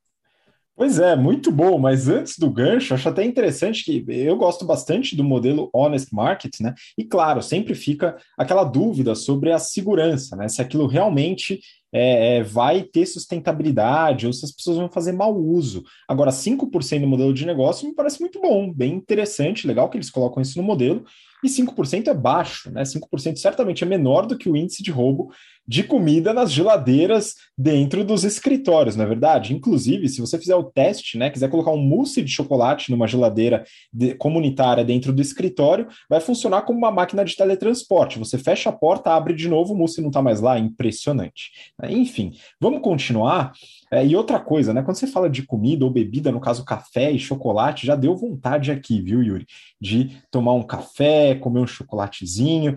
Pois 0.77 0.99
é, 0.99 1.15
muito 1.15 1.53
bom, 1.53 1.79
mas 1.79 2.09
antes 2.09 2.37
do 2.37 2.51
gancho, 2.51 2.95
acho 2.95 3.09
até 3.09 3.25
interessante 3.25 3.85
que 3.85 4.05
eu 4.09 4.37
gosto 4.37 4.65
bastante 4.65 5.15
do 5.15 5.23
modelo 5.23 5.71
Honest 5.73 6.13
Market, 6.13 6.59
né? 6.61 6.75
E 6.99 7.05
claro, 7.05 7.41
sempre 7.41 7.77
fica 7.77 8.17
aquela 8.37 8.65
dúvida 8.65 9.15
sobre 9.15 9.53
a 9.53 9.59
segurança, 9.61 10.35
né? 10.35 10.49
Se 10.49 10.61
aquilo 10.61 10.89
realmente 10.89 11.61
é, 11.93 12.39
é, 12.39 12.43
vai 12.43 12.83
ter 12.83 13.07
sustentabilidade 13.07 14.27
ou 14.27 14.33
se 14.33 14.45
as 14.45 14.51
pessoas 14.51 14.77
vão 14.77 14.91
fazer 14.91 15.13
mau 15.13 15.33
uso. 15.37 15.85
Agora, 16.09 16.33
5% 16.33 17.03
do 17.03 17.07
modelo 17.07 17.33
de 17.33 17.47
negócio 17.47 17.89
me 17.89 17.95
parece 17.95 18.19
muito 18.19 18.41
bom, 18.41 18.73
bem 18.73 18.95
interessante, 18.95 19.69
legal 19.69 19.89
que 19.89 19.97
eles 19.97 20.11
colocam 20.11 20.43
isso 20.43 20.59
no 20.59 20.65
modelo, 20.65 21.05
e 21.45 21.49
5% 21.49 22.09
é 22.09 22.15
baixo, 22.15 22.73
né? 22.73 22.83
5% 22.83 23.37
certamente 23.37 23.85
é 23.85 23.87
menor 23.87 24.27
do 24.27 24.37
que 24.37 24.49
o 24.49 24.57
índice 24.57 24.83
de 24.83 24.91
roubo 24.91 25.31
de 25.67 25.83
comida 25.83 26.33
nas 26.33 26.53
geladeiras 26.53 27.35
dentro 27.57 28.05
dos 28.05 28.25
escritórios, 28.25 28.97
não 28.97 29.05
é 29.05 29.09
verdade? 29.09 29.55
Inclusive, 29.55 30.09
se 30.09 30.21
você 30.21 30.39
fizer 30.39 30.55
o 30.57 30.65
teste, 30.65 31.17
né, 31.17 31.31
quiser 31.31 31.49
colocar 31.49 31.71
um 31.71 31.83
mousse 31.83 32.23
de 32.23 32.31
chocolate 32.31 32.91
numa 32.91 33.07
geladeira 33.07 33.65
de, 33.93 34.15
comunitária 34.15 34.85
dentro 34.85 35.13
do 35.13 35.23
escritório, 35.23 35.87
vai 36.09 36.21
funcionar 36.21 36.63
como 36.63 36.79
uma 36.79 36.91
máquina 36.91 37.25
de 37.25 37.37
teletransporte. 37.37 38.19
Você 38.19 38.37
fecha 38.37 38.71
a 38.71 38.73
porta, 38.73 39.13
abre 39.13 39.35
de 39.35 39.49
novo, 39.49 39.73
o 39.73 39.77
mousse 39.77 40.01
não 40.01 40.09
está 40.09 40.21
mais 40.21 40.41
lá, 40.41 40.59
impressionante. 40.59 41.51
Enfim, 41.89 42.33
vamos 42.61 42.81
continuar. 42.81 43.53
É, 43.95 44.05
e 44.05 44.17
outra 44.17 44.41
coisa, 44.41 44.75
né? 44.75 44.83
Quando 44.83 44.97
você 44.97 45.07
fala 45.07 45.31
de 45.31 45.45
comida 45.45 45.85
ou 45.85 45.91
bebida, 45.91 46.33
no 46.33 46.41
caso 46.41 46.65
café 46.65 47.13
e 47.13 47.19
chocolate, 47.19 47.87
já 47.87 47.95
deu 47.95 48.17
vontade 48.17 48.73
aqui, 48.73 49.01
viu, 49.01 49.23
Yuri? 49.23 49.47
De 49.81 50.17
tomar 50.33 50.53
um 50.55 50.65
café, 50.65 51.37
comer 51.37 51.61
um 51.61 51.67
chocolatezinho. 51.67 52.75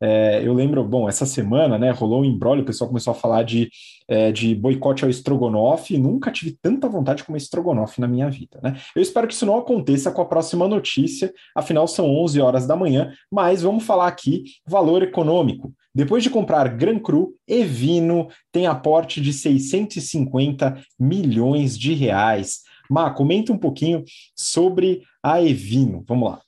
É, 0.00 0.40
eu 0.46 0.54
lembro, 0.54 0.84
bom, 0.84 1.08
essa 1.08 1.26
semana, 1.26 1.76
né, 1.76 1.90
rolou 1.90 2.22
um 2.22 2.24
embrólio, 2.24 2.62
o 2.62 2.66
pessoal 2.66 2.86
começou 2.86 3.10
a 3.10 3.14
falar 3.14 3.42
de, 3.42 3.68
é, 4.06 4.30
de 4.30 4.54
boicote 4.54 5.02
ao 5.02 5.10
estrogonofe. 5.10 5.98
Nunca 5.98 6.30
tive 6.30 6.56
tanta 6.62 6.88
vontade 6.88 7.18
de 7.18 7.24
comer 7.24 7.38
estrogonofe 7.38 8.00
na 8.00 8.06
minha 8.06 8.30
vida, 8.30 8.60
né? 8.62 8.76
Eu 8.94 9.02
espero 9.02 9.26
que 9.26 9.34
isso 9.34 9.44
não 9.44 9.58
aconteça 9.58 10.12
com 10.12 10.22
a 10.22 10.26
próxima 10.26 10.68
notícia, 10.68 11.32
afinal 11.52 11.88
são 11.88 12.06
11 12.06 12.40
horas 12.40 12.64
da 12.64 12.76
manhã, 12.76 13.12
mas 13.28 13.62
vamos 13.62 13.82
falar 13.82 14.06
aqui 14.06 14.44
valor 14.68 15.02
econômico. 15.02 15.74
Depois 15.94 16.22
de 16.22 16.30
comprar 16.30 16.68
Gran 16.76 16.98
Cru, 16.98 17.34
Evino 17.46 18.28
tem 18.52 18.66
aporte 18.66 19.20
de 19.20 19.32
650 19.32 20.80
milhões 20.98 21.76
de 21.76 21.92
reais. 21.94 22.60
Má, 22.88 23.10
comenta 23.10 23.52
um 23.52 23.58
pouquinho 23.58 24.04
sobre 24.34 25.02
a 25.22 25.42
Evino. 25.42 26.04
Vamos 26.06 26.30
lá. 26.30 26.40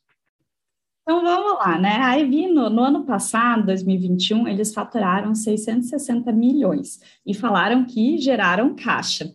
Então 1.03 1.20
vamos 1.20 1.59
lá, 1.59 1.78
né? 1.78 1.97
A 1.97 2.18
Evino, 2.18 2.70
no 2.70 2.82
ano 2.82 3.05
passado, 3.05 3.66
2021, 3.66 4.47
eles 4.47 4.72
faturaram 4.72 5.34
660 5.34 6.30
milhões 6.30 7.01
e 7.26 7.34
falaram 7.34 7.84
que 7.84 8.18
geraram 8.18 8.76
caixa. 8.76 9.34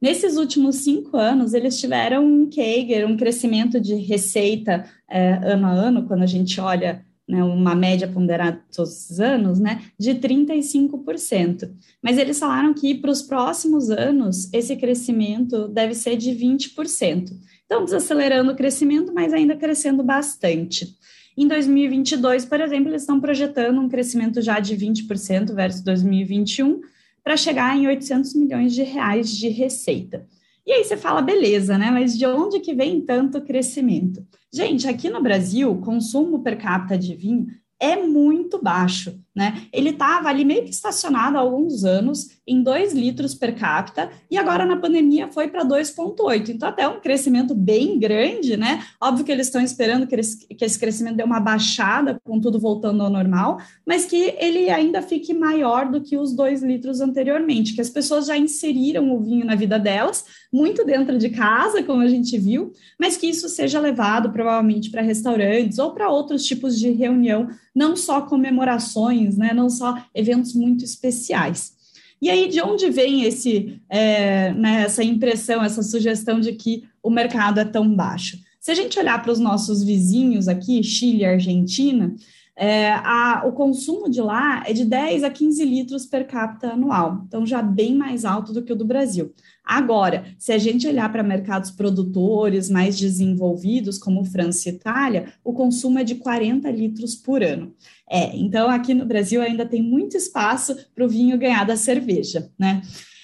Nesses 0.00 0.36
últimos 0.36 0.76
cinco 0.76 1.16
anos, 1.16 1.54
eles 1.54 1.80
tiveram 1.80 2.22
um 2.24 2.50
CAGR, 2.50 3.06
um 3.06 3.16
crescimento 3.16 3.80
de 3.80 3.94
receita 3.94 4.84
é, 5.08 5.32
ano 5.42 5.66
a 5.66 5.70
ano, 5.70 6.06
quando 6.06 6.22
a 6.22 6.26
gente 6.26 6.60
olha 6.60 7.02
né, 7.28 7.42
uma 7.42 7.74
média 7.74 8.06
ponderada 8.06 8.60
todos 8.74 9.10
os 9.10 9.20
anos, 9.20 9.58
né, 9.58 9.82
de 9.98 10.14
35%. 10.14 11.70
Mas 12.02 12.18
eles 12.18 12.38
falaram 12.38 12.72
que 12.72 12.94
para 12.94 13.10
os 13.10 13.22
próximos 13.22 13.90
anos 13.90 14.52
esse 14.52 14.76
crescimento 14.76 15.68
deve 15.68 15.94
ser 15.94 16.16
de 16.16 16.30
20%. 16.30 17.32
Então, 17.64 17.84
desacelerando 17.84 18.52
o 18.52 18.56
crescimento, 18.56 19.12
mas 19.12 19.32
ainda 19.32 19.56
crescendo 19.56 20.02
bastante. 20.02 20.96
Em 21.36 21.46
2022, 21.46 22.44
por 22.44 22.60
exemplo, 22.60 22.90
eles 22.90 23.02
estão 23.02 23.20
projetando 23.20 23.80
um 23.80 23.88
crescimento 23.88 24.40
já 24.40 24.58
de 24.60 24.76
20% 24.76 25.52
versus 25.52 25.82
2021, 25.82 26.80
para 27.22 27.36
chegar 27.36 27.76
em 27.76 27.88
800 27.88 28.34
milhões 28.34 28.72
de 28.72 28.84
reais 28.84 29.28
de 29.28 29.48
receita. 29.48 30.24
E 30.64 30.72
aí 30.72 30.84
você 30.84 30.96
fala, 30.96 31.20
beleza, 31.20 31.76
né? 31.76 31.90
Mas 31.90 32.16
de 32.16 32.24
onde 32.24 32.60
que 32.60 32.72
vem 32.72 33.00
tanto 33.00 33.40
crescimento? 33.40 34.24
Gente, 34.52 34.88
aqui 34.88 35.10
no 35.10 35.22
Brasil, 35.22 35.76
consumo 35.80 36.42
per 36.42 36.56
capita 36.56 36.96
de 36.96 37.14
vinho 37.14 37.46
é 37.80 37.96
muito 37.96 38.62
baixo, 38.62 39.20
né? 39.36 39.64
Ele 39.70 39.90
estava 39.90 40.30
ali 40.30 40.46
meio 40.46 40.64
que 40.64 40.70
estacionado 40.70 41.36
há 41.36 41.40
alguns 41.40 41.84
anos 41.84 42.30
em 42.46 42.62
2 42.62 42.94
litros 42.94 43.34
per 43.34 43.54
capita 43.54 44.08
e 44.30 44.38
agora 44.38 44.64
na 44.64 44.76
pandemia 44.76 45.28
foi 45.28 45.48
para 45.48 45.64
2,8. 45.64 46.48
Então, 46.48 46.68
até 46.68 46.88
um 46.88 47.00
crescimento 47.00 47.54
bem 47.54 47.98
grande, 47.98 48.56
né? 48.56 48.82
Óbvio 49.00 49.24
que 49.24 49.32
eles 49.32 49.48
estão 49.48 49.60
esperando 49.60 50.06
que, 50.06 50.14
esse 50.14 50.78
crescimento 50.78 51.16
dê 51.16 51.24
uma 51.24 51.40
baixada, 51.40 52.18
com 52.24 52.40
tudo 52.40 52.58
voltando 52.58 53.02
ao 53.02 53.10
normal, 53.10 53.58
mas 53.84 54.06
que 54.06 54.34
ele 54.38 54.70
ainda 54.70 55.02
fique 55.02 55.34
maior 55.34 55.90
do 55.90 56.00
que 56.00 56.16
os 56.16 56.32
2 56.32 56.62
litros 56.62 57.00
anteriormente, 57.00 57.74
que 57.74 57.80
as 57.80 57.90
pessoas 57.90 58.26
já 58.26 58.38
inseriram 58.38 59.14
o 59.14 59.20
vinho 59.20 59.44
na 59.44 59.54
vida 59.54 59.78
delas, 59.78 60.24
muito 60.52 60.86
dentro 60.86 61.18
de 61.18 61.28
casa, 61.28 61.82
como 61.82 62.00
a 62.00 62.08
gente 62.08 62.38
viu, 62.38 62.72
mas 62.98 63.16
que 63.16 63.26
isso 63.26 63.48
seja 63.48 63.80
levado 63.80 64.30
provavelmente 64.30 64.88
para 64.90 65.02
restaurantes 65.02 65.78
ou 65.78 65.92
para 65.92 66.08
outros 66.08 66.44
tipos 66.44 66.78
de 66.78 66.90
reunião, 66.90 67.48
não 67.74 67.96
só 67.96 68.22
comemorações, 68.22 69.25
né, 69.34 69.54
não 69.54 69.70
só 69.70 69.96
eventos 70.14 70.54
muito 70.54 70.84
especiais. 70.84 71.74
E 72.20 72.30
aí, 72.30 72.48
de 72.48 72.60
onde 72.60 72.90
vem 72.90 73.24
esse, 73.24 73.80
é, 73.88 74.52
né, 74.52 74.82
essa 74.82 75.02
impressão, 75.02 75.62
essa 75.62 75.82
sugestão 75.82 76.40
de 76.40 76.52
que 76.52 76.84
o 77.02 77.10
mercado 77.10 77.60
é 77.60 77.64
tão 77.64 77.94
baixo? 77.94 78.38
Se 78.60 78.70
a 78.70 78.74
gente 78.74 78.98
olhar 78.98 79.22
para 79.22 79.32
os 79.32 79.38
nossos 79.38 79.82
vizinhos 79.82 80.48
aqui, 80.48 80.82
Chile 80.82 81.20
e 81.20 81.24
Argentina, 81.24 82.14
é, 82.56 82.92
a, 82.92 83.42
o 83.46 83.52
consumo 83.52 84.08
de 84.08 84.20
lá 84.22 84.64
é 84.66 84.72
de 84.72 84.84
10 84.84 85.24
a 85.24 85.30
15 85.30 85.62
litros 85.62 86.06
per 86.06 86.26
capita 86.26 86.72
anual, 86.72 87.22
então 87.26 87.44
já 87.44 87.60
bem 87.60 87.94
mais 87.94 88.24
alto 88.24 88.52
do 88.52 88.62
que 88.62 88.72
o 88.72 88.76
do 88.76 88.84
Brasil. 88.84 89.32
Agora, 89.62 90.24
se 90.38 90.52
a 90.52 90.58
gente 90.58 90.86
olhar 90.86 91.10
para 91.10 91.22
mercados 91.22 91.70
produtores 91.70 92.70
mais 92.70 92.98
desenvolvidos, 92.98 93.98
como 93.98 94.24
França 94.24 94.68
e 94.68 94.72
Itália, 94.72 95.32
o 95.44 95.52
consumo 95.52 95.98
é 95.98 96.04
de 96.04 96.14
40 96.14 96.70
litros 96.70 97.14
por 97.14 97.42
ano. 97.42 97.74
É, 98.08 98.34
então 98.36 98.70
aqui 98.70 98.94
no 98.94 99.04
Brasil 99.04 99.42
ainda 99.42 99.66
tem 99.66 99.82
muito 99.82 100.16
espaço 100.16 100.76
para 100.94 101.04
o 101.04 101.08
vinho 101.08 101.36
ganhar 101.36 101.64
da 101.64 101.76
cerveja, 101.76 102.50
né? 102.58 102.80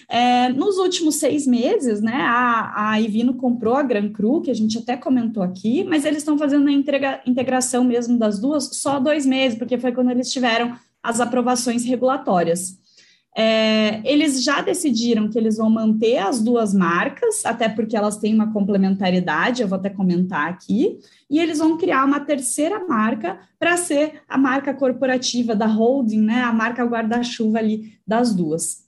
É, 0.08 0.48
nos 0.50 0.76
últimos 0.76 1.16
seis 1.16 1.46
meses, 1.46 2.00
né, 2.00 2.16
a, 2.16 2.90
a 2.90 3.00
Ivino 3.00 3.34
comprou 3.34 3.74
a 3.74 3.82
Gran 3.82 4.10
Cru, 4.10 4.40
que 4.40 4.50
a 4.50 4.54
gente 4.54 4.78
até 4.78 4.96
comentou 4.96 5.42
aqui, 5.42 5.84
mas 5.84 6.04
eles 6.04 6.18
estão 6.18 6.36
fazendo 6.36 6.68
a 6.68 6.72
integra, 6.72 7.22
integração 7.26 7.84
mesmo 7.84 8.18
das 8.18 8.38
duas 8.38 8.64
só 8.76 8.98
dois 8.98 9.24
meses, 9.24 9.58
porque 9.58 9.78
foi 9.78 9.92
quando 9.92 10.10
eles 10.10 10.30
tiveram 10.30 10.76
as 11.02 11.20
aprovações 11.20 11.84
regulatórias. 11.84 12.80
É, 13.34 14.02
eles 14.04 14.44
já 14.44 14.60
decidiram 14.60 15.26
que 15.26 15.38
eles 15.38 15.56
vão 15.56 15.70
manter 15.70 16.18
as 16.18 16.42
duas 16.42 16.74
marcas, 16.74 17.46
até 17.46 17.66
porque 17.66 17.96
elas 17.96 18.18
têm 18.18 18.34
uma 18.34 18.52
complementariedade, 18.52 19.62
eu 19.62 19.68
vou 19.68 19.78
até 19.78 19.88
comentar 19.88 20.48
aqui, 20.48 20.98
e 21.30 21.40
eles 21.40 21.58
vão 21.58 21.78
criar 21.78 22.04
uma 22.04 22.20
terceira 22.20 22.86
marca 22.86 23.38
para 23.58 23.78
ser 23.78 24.20
a 24.28 24.36
marca 24.36 24.74
corporativa 24.74 25.56
da 25.56 25.66
holding, 25.66 26.20
né, 26.20 26.42
a 26.42 26.52
marca 26.52 26.84
guarda-chuva 26.84 27.58
ali 27.58 27.94
das 28.06 28.34
duas. 28.34 28.81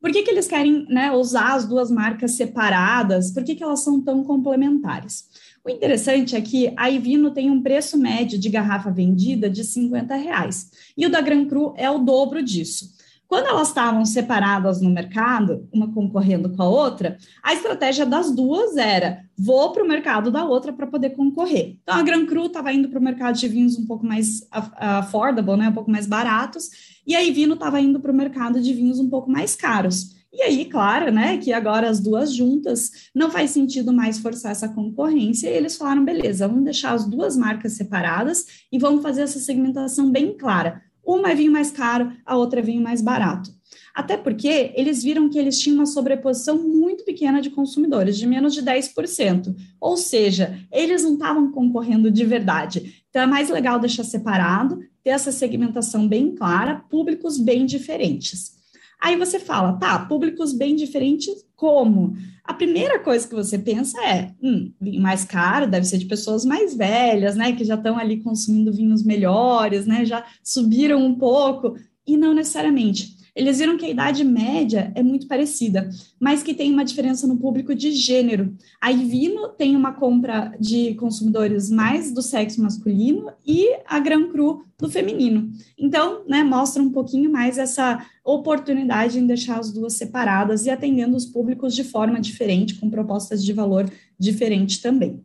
Por 0.00 0.12
que, 0.12 0.22
que 0.22 0.30
eles 0.30 0.46
querem 0.46 0.86
né, 0.88 1.10
usar 1.12 1.54
as 1.54 1.66
duas 1.66 1.90
marcas 1.90 2.32
separadas? 2.32 3.32
Por 3.32 3.42
que, 3.42 3.54
que 3.54 3.64
elas 3.64 3.80
são 3.80 4.00
tão 4.00 4.22
complementares? 4.22 5.24
O 5.64 5.70
interessante 5.70 6.36
é 6.36 6.40
que 6.40 6.72
a 6.76 6.88
Ivino 6.88 7.30
tem 7.30 7.50
um 7.50 7.60
preço 7.60 7.98
médio 7.98 8.38
de 8.38 8.48
garrafa 8.48 8.90
vendida 8.90 9.50
de 9.50 9.64
50 9.64 10.14
reais, 10.14 10.70
e 10.96 11.04
o 11.04 11.10
da 11.10 11.20
Gran 11.20 11.46
Cru 11.46 11.74
é 11.76 11.90
o 11.90 11.98
dobro 11.98 12.42
disso. 12.42 12.96
Quando 13.28 13.46
elas 13.46 13.68
estavam 13.68 14.06
separadas 14.06 14.80
no 14.80 14.88
mercado, 14.88 15.68
uma 15.70 15.92
concorrendo 15.92 16.48
com 16.48 16.62
a 16.62 16.68
outra, 16.68 17.18
a 17.42 17.52
estratégia 17.52 18.06
das 18.06 18.34
duas 18.34 18.78
era: 18.78 19.22
vou 19.38 19.70
para 19.70 19.84
o 19.84 19.86
mercado 19.86 20.30
da 20.30 20.46
outra 20.46 20.72
para 20.72 20.86
poder 20.86 21.10
concorrer. 21.10 21.76
Então, 21.82 21.96
a 21.96 22.02
Gran 22.02 22.24
Cru 22.24 22.46
estava 22.46 22.72
indo 22.72 22.88
para 22.88 22.98
o 22.98 23.02
mercado 23.02 23.38
de 23.38 23.46
vinhos 23.46 23.76
um 23.78 23.84
pouco 23.84 24.06
mais 24.06 24.48
affordable, 24.50 25.58
né, 25.58 25.68
um 25.68 25.74
pouco 25.74 25.90
mais 25.90 26.06
baratos, 26.06 26.70
e 27.06 27.14
a 27.14 27.22
Ivino 27.22 27.52
estava 27.52 27.78
indo 27.82 28.00
para 28.00 28.10
o 28.10 28.16
mercado 28.16 28.62
de 28.62 28.72
vinhos 28.72 28.98
um 28.98 29.10
pouco 29.10 29.30
mais 29.30 29.54
caros. 29.54 30.16
E 30.32 30.40
aí, 30.42 30.64
claro, 30.64 31.12
né, 31.12 31.36
que 31.36 31.52
agora 31.52 31.88
as 31.88 32.00
duas 32.00 32.32
juntas 32.32 33.10
não 33.14 33.30
faz 33.30 33.50
sentido 33.50 33.92
mais 33.92 34.18
forçar 34.18 34.52
essa 34.52 34.68
concorrência, 34.70 35.50
e 35.50 35.52
eles 35.52 35.76
falaram: 35.76 36.02
beleza, 36.02 36.48
vamos 36.48 36.64
deixar 36.64 36.94
as 36.94 37.04
duas 37.04 37.36
marcas 37.36 37.74
separadas 37.74 38.46
e 38.72 38.78
vamos 38.78 39.02
fazer 39.02 39.20
essa 39.20 39.38
segmentação 39.38 40.10
bem 40.10 40.34
clara 40.34 40.87
uma 41.16 41.30
é 41.30 41.34
vinho 41.34 41.50
mais 41.50 41.70
caro, 41.70 42.12
a 42.26 42.36
outra 42.36 42.60
é 42.60 42.62
vinho 42.62 42.82
mais 42.82 43.00
barato. 43.00 43.50
Até 43.94 44.16
porque 44.16 44.72
eles 44.76 45.02
viram 45.02 45.28
que 45.28 45.38
eles 45.38 45.58
tinham 45.58 45.78
uma 45.78 45.86
sobreposição 45.86 46.56
muito 46.58 47.04
pequena 47.04 47.40
de 47.40 47.50
consumidores, 47.50 48.18
de 48.18 48.26
menos 48.26 48.54
de 48.54 48.62
10%. 48.62 49.56
Ou 49.80 49.96
seja, 49.96 50.58
eles 50.70 51.02
não 51.02 51.14
estavam 51.14 51.50
concorrendo 51.50 52.10
de 52.10 52.24
verdade. 52.24 53.02
Então, 53.08 53.22
é 53.22 53.26
mais 53.26 53.48
legal 53.48 53.80
deixar 53.80 54.04
separado, 54.04 54.78
ter 55.02 55.10
essa 55.10 55.32
segmentação 55.32 56.06
bem 56.06 56.34
clara, 56.34 56.84
públicos 56.88 57.38
bem 57.38 57.66
diferentes. 57.66 58.57
Aí 59.00 59.16
você 59.16 59.38
fala, 59.38 59.74
tá, 59.74 59.98
públicos 60.06 60.52
bem 60.52 60.74
diferentes, 60.74 61.44
como? 61.54 62.14
A 62.42 62.52
primeira 62.52 62.98
coisa 62.98 63.28
que 63.28 63.34
você 63.34 63.58
pensa 63.58 63.96
é, 64.04 64.32
hum, 64.42 64.72
vinho 64.80 65.00
mais 65.00 65.24
caro 65.24 65.70
deve 65.70 65.86
ser 65.86 65.98
de 65.98 66.06
pessoas 66.06 66.44
mais 66.44 66.74
velhas, 66.74 67.36
né, 67.36 67.52
que 67.52 67.64
já 67.64 67.74
estão 67.74 67.98
ali 67.98 68.22
consumindo 68.22 68.72
vinhos 68.72 69.04
melhores, 69.04 69.86
né, 69.86 70.04
já 70.04 70.24
subiram 70.42 71.04
um 71.04 71.14
pouco, 71.14 71.76
e 72.06 72.16
não 72.16 72.34
necessariamente. 72.34 73.17
Eles 73.34 73.58
viram 73.58 73.76
que 73.76 73.86
a 73.86 73.90
idade 73.90 74.24
média 74.24 74.92
é 74.94 75.02
muito 75.02 75.26
parecida, 75.26 75.88
mas 76.18 76.42
que 76.42 76.54
tem 76.54 76.72
uma 76.72 76.84
diferença 76.84 77.26
no 77.26 77.36
público 77.36 77.74
de 77.74 77.92
gênero. 77.92 78.54
A 78.80 78.90
Ivino 78.90 79.48
tem 79.48 79.76
uma 79.76 79.92
compra 79.92 80.54
de 80.58 80.94
consumidores 80.94 81.70
mais 81.70 82.12
do 82.12 82.22
sexo 82.22 82.62
masculino 82.62 83.30
e 83.46 83.68
a 83.86 83.98
Gran 83.98 84.28
Cru 84.28 84.64
do 84.78 84.88
feminino. 84.88 85.50
Então, 85.76 86.24
né, 86.28 86.44
mostra 86.44 86.82
um 86.82 86.90
pouquinho 86.90 87.30
mais 87.30 87.58
essa 87.58 88.04
oportunidade 88.24 89.18
em 89.18 89.26
deixar 89.26 89.58
as 89.58 89.72
duas 89.72 89.94
separadas 89.94 90.66
e 90.66 90.70
atendendo 90.70 91.16
os 91.16 91.26
públicos 91.26 91.74
de 91.74 91.82
forma 91.82 92.20
diferente, 92.20 92.76
com 92.76 92.88
propostas 92.88 93.44
de 93.44 93.52
valor 93.52 93.90
diferente 94.18 94.80
também. 94.80 95.24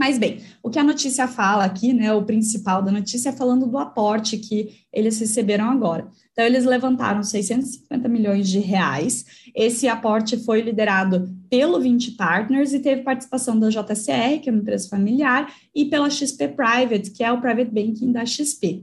Mas 0.00 0.16
bem, 0.16 0.40
o 0.62 0.70
que 0.70 0.78
a 0.78 0.82
notícia 0.82 1.28
fala 1.28 1.62
aqui, 1.62 1.92
né, 1.92 2.10
o 2.10 2.24
principal 2.24 2.82
da 2.82 2.90
notícia 2.90 3.28
é 3.28 3.32
falando 3.32 3.66
do 3.66 3.76
aporte 3.76 4.38
que 4.38 4.80
eles 4.90 5.20
receberam 5.20 5.68
agora. 5.68 6.08
Então, 6.32 6.42
eles 6.42 6.64
levantaram 6.64 7.22
650 7.22 8.08
milhões 8.08 8.48
de 8.48 8.60
reais. 8.60 9.26
Esse 9.54 9.88
aporte 9.88 10.38
foi 10.38 10.62
liderado 10.62 11.28
pelo 11.50 11.78
20 11.78 12.12
Partners 12.12 12.72
e 12.72 12.80
teve 12.80 13.02
participação 13.02 13.60
da 13.60 13.68
JCR, 13.68 14.40
que 14.42 14.48
é 14.48 14.52
uma 14.52 14.62
empresa 14.62 14.88
familiar, 14.88 15.52
e 15.74 15.84
pela 15.84 16.08
XP 16.08 16.48
Private, 16.48 17.10
que 17.10 17.22
é 17.22 17.30
o 17.30 17.38
private 17.38 17.70
banking 17.70 18.10
da 18.10 18.24
XP. 18.24 18.82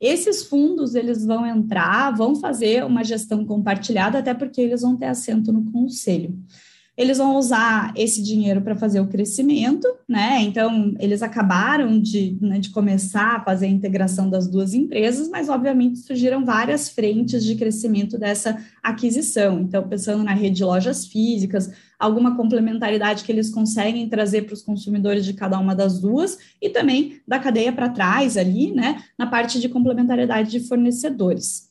Esses 0.00 0.46
fundos, 0.46 0.96
eles 0.96 1.24
vão 1.24 1.46
entrar, 1.46 2.10
vão 2.10 2.34
fazer 2.34 2.84
uma 2.84 3.04
gestão 3.04 3.44
compartilhada, 3.44 4.18
até 4.18 4.34
porque 4.34 4.60
eles 4.60 4.82
vão 4.82 4.96
ter 4.96 5.06
assento 5.06 5.52
no 5.52 5.70
conselho 5.70 6.36
eles 6.96 7.18
vão 7.18 7.36
usar 7.36 7.92
esse 7.94 8.22
dinheiro 8.22 8.62
para 8.62 8.74
fazer 8.74 9.00
o 9.00 9.06
crescimento, 9.06 9.86
né? 10.08 10.40
Então, 10.40 10.94
eles 10.98 11.22
acabaram 11.22 12.00
de, 12.00 12.38
né, 12.40 12.58
de 12.58 12.70
começar 12.70 13.36
a 13.36 13.44
fazer 13.44 13.66
a 13.66 13.70
integração 13.70 14.30
das 14.30 14.48
duas 14.48 14.72
empresas, 14.72 15.28
mas 15.28 15.48
obviamente 15.48 15.98
surgiram 15.98 16.44
várias 16.44 16.88
frentes 16.88 17.44
de 17.44 17.54
crescimento 17.54 18.18
dessa 18.18 18.58
aquisição. 18.82 19.60
Então, 19.60 19.86
pensando 19.86 20.24
na 20.24 20.32
rede 20.32 20.56
de 20.56 20.64
lojas 20.64 21.06
físicas, 21.06 21.70
alguma 21.98 22.36
complementaridade 22.36 23.24
que 23.24 23.32
eles 23.32 23.50
conseguem 23.50 24.08
trazer 24.08 24.42
para 24.42 24.54
os 24.54 24.62
consumidores 24.62 25.24
de 25.24 25.34
cada 25.34 25.58
uma 25.58 25.74
das 25.74 26.00
duas, 26.00 26.38
e 26.60 26.70
também 26.70 27.20
da 27.26 27.38
cadeia 27.38 27.72
para 27.72 27.90
trás 27.90 28.36
ali, 28.36 28.72
né? 28.72 29.02
Na 29.18 29.26
parte 29.26 29.60
de 29.60 29.68
complementariedade 29.68 30.50
de 30.50 30.60
fornecedores. 30.60 31.65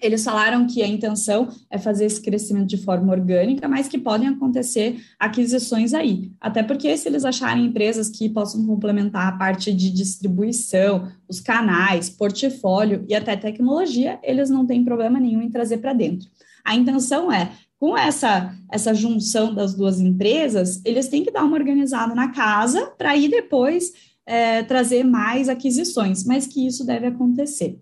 Eles 0.00 0.24
falaram 0.24 0.66
que 0.66 0.82
a 0.82 0.86
intenção 0.86 1.48
é 1.70 1.78
fazer 1.78 2.06
esse 2.06 2.20
crescimento 2.20 2.66
de 2.66 2.76
forma 2.76 3.12
orgânica, 3.12 3.68
mas 3.68 3.88
que 3.88 3.98
podem 3.98 4.28
acontecer 4.28 5.00
aquisições 5.18 5.94
aí. 5.94 6.32
Até 6.40 6.62
porque, 6.62 6.96
se 6.96 7.08
eles 7.08 7.24
acharem 7.24 7.66
empresas 7.66 8.08
que 8.08 8.28
possam 8.28 8.66
complementar 8.66 9.28
a 9.28 9.36
parte 9.36 9.72
de 9.72 9.90
distribuição, 9.90 11.08
os 11.28 11.40
canais, 11.40 12.10
portfólio 12.10 13.04
e 13.08 13.14
até 13.14 13.36
tecnologia, 13.36 14.18
eles 14.22 14.50
não 14.50 14.66
têm 14.66 14.84
problema 14.84 15.20
nenhum 15.20 15.40
em 15.40 15.50
trazer 15.50 15.78
para 15.78 15.92
dentro. 15.92 16.28
A 16.64 16.74
intenção 16.74 17.30
é 17.30 17.52
com 17.78 17.96
essa, 17.96 18.54
essa 18.72 18.94
junção 18.94 19.54
das 19.54 19.74
duas 19.74 20.00
empresas, 20.00 20.80
eles 20.84 21.08
têm 21.08 21.22
que 21.22 21.30
dar 21.30 21.44
uma 21.44 21.56
organizada 21.56 22.14
na 22.14 22.30
casa 22.32 22.86
para 22.96 23.14
ir 23.14 23.28
depois 23.28 23.92
é, 24.26 24.62
trazer 24.62 25.04
mais 25.04 25.48
aquisições, 25.48 26.24
mas 26.24 26.46
que 26.46 26.66
isso 26.66 26.86
deve 26.86 27.06
acontecer. 27.06 27.78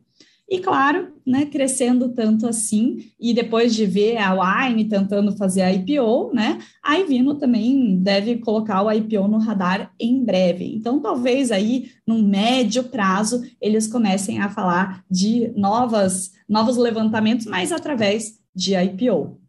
E 0.52 0.58
claro, 0.58 1.14
né, 1.26 1.46
crescendo 1.46 2.10
tanto 2.10 2.46
assim, 2.46 3.10
e 3.18 3.32
depois 3.32 3.74
de 3.74 3.86
ver 3.86 4.18
a 4.18 4.34
Wine 4.34 4.84
tentando 4.84 5.34
fazer 5.34 5.62
a 5.62 5.72
IPO, 5.72 6.30
né, 6.34 6.58
a 6.84 6.98
Ivino 6.98 7.36
também 7.36 7.96
deve 7.98 8.36
colocar 8.36 8.82
o 8.82 8.92
IPO 8.92 9.28
no 9.28 9.38
radar 9.38 9.90
em 9.98 10.22
breve. 10.22 10.76
Então, 10.76 11.00
talvez 11.00 11.50
aí, 11.50 11.92
no 12.06 12.22
médio 12.22 12.84
prazo, 12.84 13.42
eles 13.62 13.86
comecem 13.86 14.40
a 14.40 14.50
falar 14.50 15.02
de 15.10 15.50
novas, 15.56 16.32
novos 16.46 16.76
levantamentos, 16.76 17.46
mas 17.46 17.72
através 17.72 18.38
de 18.54 18.74
IPO. 18.74 19.40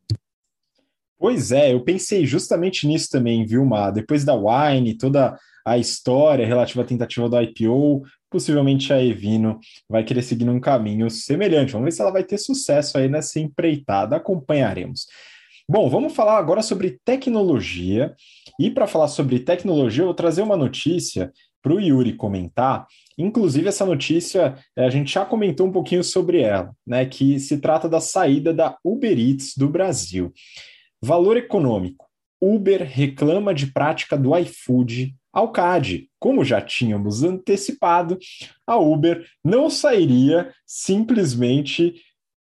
Pois 1.19 1.51
é, 1.51 1.73
eu 1.73 1.81
pensei 1.83 2.25
justamente 2.25 2.87
nisso 2.87 3.09
também, 3.11 3.45
Vilma. 3.45 3.91
Depois 3.91 4.23
da 4.23 4.35
Wine, 4.35 4.97
toda 4.97 5.37
a 5.65 5.77
história 5.77 6.45
relativa 6.45 6.81
à 6.81 6.85
tentativa 6.85 7.27
do 7.27 7.41
IPO, 7.41 8.03
possivelmente 8.33 8.91
a 8.91 9.01
Evino 9.01 9.59
vai 9.87 10.03
querer 10.03 10.23
seguir 10.23 10.49
um 10.49 10.59
caminho 10.59 11.07
semelhante. 11.07 11.73
Vamos 11.73 11.85
ver 11.85 11.91
se 11.91 12.01
ela 12.01 12.11
vai 12.11 12.23
ter 12.23 12.39
sucesso 12.39 12.97
aí 12.97 13.07
nessa 13.07 13.39
empreitada, 13.39 14.15
acompanharemos. 14.15 15.05
Bom, 15.69 15.87
vamos 15.87 16.13
falar 16.13 16.39
agora 16.39 16.63
sobre 16.63 16.99
tecnologia. 17.05 18.15
E 18.59 18.71
para 18.71 18.87
falar 18.87 19.07
sobre 19.07 19.39
tecnologia, 19.39 20.01
eu 20.01 20.07
vou 20.07 20.15
trazer 20.15 20.41
uma 20.41 20.57
notícia 20.57 21.31
para 21.61 21.73
o 21.73 21.79
Yuri 21.79 22.13
comentar. 22.13 22.87
Inclusive, 23.17 23.69
essa 23.69 23.85
notícia 23.85 24.57
a 24.75 24.89
gente 24.89 25.13
já 25.13 25.23
comentou 25.23 25.67
um 25.67 25.71
pouquinho 25.71 26.03
sobre 26.03 26.41
ela, 26.41 26.73
né? 26.85 27.05
Que 27.05 27.39
se 27.39 27.59
trata 27.59 27.87
da 27.87 28.01
saída 28.01 28.51
da 28.51 28.75
Uber 28.83 29.17
Eats 29.17 29.53
do 29.55 29.69
Brasil. 29.69 30.33
Valor 30.99 31.37
econômico: 31.37 32.07
Uber 32.41 32.83
reclama 32.83 33.53
de 33.53 33.67
prática 33.67 34.17
do 34.17 34.35
iFood 34.35 35.15
ao 35.33 35.51
CAD. 35.51 36.09
Como 36.19 36.45
já 36.45 36.61
tínhamos 36.61 37.23
antecipado, 37.23 38.19
a 38.65 38.77
Uber 38.77 39.25
não 39.43 39.69
sairia 39.69 40.53
simplesmente 40.65 41.95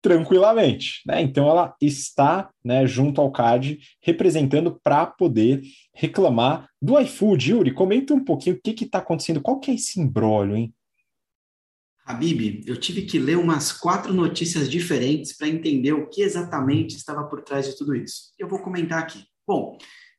tranquilamente. 0.01 1.01
Né? 1.07 1.23
Então, 1.23 1.49
ela 1.49 1.75
está 1.81 2.51
né, 2.63 2.85
junto 2.85 3.19
ao 3.19 3.31
CAD, 3.31 3.79
representando 4.03 4.79
para 4.83 5.07
poder 5.07 5.63
reclamar 5.95 6.69
do 6.79 6.99
iFood. 6.99 7.51
Yuri, 7.51 7.73
comenta 7.73 8.13
um 8.13 8.23
pouquinho 8.23 8.55
o 8.55 8.61
que 8.61 8.85
está 8.85 8.99
acontecendo, 8.99 9.41
qual 9.41 9.59
que 9.59 9.71
é 9.71 9.73
esse 9.73 9.99
embrólio, 9.99 10.55
hein? 10.55 10.71
Habib, 12.05 12.63
eu 12.67 12.77
tive 12.79 13.01
que 13.01 13.17
ler 13.17 13.35
umas 13.35 13.71
quatro 13.71 14.13
notícias 14.13 14.69
diferentes 14.69 15.35
para 15.35 15.47
entender 15.47 15.93
o 15.93 16.07
que 16.07 16.21
exatamente 16.21 16.95
estava 16.95 17.23
por 17.23 17.41
trás 17.41 17.65
de 17.65 17.75
tudo 17.75 17.95
isso. 17.95 18.31
Eu 18.37 18.47
vou 18.47 18.59
comentar 18.59 18.99
aqui. 18.99 19.25
Bom, 19.47 19.75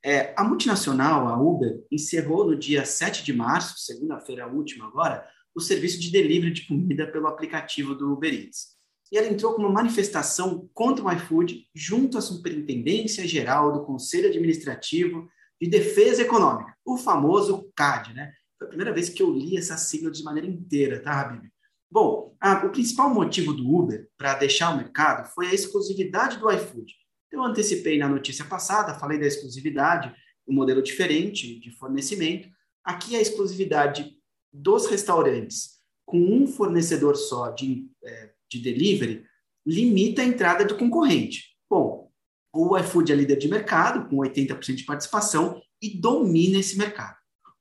é, 0.06 0.32
a 0.36 0.44
multinacional, 0.44 1.26
a 1.26 1.36
Uber, 1.36 1.84
encerrou 1.90 2.46
no 2.46 2.56
dia 2.56 2.84
7 2.84 3.24
de 3.24 3.32
março, 3.32 3.80
segunda-feira 3.80 4.46
última 4.46 4.86
agora, 4.86 5.26
o 5.52 5.60
serviço 5.60 5.98
de 5.98 6.12
delivery 6.12 6.52
de 6.52 6.64
comida 6.68 7.10
pelo 7.10 7.26
aplicativo 7.26 7.92
do 7.92 8.12
Uber 8.12 8.32
Eats. 8.32 8.76
E 9.10 9.18
ela 9.18 9.26
entrou 9.26 9.54
com 9.54 9.62
uma 9.62 9.72
manifestação 9.72 10.70
contra 10.72 11.04
o 11.04 11.10
iFood 11.10 11.66
junto 11.74 12.16
à 12.18 12.20
Superintendência 12.20 13.26
Geral 13.26 13.72
do 13.72 13.84
Conselho 13.84 14.28
Administrativo 14.28 15.28
de 15.60 15.68
Defesa 15.68 16.22
Econômica, 16.22 16.72
o 16.84 16.96
famoso 16.96 17.68
CAD, 17.74 18.14
né? 18.14 18.32
Foi 18.56 18.68
a 18.68 18.68
primeira 18.68 18.92
vez 18.92 19.08
que 19.08 19.20
eu 19.20 19.32
li 19.32 19.56
essa 19.56 19.76
sigla 19.76 20.12
de 20.12 20.22
maneira 20.22 20.46
inteira, 20.46 21.02
tá, 21.02 21.20
Habib? 21.20 21.50
Bom, 21.90 22.36
a, 22.40 22.64
o 22.64 22.70
principal 22.70 23.12
motivo 23.12 23.52
do 23.52 23.68
Uber 23.68 24.08
para 24.16 24.34
deixar 24.34 24.72
o 24.72 24.76
mercado 24.76 25.28
foi 25.34 25.48
a 25.48 25.54
exclusividade 25.54 26.38
do 26.38 26.48
iFood 26.48 26.94
eu 27.38 27.44
antecipei 27.44 27.98
na 27.98 28.08
notícia 28.08 28.44
passada, 28.44 28.98
falei 28.98 29.18
da 29.18 29.26
exclusividade, 29.26 30.14
um 30.46 30.54
modelo 30.54 30.82
diferente 30.82 31.58
de 31.58 31.70
fornecimento. 31.70 32.48
Aqui 32.84 33.16
a 33.16 33.20
exclusividade 33.20 34.16
dos 34.52 34.86
restaurantes 34.86 35.76
com 36.04 36.18
um 36.18 36.46
fornecedor 36.46 37.16
só 37.16 37.50
de, 37.50 37.90
é, 38.04 38.30
de 38.48 38.60
delivery 38.60 39.24
limita 39.66 40.22
a 40.22 40.24
entrada 40.24 40.64
do 40.64 40.76
concorrente. 40.76 41.56
Bom, 41.68 42.10
o 42.54 42.78
iFood 42.78 43.12
é 43.12 43.16
líder 43.16 43.36
de 43.36 43.48
mercado, 43.48 44.08
com 44.08 44.16
80% 44.16 44.76
de 44.76 44.84
participação, 44.84 45.60
e 45.82 46.00
domina 46.00 46.58
esse 46.58 46.78
mercado. 46.78 47.16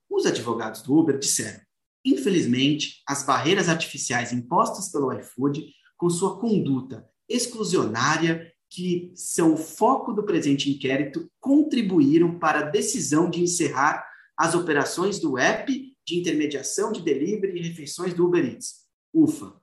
Os 0.09 0.25
advogados 0.25 0.81
do 0.83 0.95
Uber 0.95 1.17
disseram: 1.17 1.59
infelizmente, 2.05 3.01
as 3.07 3.25
barreiras 3.25 3.67
artificiais 3.67 4.31
impostas 4.31 4.91
pelo 4.91 5.11
iFood, 5.13 5.65
com 5.97 6.09
sua 6.09 6.39
conduta 6.39 7.09
exclusionária 7.27 8.53
que 8.69 9.11
são 9.15 9.53
o 9.53 9.57
foco 9.57 10.11
do 10.11 10.23
presente 10.23 10.69
inquérito, 10.69 11.29
contribuíram 11.39 12.37
para 12.37 12.59
a 12.59 12.69
decisão 12.69 13.29
de 13.29 13.41
encerrar 13.41 14.05
as 14.37 14.53
operações 14.53 15.19
do 15.19 15.37
app 15.37 15.95
de 16.05 16.19
intermediação 16.19 16.91
de 16.91 17.01
delivery 17.01 17.57
e 17.57 17.67
refeições 17.67 18.13
do 18.13 18.25
Uber 18.25 18.45
Eats. 18.45 18.85
Ufa! 19.13 19.53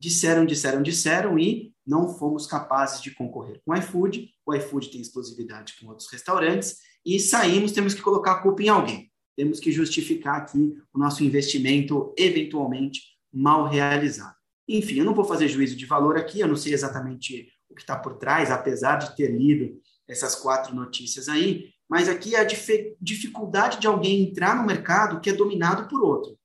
Disseram, 0.00 0.44
disseram, 0.44 0.82
disseram 0.82 1.38
e 1.38 1.72
não 1.86 2.08
fomos 2.08 2.46
capazes 2.46 3.00
de 3.00 3.10
concorrer 3.10 3.60
com 3.64 3.72
o 3.72 3.76
iFood. 3.76 4.30
O 4.44 4.54
iFood 4.54 4.90
tem 4.90 5.00
exclusividade 5.00 5.74
com 5.78 5.86
outros 5.86 6.10
restaurantes 6.10 6.78
e 7.04 7.20
saímos, 7.20 7.72
temos 7.72 7.94
que 7.94 8.02
colocar 8.02 8.32
a 8.32 8.42
culpa 8.42 8.62
em 8.62 8.68
alguém. 8.68 9.10
Temos 9.36 9.60
que 9.60 9.72
justificar 9.72 10.36
aqui 10.36 10.76
o 10.92 10.98
nosso 10.98 11.24
investimento 11.24 12.14
eventualmente 12.16 13.02
mal 13.32 13.68
realizado. 13.68 14.36
Enfim, 14.68 14.98
eu 14.98 15.04
não 15.04 15.14
vou 15.14 15.24
fazer 15.24 15.48
juízo 15.48 15.76
de 15.76 15.84
valor 15.84 16.16
aqui, 16.16 16.40
eu 16.40 16.48
não 16.48 16.56
sei 16.56 16.72
exatamente 16.72 17.48
o 17.74 17.76
que 17.76 17.82
está 17.82 17.96
por 17.96 18.14
trás, 18.14 18.50
apesar 18.50 18.96
de 18.96 19.16
ter 19.16 19.28
lido 19.28 19.80
essas 20.08 20.34
quatro 20.34 20.74
notícias 20.74 21.28
aí, 21.28 21.70
mas 21.88 22.08
aqui 22.08 22.34
é 22.34 22.40
a 22.40 22.46
dificuldade 23.00 23.80
de 23.80 23.86
alguém 23.86 24.22
entrar 24.22 24.56
no 24.56 24.66
mercado 24.66 25.20
que 25.20 25.28
é 25.28 25.32
dominado 25.32 25.88
por 25.88 26.02
outro. 26.02 26.38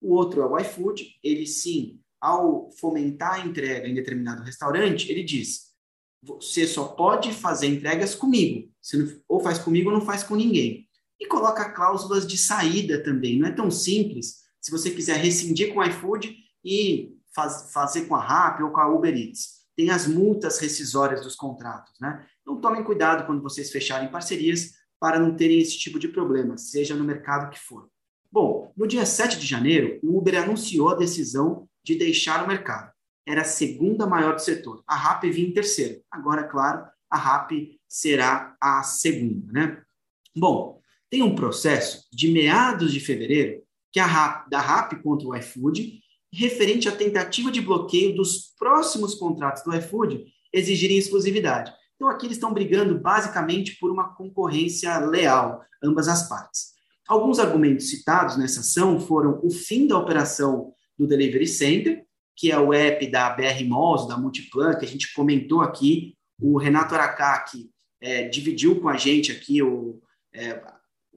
O 0.00 0.14
outro 0.14 0.40
é 0.40 0.46
o 0.46 0.58
iFood, 0.58 1.18
ele 1.22 1.46
sim, 1.46 2.00
ao 2.20 2.70
fomentar 2.72 3.34
a 3.34 3.46
entrega 3.46 3.88
em 3.88 3.94
determinado 3.94 4.42
restaurante, 4.42 5.10
ele 5.10 5.22
diz: 5.22 5.72
você 6.22 6.66
só 6.66 6.84
pode 6.84 7.32
fazer 7.32 7.66
entregas 7.66 8.14
comigo. 8.14 8.68
Não, 8.94 9.20
ou 9.28 9.40
faz 9.40 9.58
comigo 9.58 9.90
ou 9.90 9.98
não 9.98 10.04
faz 10.04 10.22
com 10.22 10.34
ninguém. 10.34 10.86
E 11.20 11.26
coloca 11.26 11.72
cláusulas 11.72 12.26
de 12.26 12.36
saída 12.36 13.02
também. 13.02 13.38
Não 13.38 13.48
é 13.48 13.52
tão 13.52 13.70
simples. 13.70 14.44
Se 14.60 14.70
você 14.70 14.90
quiser 14.90 15.16
rescindir 15.16 15.72
com 15.72 15.80
o 15.80 15.84
iFood 15.84 16.36
e 16.64 17.16
faz, 17.34 17.70
fazer 17.72 18.06
com 18.06 18.14
a 18.14 18.20
Rappi 18.20 18.62
ou 18.62 18.70
com 18.70 18.80
a 18.80 18.88
Uber 18.88 19.16
Eats. 19.16 19.55
Tem 19.76 19.90
as 19.90 20.06
multas 20.06 20.58
rescisórias 20.58 21.22
dos 21.22 21.36
contratos, 21.36 21.94
né? 22.00 22.26
Então 22.40 22.60
tomem 22.60 22.82
cuidado 22.82 23.26
quando 23.26 23.42
vocês 23.42 23.70
fecharem 23.70 24.10
parcerias 24.10 24.72
para 24.98 25.18
não 25.18 25.36
terem 25.36 25.60
esse 25.60 25.78
tipo 25.78 25.98
de 25.98 26.08
problema, 26.08 26.56
seja 26.56 26.94
no 26.94 27.04
mercado 27.04 27.50
que 27.50 27.58
for. 27.58 27.88
Bom, 28.32 28.72
no 28.76 28.86
dia 28.86 29.04
7 29.04 29.38
de 29.38 29.46
janeiro, 29.46 29.98
o 30.02 30.18
Uber 30.18 30.42
anunciou 30.42 30.88
a 30.88 30.94
decisão 30.94 31.68
de 31.82 31.94
deixar 31.94 32.44
o 32.44 32.48
mercado. 32.48 32.90
Era 33.26 33.42
a 33.42 33.44
segunda 33.44 34.06
maior 34.06 34.34
do 34.34 34.42
setor. 34.42 34.82
A 34.86 34.94
RAP 34.94 35.24
vinha 35.24 35.48
em 35.48 35.52
terceiro. 35.52 36.00
Agora, 36.10 36.44
claro, 36.44 36.86
a 37.10 37.16
RAP 37.16 37.52
será 37.88 38.56
a 38.60 38.82
segunda, 38.82 39.52
né? 39.52 39.82
Bom, 40.34 40.80
tem 41.10 41.22
um 41.22 41.34
processo 41.34 42.06
de 42.12 42.30
meados 42.30 42.92
de 42.92 43.00
fevereiro 43.00 43.62
que 43.92 44.00
a 44.00 44.06
RAP, 44.06 44.48
da 44.48 44.60
RAP 44.60 45.02
contra 45.02 45.26
o 45.26 45.34
iFood 45.34 46.00
referente 46.36 46.88
à 46.88 46.92
tentativa 46.92 47.50
de 47.50 47.60
bloqueio 47.60 48.14
dos 48.14 48.54
próximos 48.58 49.14
contratos 49.14 49.62
do 49.64 49.74
iFood 49.74 50.24
exigirem 50.52 50.98
exclusividade. 50.98 51.72
Então, 51.94 52.08
aqui 52.08 52.26
eles 52.26 52.36
estão 52.36 52.52
brigando 52.52 52.98
basicamente 52.98 53.76
por 53.78 53.90
uma 53.90 54.14
concorrência 54.14 54.98
leal, 54.98 55.62
ambas 55.82 56.08
as 56.08 56.28
partes. 56.28 56.74
Alguns 57.08 57.38
argumentos 57.38 57.88
citados 57.88 58.36
nessa 58.36 58.60
ação 58.60 59.00
foram 59.00 59.40
o 59.42 59.50
fim 59.50 59.86
da 59.86 59.98
operação 59.98 60.72
do 60.98 61.06
Delivery 61.06 61.46
Center, 61.46 62.04
que 62.36 62.52
é 62.52 62.58
o 62.58 62.74
app 62.74 63.06
da 63.06 63.30
BR 63.30 63.64
Malls, 63.66 64.06
da 64.06 64.18
Multiplan, 64.18 64.74
que 64.74 64.84
a 64.84 64.88
gente 64.88 65.14
comentou 65.14 65.62
aqui. 65.62 66.14
O 66.38 66.58
Renato 66.58 66.94
Aracaki 66.94 67.70
é, 68.00 68.28
dividiu 68.28 68.78
com 68.80 68.90
a 68.90 68.96
gente 68.96 69.32
aqui 69.32 69.62
o, 69.62 70.02
é, 70.34 70.62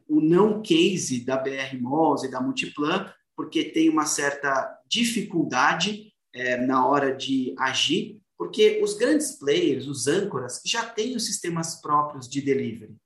o 0.08 0.22
não 0.22 0.62
case 0.62 1.26
da 1.26 1.36
BR 1.36 1.78
Malls 1.82 2.26
e 2.26 2.32
da 2.32 2.40
Multiplan, 2.40 3.12
porque 3.40 3.64
tem 3.64 3.88
uma 3.88 4.06
certa 4.06 4.78
dificuldade 4.86 6.14
é, 6.34 6.58
na 6.58 6.86
hora 6.86 7.16
de 7.16 7.56
agir, 7.58 8.22
porque 8.38 8.82
os 8.84 8.96
grandes 8.96 9.32
players, 9.32 9.88
os 9.88 10.08
âncoras, 10.08 10.62
já 10.66 10.86
têm 10.86 11.16
os 11.16 11.26
sistemas 11.26 11.80
próprios 11.80 12.28
de 12.28 12.42
delivery. 12.42 12.98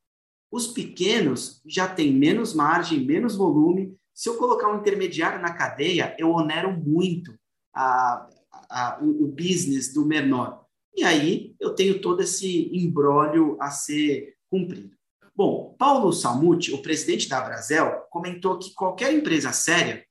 Os 0.51 0.65
pequenos 0.65 1.61
já 1.67 1.87
têm 1.87 2.11
menos 2.11 2.51
margem, 2.55 3.05
menos 3.05 3.35
volume. 3.35 3.95
Se 4.11 4.27
eu 4.27 4.35
colocar 4.35 4.73
um 4.73 4.79
intermediário 4.79 5.39
na 5.39 5.53
cadeia, 5.53 6.15
eu 6.17 6.31
onero 6.31 6.75
muito 6.75 7.37
a, 7.71 8.27
a, 8.71 8.99
o, 9.03 9.25
o 9.25 9.27
business 9.27 9.93
do 9.93 10.03
menor. 10.03 10.65
E 10.95 11.03
aí 11.03 11.55
eu 11.59 11.75
tenho 11.75 12.01
todo 12.01 12.23
esse 12.23 12.75
embrólio 12.75 13.55
a 13.61 13.69
ser 13.69 14.33
cumprido. 14.49 14.97
Bom, 15.35 15.75
Paulo 15.77 16.11
Salmuti, 16.11 16.73
o 16.73 16.81
presidente 16.81 17.29
da 17.29 17.39
Brasel, 17.39 18.07
comentou 18.09 18.57
que 18.57 18.73
qualquer 18.73 19.13
empresa 19.13 19.51
séria 19.51 20.03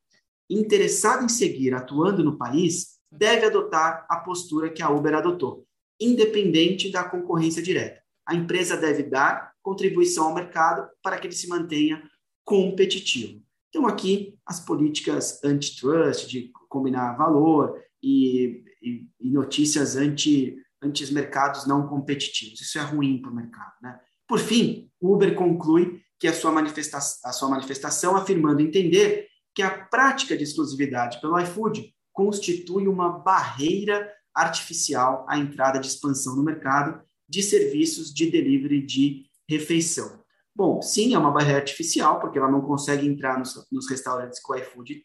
interessado 0.55 1.25
em 1.25 1.29
seguir 1.29 1.75
atuando 1.75 2.23
no 2.23 2.37
país 2.37 2.99
deve 3.11 3.47
adotar 3.47 4.07
a 4.09 4.19
postura 4.19 4.71
que 4.71 4.83
a 4.83 4.91
Uber 4.91 5.15
adotou, 5.15 5.67
independente 6.01 6.91
da 6.91 7.05
concorrência 7.05 7.63
direta. 7.63 8.01
A 8.27 8.35
empresa 8.35 8.77
deve 8.77 9.03
dar 9.03 9.53
contribuição 9.63 10.27
ao 10.27 10.35
mercado 10.35 10.89
para 11.03 11.19
que 11.19 11.27
ele 11.27 11.35
se 11.35 11.49
mantenha 11.49 12.03
competitivo. 12.45 13.43
Então, 13.69 13.87
aqui, 13.87 14.35
as 14.45 14.61
políticas 14.61 15.43
antitrust, 15.45 16.29
de 16.29 16.51
combinar 16.69 17.17
valor 17.17 17.81
e, 18.03 18.65
e, 18.83 19.07
e 19.21 19.31
notícias 19.31 19.97
anti, 19.97 20.57
anti-mercados 20.83 21.67
não 21.67 21.87
competitivos. 21.87 22.61
Isso 22.61 22.79
é 22.79 22.83
ruim 22.83 23.21
para 23.21 23.31
o 23.31 23.35
mercado. 23.35 23.73
Né? 23.83 23.99
Por 24.29 24.39
fim, 24.39 24.91
Uber 25.01 25.35
conclui 25.35 26.03
que 26.19 26.29
a 26.29 26.33
sua, 26.33 26.53
manifesta 26.53 26.99
a 26.99 27.33
sua 27.33 27.49
manifestação 27.49 28.17
afirmando 28.17 28.61
entender 28.61 29.29
que 29.55 29.63
a 29.63 29.71
prática 29.71 30.37
de 30.37 30.45
exclusividade 30.45 31.21
pelo 31.21 31.39
iFood 31.39 31.95
constitui 32.13 32.89
uma 32.89 33.19
barreira 33.19 34.11
artificial 34.35 35.27
à 35.29 35.39
entrada 35.39 35.79
de 35.79 35.87
expansão 35.87 36.37
no 36.37 36.43
mercado 36.43 37.03
de 37.29 37.43
serviços 37.43 38.13
de 38.13 38.31
delivery 38.31 38.83
de 38.85 39.27
refeição. 39.49 40.23
Bom, 40.55 40.83
sim, 40.83 41.15
é 41.15 41.19
uma 41.19 41.31
barreira 41.31 41.59
artificial, 41.59 42.21
porque 42.21 42.39
ela 42.39 42.51
não 42.51 42.61
consegue 42.61 43.07
entrar 43.07 43.39
nos, 43.39 43.67
nos 43.71 43.89
restaurantes 43.89 44.39
que 44.39 44.53
o 44.53 44.57
iFood 44.57 45.03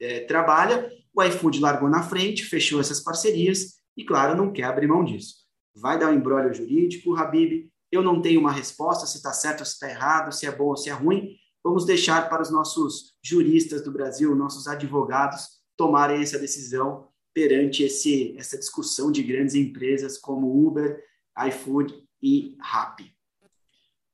é, 0.00 0.20
trabalha. 0.20 0.90
O 1.14 1.22
iFood 1.22 1.60
largou 1.60 1.88
na 1.88 2.02
frente, 2.02 2.44
fechou 2.44 2.80
essas 2.80 3.00
parcerias 3.00 3.74
e, 3.96 4.04
claro, 4.04 4.36
não 4.36 4.52
quer 4.52 4.64
abrir 4.64 4.86
mão 4.86 5.04
disso. 5.04 5.36
Vai 5.74 5.98
dar 5.98 6.10
um 6.10 6.14
embrólio 6.14 6.54
jurídico, 6.54 7.14
Habib. 7.14 7.68
Eu 7.92 8.02
não 8.02 8.20
tenho 8.20 8.40
uma 8.40 8.52
resposta 8.52 9.06
se 9.06 9.18
está 9.18 9.32
certo 9.32 9.60
ou 9.60 9.66
se 9.66 9.72
está 9.74 9.88
errado, 9.88 10.32
se 10.32 10.46
é 10.46 10.50
bom 10.50 10.68
ou 10.68 10.76
se 10.76 10.88
é 10.88 10.92
ruim, 10.92 11.36
vamos 11.66 11.84
deixar 11.84 12.28
para 12.28 12.42
os 12.42 12.50
nossos 12.50 13.14
juristas 13.20 13.82
do 13.82 13.90
Brasil, 13.90 14.36
nossos 14.36 14.68
advogados, 14.68 15.48
tomarem 15.76 16.22
essa 16.22 16.38
decisão 16.38 17.08
perante 17.34 17.82
esse, 17.82 18.36
essa 18.38 18.56
discussão 18.56 19.10
de 19.10 19.20
grandes 19.20 19.56
empresas 19.56 20.16
como 20.16 20.64
Uber, 20.64 21.02
iFood 21.48 21.92
e 22.22 22.56
Rappi. 22.60 23.12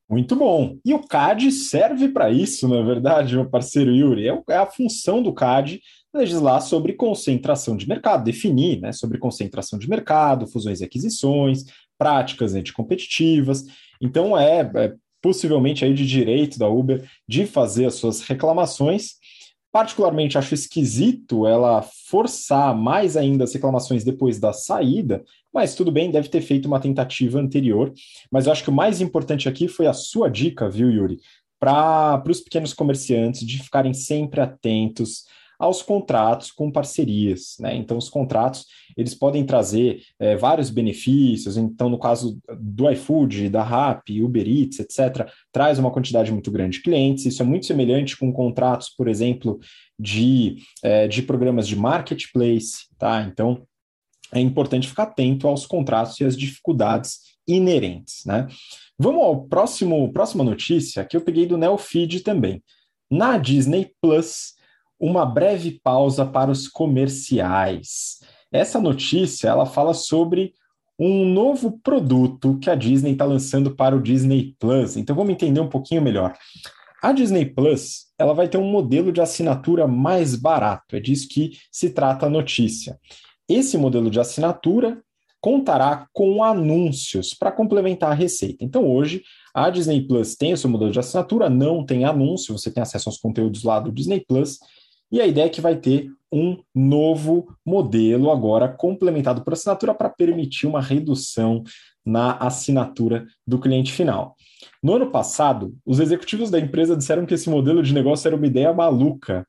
Muito 0.09 0.35
bom. 0.35 0.79
E 0.83 0.95
o 0.95 1.07
CAD 1.07 1.51
serve 1.51 2.09
para 2.09 2.31
isso, 2.31 2.67
na 2.67 2.77
é 2.77 2.83
verdade, 2.83 3.35
meu 3.35 3.47
parceiro 3.47 3.91
Yuri. 3.91 4.27
É, 4.27 4.43
é 4.49 4.57
a 4.57 4.65
função 4.65 5.21
do 5.21 5.31
CAD 5.31 5.79
legislar 6.11 6.59
sobre 6.59 6.93
concentração 6.93 7.77
de 7.77 7.87
mercado, 7.87 8.23
definir 8.23 8.81
né, 8.81 8.91
sobre 8.91 9.19
concentração 9.19 9.77
de 9.77 9.87
mercado, 9.87 10.47
fusões 10.47 10.81
e 10.81 10.83
aquisições, 10.83 11.65
práticas 11.99 12.55
anticompetitivas. 12.55 13.63
Então, 14.01 14.37
é, 14.37 14.61
é 14.75 14.95
possivelmente 15.23 15.85
aí 15.85 15.93
de 15.93 16.05
direito 16.05 16.59
da 16.59 16.67
Uber 16.67 17.09
de 17.25 17.45
fazer 17.45 17.85
as 17.85 17.95
suas 17.95 18.21
reclamações. 18.21 19.13
Particularmente 19.71 20.37
acho 20.37 20.53
esquisito 20.53 21.47
ela 21.47 21.81
forçar 21.81 22.75
mais 22.75 23.15
ainda 23.15 23.45
as 23.45 23.53
reclamações 23.53 24.03
depois 24.03 24.37
da 24.37 24.51
saída, 24.51 25.23
mas 25.51 25.73
tudo 25.73 25.91
bem, 25.91 26.11
deve 26.11 26.27
ter 26.27 26.41
feito 26.41 26.67
uma 26.67 26.79
tentativa 26.79 27.39
anterior. 27.39 27.91
Mas 28.29 28.45
eu 28.45 28.51
acho 28.51 28.63
que 28.63 28.69
o 28.69 28.73
mais 28.73 28.99
importante 28.99 29.47
aqui 29.47 29.67
foi 29.67 29.87
a 29.87 29.93
sua 29.93 30.29
dica, 30.29 30.69
viu, 30.69 30.91
Yuri? 30.91 31.19
Para 31.59 32.21
os 32.29 32.41
pequenos 32.41 32.73
comerciantes 32.73 33.47
de 33.47 33.63
ficarem 33.63 33.93
sempre 33.93 34.41
atentos 34.41 35.23
aos 35.63 35.81
contratos 35.81 36.51
com 36.51 36.71
parcerias. 36.71 37.55
Né? 37.59 37.75
Então, 37.75 37.97
os 37.97 38.09
contratos 38.09 38.65
eles 38.95 39.15
podem 39.15 39.45
trazer 39.45 40.01
é, 40.19 40.35
vários 40.35 40.69
benefícios. 40.69 41.57
Então, 41.57 41.89
no 41.89 41.97
caso 41.97 42.39
do 42.59 42.89
iFood, 42.91 43.49
da 43.49 43.63
Rappi, 43.63 44.21
Uber 44.21 44.47
Eats, 44.47 44.79
etc., 44.79 45.27
traz 45.51 45.79
uma 45.79 45.91
quantidade 45.91 46.31
muito 46.31 46.51
grande 46.51 46.77
de 46.77 46.83
clientes. 46.83 47.25
Isso 47.25 47.41
é 47.41 47.45
muito 47.45 47.65
semelhante 47.65 48.17
com 48.17 48.31
contratos, 48.31 48.89
por 48.89 49.07
exemplo, 49.07 49.59
de, 49.99 50.57
é, 50.83 51.07
de 51.07 51.21
programas 51.21 51.67
de 51.67 51.75
marketplace. 51.75 52.87
Tá? 52.97 53.23
Então, 53.23 53.65
é 54.31 54.39
importante 54.39 54.87
ficar 54.87 55.03
atento 55.03 55.47
aos 55.47 55.65
contratos 55.65 56.19
e 56.19 56.25
às 56.25 56.37
dificuldades 56.37 57.19
inerentes. 57.47 58.23
Né? 58.25 58.47
Vamos 58.97 59.23
ao 59.23 59.45
próximo 59.45 60.11
próxima 60.11 60.43
notícia 60.43 61.05
que 61.05 61.17
eu 61.17 61.21
peguei 61.21 61.45
do 61.45 61.57
Neofeed 61.57 62.21
também. 62.21 62.63
Na 63.09 63.37
Disney 63.37 63.91
Plus, 64.01 64.53
uma 65.05 65.25
breve 65.25 65.81
pausa 65.83 66.25
para 66.25 66.49
os 66.49 66.69
comerciais. 66.69 68.19
Essa 68.49 68.79
notícia 68.79 69.49
ela 69.49 69.65
fala 69.65 69.93
sobre 69.93 70.53
um 70.97 71.25
novo 71.25 71.77
produto 71.83 72.57
que 72.59 72.69
a 72.69 72.75
Disney 72.75 73.11
está 73.11 73.25
lançando 73.25 73.75
para 73.75 73.93
o 73.93 74.01
Disney 74.01 74.55
Plus. 74.57 74.95
Então 74.95 75.13
vamos 75.13 75.33
entender 75.33 75.59
um 75.59 75.67
pouquinho 75.67 76.01
melhor. 76.01 76.33
A 77.01 77.11
Disney 77.11 77.45
Plus 77.45 78.05
ela 78.17 78.33
vai 78.33 78.47
ter 78.47 78.57
um 78.57 78.71
modelo 78.71 79.11
de 79.11 79.19
assinatura 79.19 79.85
mais 79.85 80.37
barato. 80.37 80.95
É 80.95 81.01
disso 81.01 81.27
que 81.27 81.51
se 81.69 81.89
trata 81.89 82.27
a 82.27 82.29
notícia. 82.29 82.97
Esse 83.49 83.77
modelo 83.77 84.09
de 84.09 84.21
assinatura 84.21 85.01
contará 85.41 86.07
com 86.13 86.41
anúncios 86.41 87.33
para 87.33 87.51
complementar 87.51 88.11
a 88.11 88.15
receita. 88.15 88.63
Então 88.63 88.89
hoje 88.89 89.21
a 89.53 89.69
Disney 89.69 90.07
Plus 90.07 90.37
tem 90.37 90.53
o 90.53 90.57
seu 90.57 90.69
modelo 90.69 90.91
de 90.91 90.99
assinatura, 90.99 91.49
não 91.49 91.85
tem 91.85 92.05
anúncio, 92.05 92.57
você 92.57 92.71
tem 92.71 92.81
acesso 92.81 93.09
aos 93.09 93.17
conteúdos 93.17 93.63
lá 93.63 93.81
do 93.81 93.91
Disney 93.91 94.23
Plus 94.25 94.59
e 95.13 95.21
a 95.21 95.27
ideia 95.27 95.45
é 95.45 95.49
que 95.49 95.61
vai 95.61 95.75
ter 95.75 96.09
um 96.31 96.57
novo 96.73 97.55
modelo 97.63 98.31
agora 98.31 98.67
complementado 98.67 99.43
por 99.43 99.53
assinatura 99.53 99.93
para 99.93 100.09
permitir 100.09 100.65
uma 100.65 100.81
redução 100.81 101.63
na 102.03 102.35
assinatura 102.37 103.27
do 103.45 103.59
cliente 103.59 103.93
final. 103.93 104.35
No 104.81 104.95
ano 104.95 105.11
passado, 105.11 105.75
os 105.85 105.99
executivos 105.99 106.49
da 106.49 106.59
empresa 106.59 106.97
disseram 106.97 107.27
que 107.27 107.35
esse 107.35 107.47
modelo 107.47 107.83
de 107.83 107.93
negócio 107.93 108.27
era 108.27 108.35
uma 108.35 108.47
ideia 108.47 108.73
maluca. 108.73 109.45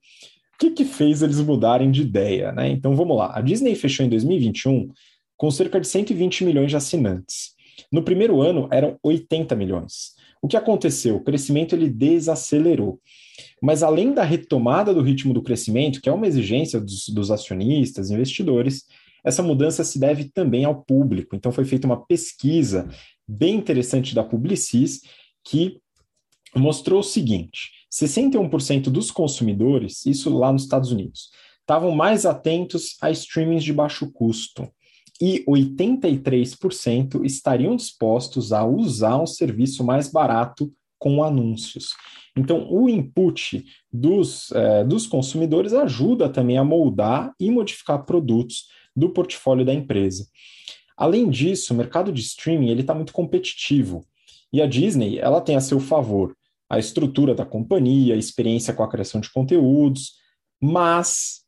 O 0.54 0.58
que, 0.58 0.70
que 0.70 0.84
fez 0.84 1.22
eles 1.22 1.40
mudarem 1.40 1.90
de 1.90 2.02
ideia? 2.02 2.52
Né? 2.52 2.68
Então 2.68 2.94
vamos 2.94 3.16
lá. 3.16 3.32
A 3.34 3.40
Disney 3.40 3.74
fechou 3.74 4.04
em 4.04 4.10
2021 4.10 4.90
com 5.38 5.50
cerca 5.50 5.80
de 5.80 5.88
120 5.88 6.44
milhões 6.44 6.70
de 6.70 6.76
assinantes. 6.76 7.54
No 7.90 8.02
primeiro 8.02 8.42
ano 8.42 8.68
eram 8.70 8.98
80 9.02 9.56
milhões. 9.56 10.13
O 10.44 10.46
que 10.46 10.58
aconteceu? 10.58 11.16
O 11.16 11.24
crescimento 11.24 11.74
ele 11.74 11.88
desacelerou. 11.88 13.00
Mas 13.62 13.82
além 13.82 14.12
da 14.12 14.22
retomada 14.22 14.92
do 14.92 15.00
ritmo 15.00 15.32
do 15.32 15.42
crescimento, 15.42 16.02
que 16.02 16.08
é 16.10 16.12
uma 16.12 16.26
exigência 16.26 16.78
dos, 16.78 17.08
dos 17.08 17.30
acionistas, 17.30 18.10
investidores, 18.10 18.84
essa 19.24 19.42
mudança 19.42 19.82
se 19.82 19.98
deve 19.98 20.24
também 20.24 20.66
ao 20.66 20.84
público. 20.84 21.34
Então 21.34 21.50
foi 21.50 21.64
feita 21.64 21.86
uma 21.86 22.04
pesquisa 22.04 22.86
bem 23.26 23.54
interessante 23.54 24.14
da 24.14 24.22
Publicis 24.22 25.00
que 25.42 25.80
mostrou 26.54 27.00
o 27.00 27.02
seguinte: 27.02 27.70
61% 27.90 28.90
dos 28.90 29.10
consumidores, 29.10 30.04
isso 30.04 30.28
lá 30.28 30.52
nos 30.52 30.64
Estados 30.64 30.92
Unidos, 30.92 31.30
estavam 31.60 31.90
mais 31.92 32.26
atentos 32.26 32.98
a 33.00 33.10
streamings 33.10 33.64
de 33.64 33.72
baixo 33.72 34.12
custo 34.12 34.70
e 35.20 35.44
83% 35.46 37.24
estariam 37.24 37.76
dispostos 37.76 38.52
a 38.52 38.64
usar 38.64 39.16
um 39.16 39.26
serviço 39.26 39.84
mais 39.84 40.10
barato 40.10 40.72
com 40.98 41.22
anúncios. 41.22 41.90
Então, 42.36 42.66
o 42.70 42.88
input 42.88 43.64
dos, 43.92 44.50
eh, 44.52 44.84
dos 44.84 45.06
consumidores 45.06 45.72
ajuda 45.72 46.28
também 46.28 46.58
a 46.58 46.64
moldar 46.64 47.32
e 47.38 47.50
modificar 47.50 48.04
produtos 48.04 48.66
do 48.96 49.10
portfólio 49.10 49.64
da 49.64 49.72
empresa. 49.72 50.26
Além 50.96 51.28
disso, 51.28 51.72
o 51.72 51.76
mercado 51.76 52.12
de 52.12 52.20
streaming 52.22 52.70
ele 52.70 52.80
está 52.80 52.94
muito 52.94 53.12
competitivo 53.12 54.04
e 54.52 54.62
a 54.62 54.66
Disney 54.66 55.18
ela 55.18 55.40
tem 55.40 55.56
a 55.56 55.60
seu 55.60 55.78
favor 55.78 56.34
a 56.68 56.78
estrutura 56.78 57.34
da 57.34 57.44
companhia, 57.44 58.14
a 58.14 58.18
experiência 58.18 58.72
com 58.72 58.82
a 58.82 58.88
criação 58.88 59.20
de 59.20 59.30
conteúdos, 59.30 60.14
mas 60.60 61.44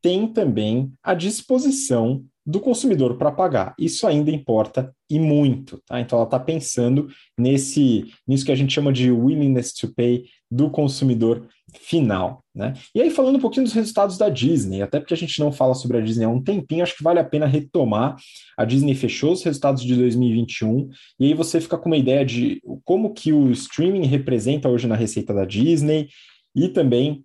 tem 0.00 0.26
também 0.26 0.92
a 1.02 1.14
disposição 1.14 2.24
do 2.44 2.60
consumidor 2.60 3.16
para 3.16 3.30
pagar. 3.30 3.74
Isso 3.78 4.06
ainda 4.06 4.30
importa 4.30 4.94
e 5.08 5.18
muito, 5.18 5.80
tá? 5.86 6.00
Então 6.00 6.18
ela 6.18 6.26
está 6.26 6.40
pensando 6.40 7.08
nesse 7.38 8.12
nisso 8.26 8.44
que 8.44 8.52
a 8.52 8.56
gente 8.56 8.72
chama 8.72 8.92
de 8.92 9.10
willingness 9.12 9.72
to 9.72 9.92
pay 9.94 10.24
do 10.50 10.68
consumidor 10.68 11.46
final, 11.74 12.44
né? 12.54 12.74
E 12.94 13.00
aí 13.00 13.10
falando 13.10 13.36
um 13.36 13.40
pouquinho 13.40 13.64
dos 13.64 13.72
resultados 13.72 14.18
da 14.18 14.28
Disney, 14.28 14.82
até 14.82 14.98
porque 14.98 15.14
a 15.14 15.16
gente 15.16 15.38
não 15.38 15.52
fala 15.52 15.74
sobre 15.74 15.98
a 15.98 16.00
Disney 16.00 16.24
há 16.24 16.28
um 16.28 16.42
tempinho, 16.42 16.82
acho 16.82 16.96
que 16.96 17.04
vale 17.04 17.20
a 17.20 17.24
pena 17.24 17.46
retomar. 17.46 18.16
A 18.58 18.64
Disney 18.64 18.94
fechou 18.94 19.32
os 19.32 19.42
resultados 19.42 19.82
de 19.82 19.94
2021 19.94 20.88
e 21.20 21.26
aí 21.26 21.34
você 21.34 21.60
fica 21.60 21.78
com 21.78 21.88
uma 21.88 21.96
ideia 21.96 22.24
de 22.24 22.60
como 22.84 23.14
que 23.14 23.32
o 23.32 23.50
streaming 23.52 24.06
representa 24.06 24.68
hoje 24.68 24.86
na 24.86 24.96
receita 24.96 25.32
da 25.32 25.44
Disney 25.44 26.08
e 26.54 26.68
também 26.68 27.24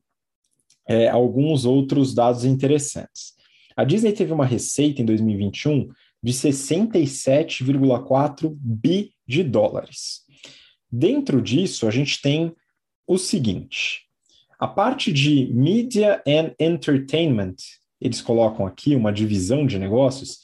é, 0.87 1.09
alguns 1.09 1.65
outros 1.65 2.13
dados 2.13 2.45
interessantes. 2.45 3.36
A 3.77 3.83
Disney 3.83 4.11
teve 4.11 4.33
uma 4.33 4.45
receita 4.45 5.03
em 5.03 5.05
2021 5.05 5.89
de 6.23 6.33
67,4 6.33 8.57
bi 8.59 9.11
de 9.27 9.43
dólares. 9.43 10.21
Dentro 10.91 11.39
disso, 11.39 11.87
a 11.87 11.91
gente 11.91 12.19
tem 12.19 12.51
o 13.05 13.19
seguinte: 13.19 14.07
a 14.59 14.67
parte 14.67 15.13
de 15.13 15.53
Media 15.53 16.23
and 16.27 16.55
Entertainment, 16.59 17.57
eles 18.01 18.19
colocam 18.19 18.65
aqui 18.65 18.95
uma 18.95 19.13
divisão 19.13 19.67
de 19.67 19.77
negócios, 19.77 20.39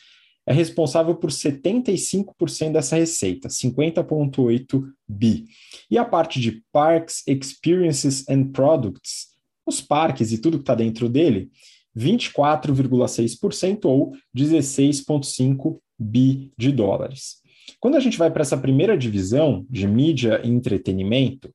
é 0.46 0.54
responsável 0.54 1.16
por 1.16 1.32
75% 1.32 2.72
dessa 2.72 2.98
receita, 2.98 3.48
50,8 3.48 4.84
bi. 5.08 5.46
E 5.90 5.98
a 5.98 6.06
parte 6.06 6.40
de 6.40 6.64
Parks, 6.72 7.24
Experiences 7.26 8.30
and 8.30 8.52
Products, 8.52 9.30
os 9.66 9.82
parques 9.82 10.32
e 10.32 10.38
tudo 10.38 10.58
que 10.58 10.64
está 10.64 10.76
dentro 10.76 11.10
dele, 11.10 11.50
24,6% 11.98 13.86
ou 13.86 14.14
16,5 14.36 15.80
bi 15.98 16.52
de 16.58 16.72
dólares. 16.72 17.42
Quando 17.80 17.96
a 17.96 18.00
gente 18.00 18.18
vai 18.18 18.32
para 18.32 18.42
essa 18.42 18.58
primeira 18.58 18.98
divisão 18.98 19.66
de 19.70 19.88
mídia 19.88 20.42
e 20.44 20.50
entretenimento, 20.50 21.54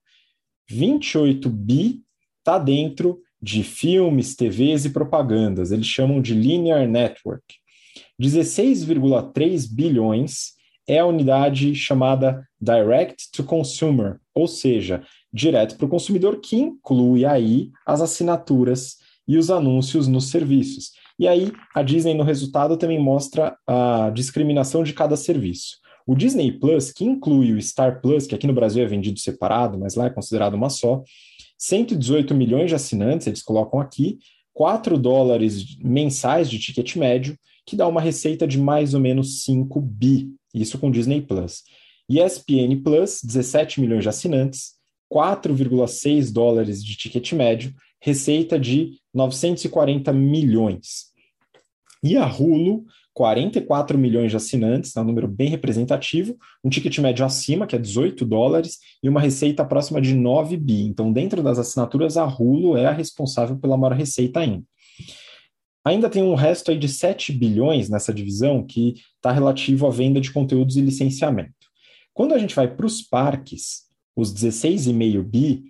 28 0.68 1.48
bi 1.48 2.02
está 2.38 2.58
dentro 2.58 3.20
de 3.40 3.62
filmes, 3.62 4.34
TVs 4.34 4.84
e 4.84 4.90
propagandas. 4.90 5.70
Eles 5.70 5.86
chamam 5.86 6.20
de 6.20 6.34
linear 6.34 6.86
network. 6.88 7.44
16,3 8.20 9.72
bilhões 9.72 10.52
é 10.86 10.98
a 10.98 11.06
unidade 11.06 11.74
chamada 11.74 12.46
direct 12.60 13.30
to 13.30 13.44
consumer, 13.44 14.18
ou 14.34 14.48
seja, 14.48 15.02
direto 15.32 15.76
para 15.76 15.86
o 15.86 15.88
consumidor, 15.88 16.40
que 16.40 16.56
inclui 16.56 17.24
aí 17.24 17.70
as 17.86 18.00
assinaturas 18.00 18.96
e 19.28 19.36
os 19.36 19.50
anúncios 19.50 20.08
nos 20.08 20.30
serviços. 20.30 20.92
E 21.18 21.28
aí, 21.28 21.52
a 21.74 21.82
Disney, 21.82 22.14
no 22.14 22.24
resultado, 22.24 22.76
também 22.76 22.98
mostra 22.98 23.56
a 23.66 24.10
discriminação 24.10 24.82
de 24.82 24.94
cada 24.94 25.16
serviço. 25.16 25.76
O 26.06 26.14
Disney 26.14 26.52
Plus, 26.52 26.90
que 26.90 27.04
inclui 27.04 27.52
o 27.52 27.60
Star 27.60 28.00
Plus, 28.00 28.26
que 28.26 28.34
aqui 28.34 28.46
no 28.46 28.54
Brasil 28.54 28.82
é 28.82 28.86
vendido 28.86 29.18
separado, 29.18 29.78
mas 29.78 29.94
lá 29.94 30.06
é 30.06 30.10
considerado 30.10 30.54
uma 30.54 30.70
só, 30.70 31.02
118 31.58 32.34
milhões 32.34 32.70
de 32.70 32.76
assinantes, 32.76 33.26
eles 33.26 33.42
colocam 33.42 33.78
aqui, 33.80 34.18
4 34.54 34.96
dólares 34.96 35.76
mensais 35.82 36.48
de 36.48 36.58
ticket 36.58 36.96
médio, 36.96 37.36
que 37.66 37.76
dá 37.76 37.86
uma 37.86 38.00
receita 38.00 38.46
de 38.46 38.58
mais 38.58 38.94
ou 38.94 39.00
menos 39.00 39.42
5 39.42 39.80
bi, 39.80 40.30
isso 40.54 40.78
com 40.78 40.90
Disney 40.90 41.20
Plus. 41.20 41.62
ESPN 42.08 42.80
Plus, 42.82 43.20
17 43.22 43.80
milhões 43.80 44.02
de 44.02 44.08
assinantes, 44.08 44.78
4,6 45.12 46.32
dólares 46.32 46.82
de 46.82 46.96
ticket 46.96 47.32
médio, 47.32 47.74
receita 48.00 48.58
de 48.58 48.98
940 49.18 50.12
milhões. 50.12 51.08
E 52.02 52.16
a 52.16 52.26
Hulu, 52.26 52.84
44 53.12 53.98
milhões 53.98 54.30
de 54.30 54.36
assinantes, 54.36 54.96
é 54.96 55.00
um 55.00 55.04
número 55.04 55.26
bem 55.26 55.48
representativo, 55.48 56.36
um 56.62 56.70
ticket 56.70 56.96
médio 56.98 57.24
acima, 57.24 57.66
que 57.66 57.74
é 57.74 57.78
18 57.78 58.24
dólares, 58.24 58.78
e 59.02 59.08
uma 59.08 59.20
receita 59.20 59.64
próxima 59.64 60.00
de 60.00 60.14
9 60.14 60.56
bi. 60.56 60.82
Então, 60.82 61.12
dentro 61.12 61.42
das 61.42 61.58
assinaturas, 61.58 62.16
a 62.16 62.24
Hulu 62.24 62.76
é 62.76 62.86
a 62.86 62.92
responsável 62.92 63.58
pela 63.58 63.76
maior 63.76 63.96
receita 63.96 64.38
ainda. 64.38 64.62
Ainda 65.84 66.08
tem 66.08 66.22
um 66.22 66.34
resto 66.34 66.70
aí 66.70 66.78
de 66.78 66.88
7 66.88 67.32
bilhões 67.32 67.88
nessa 67.88 68.14
divisão 68.14 68.64
que 68.64 68.94
está 69.16 69.32
relativo 69.32 69.86
à 69.86 69.90
venda 69.90 70.20
de 70.20 70.30
conteúdos 70.32 70.76
e 70.76 70.80
licenciamento. 70.80 71.52
Quando 72.14 72.34
a 72.34 72.38
gente 72.38 72.54
vai 72.54 72.68
para 72.72 72.86
os 72.86 73.02
parques, 73.02 73.88
os 74.14 74.32
16,5 74.32 75.22
bi, 75.22 75.64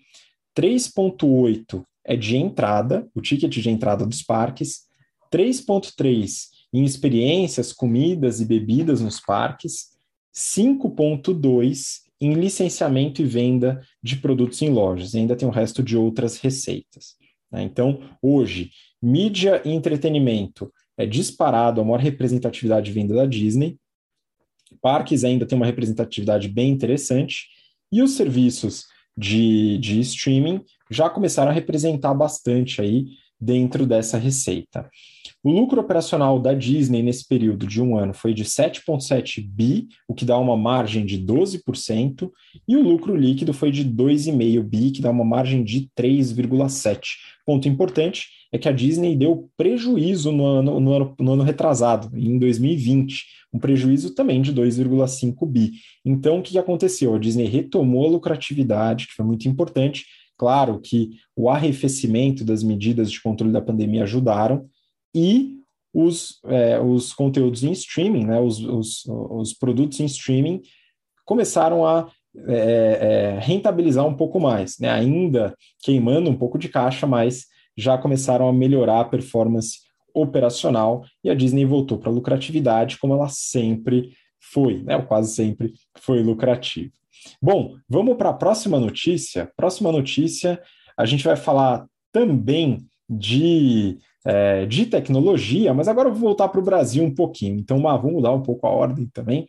3,8 0.59 1.83
é 2.09 2.17
de 2.17 2.39
entrada, 2.39 3.07
o 3.15 3.21
ticket 3.21 3.53
de 3.53 3.69
entrada 3.69 4.07
dos 4.07 4.23
parques, 4.23 4.89
3,3 5.31 6.49
em 6.73 6.83
experiências, 6.83 7.71
comidas 7.71 8.41
e 8.41 8.47
bebidas 8.47 9.03
nos 9.03 9.21
parques, 9.21 9.91
5,2 10.35 12.01
em 12.19 12.33
licenciamento 12.33 13.21
e 13.21 13.27
venda 13.27 13.83
de 14.03 14.17
produtos 14.17 14.61
em 14.63 14.71
lojas, 14.71 15.13
e 15.13 15.19
ainda 15.19 15.37
tem 15.37 15.47
o 15.47 15.53
resto 15.53 15.83
de 15.83 15.99
outras 15.99 16.39
receitas. 16.39 17.15
Né? 17.53 17.63
Então, 17.63 18.01
hoje, 18.23 18.71
mídia 19.03 19.61
e 19.65 19.71
entretenimento 19.71 20.73
é 20.97 21.05
disparado 21.05 21.81
a 21.81 21.85
maior 21.85 22.01
representatividade 22.01 22.87
de 22.87 22.93
venda 22.93 23.15
da 23.15 23.27
Disney, 23.27 23.79
parques 24.81 25.25
ainda 25.25 25.45
tem 25.45 25.57
uma 25.57 25.67
representatividade 25.67 26.49
bem 26.49 26.71
interessante, 26.71 27.49
e 27.93 28.01
os 28.01 28.13
serviços 28.13 28.87
de, 29.17 29.79
de 29.79 30.01
streaming 30.01 30.65
já 30.91 31.09
começaram 31.11 31.51
a 31.51 31.55
representar 31.55 32.15
bastante 32.15 32.81
aí 32.81 33.07
dentro 33.41 33.87
dessa 33.87 34.19
receita. 34.19 34.89
O 35.43 35.51
lucro 35.53 35.81
operacional 35.81 36.41
da 36.41 36.53
Disney 36.53 37.03
nesse 37.03 37.27
período 37.27 37.67
de 37.67 37.81
um 37.81 37.97
ano 37.97 38.13
foi 38.13 38.35
de 38.35 38.45
7,7 38.45 39.41
bi, 39.49 39.87
o 40.09 40.15
que 40.15 40.25
dá 40.25 40.37
uma 40.37 40.57
margem 40.57 41.07
de 41.07 41.17
12%, 41.17 42.31
e 42.67 42.77
o 42.77 42.83
lucro 42.83 43.15
líquido 43.15 43.53
foi 43.53 43.71
de 43.71 43.85
2,5 43.85 44.63
bi, 44.63 44.91
que 44.91 45.01
dá 45.01 45.11
uma 45.11 45.25
margem 45.25 45.63
de 45.63 45.89
3,7%. 45.97 47.01
Ponto 47.47 47.69
importante 47.69 48.27
é 48.53 48.59
que 48.59 48.69
a 48.69 48.73
Disney 48.73 49.15
deu 49.15 49.49
prejuízo 49.57 50.33
no 50.33 50.45
ano, 50.45 50.81
no 50.81 50.93
ano, 50.93 51.15
no 51.19 51.33
ano 51.35 51.43
retrasado, 51.45 52.11
em 52.19 52.39
2020, 52.39 53.25
um 53.53 53.59
prejuízo 53.59 54.15
também 54.15 54.43
de 54.43 54.53
2,5 54.53 55.47
bi. 55.47 55.73
Então, 56.05 56.39
o 56.41 56.43
que 56.43 56.59
aconteceu? 56.59 57.15
A 57.15 57.19
Disney 57.19 57.47
retomou 57.47 58.07
a 58.07 58.11
lucratividade, 58.11 59.07
que 59.07 59.15
foi 59.15 59.25
muito 59.25 59.49
importante, 59.49 60.05
Claro 60.39 60.81
que 60.81 61.11
o 61.35 61.51
arrefecimento 61.51 62.45
das 62.45 62.63
medidas 62.63 63.11
de 63.11 63.21
controle 63.21 63.53
da 63.53 63.61
pandemia 63.61 64.05
ajudaram 64.05 64.67
e 65.13 65.59
os, 65.93 66.39
é, 66.45 66.79
os 66.81 67.13
conteúdos 67.13 67.65
em 67.65 67.73
streaming, 67.73 68.25
né, 68.25 68.41
os, 68.41 68.61
os, 68.61 69.05
os 69.07 69.53
produtos 69.53 69.99
em 69.99 70.05
streaming 70.05 70.63
começaram 71.25 71.85
a 71.85 72.09
é, 72.47 72.55
é, 72.55 73.39
rentabilizar 73.41 74.07
um 74.07 74.15
pouco 74.15 74.39
mais, 74.39 74.79
né, 74.79 74.91
ainda 74.91 75.55
queimando 75.83 76.31
um 76.31 76.37
pouco 76.37 76.57
de 76.57 76.69
caixa, 76.69 77.07
mas 77.07 77.47
já 77.77 77.99
começaram 77.99 78.49
a 78.49 78.53
melhorar 78.53 79.01
a 79.01 79.05
performance 79.05 79.79
operacional 80.15 81.05
e 81.25 81.31
a 81.31 81.35
Disney 81.35 81.65
voltou 81.65 81.99
para 81.99 82.11
a 82.11 82.15
lucratividade 82.15 82.99
como 82.99 83.15
ela 83.15 83.29
sempre 83.29 84.13
foi, 84.41 84.83
né, 84.85 84.97
ou 84.97 85.03
quase 85.03 85.35
sempre 85.35 85.73
foi 85.99 86.23
lucrativa. 86.23 86.93
Bom, 87.41 87.77
vamos 87.89 88.17
para 88.17 88.31
a 88.31 88.35
próxima 88.35 88.79
notícia. 88.81 89.51
Próxima 89.57 89.93
notícia, 89.93 90.61
a 90.97 91.07
gente 91.07 91.25
vai 91.25 91.37
falar 91.37 91.87
também 92.13 92.87
de, 93.09 93.99
é, 94.25 94.67
de 94.67 94.87
tecnologia, 94.87 95.73
mas 95.73 95.89
agora 95.89 96.09
eu 96.09 96.13
vou 96.13 96.23
voltar 96.23 96.49
para 96.49 96.61
o 96.61 96.65
Brasil 96.65 97.05
um 97.05 97.15
pouquinho. 97.15 97.59
Então, 97.59 97.81
vamos 97.81 98.13
mudar 98.13 98.33
um 98.33 98.43
pouco 98.43 98.67
a 98.67 98.71
ordem 98.71 99.07
também. 99.07 99.47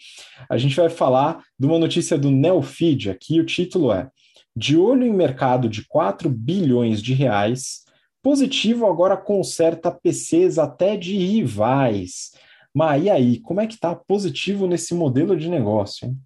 A 0.49 0.57
gente 0.57 0.75
vai 0.75 0.89
falar 0.89 1.43
de 1.57 1.65
uma 1.65 1.79
notícia 1.79 2.17
do 2.17 2.31
Neofeed 2.31 3.09
aqui, 3.09 3.39
o 3.39 3.45
título 3.45 3.91
é 3.91 4.09
De 4.55 4.77
olho 4.77 5.05
em 5.05 5.13
mercado 5.13 5.67
de 5.67 5.85
4 5.87 6.29
bilhões 6.29 7.01
de 7.01 7.13
reais, 7.13 7.83
positivo 8.21 8.85
agora 8.85 9.17
conserta 9.17 9.91
PCs 9.91 10.57
até 10.57 10.95
de 10.95 11.17
rivais. 11.17 12.31
Mas 12.73 13.03
e 13.03 13.09
aí, 13.09 13.39
como 13.39 13.61
é 13.61 13.67
que 13.67 13.73
está 13.73 13.95
positivo 13.95 14.67
nesse 14.67 14.93
modelo 14.93 15.35
de 15.35 15.49
negócio? 15.49 16.07
Hein? 16.07 16.17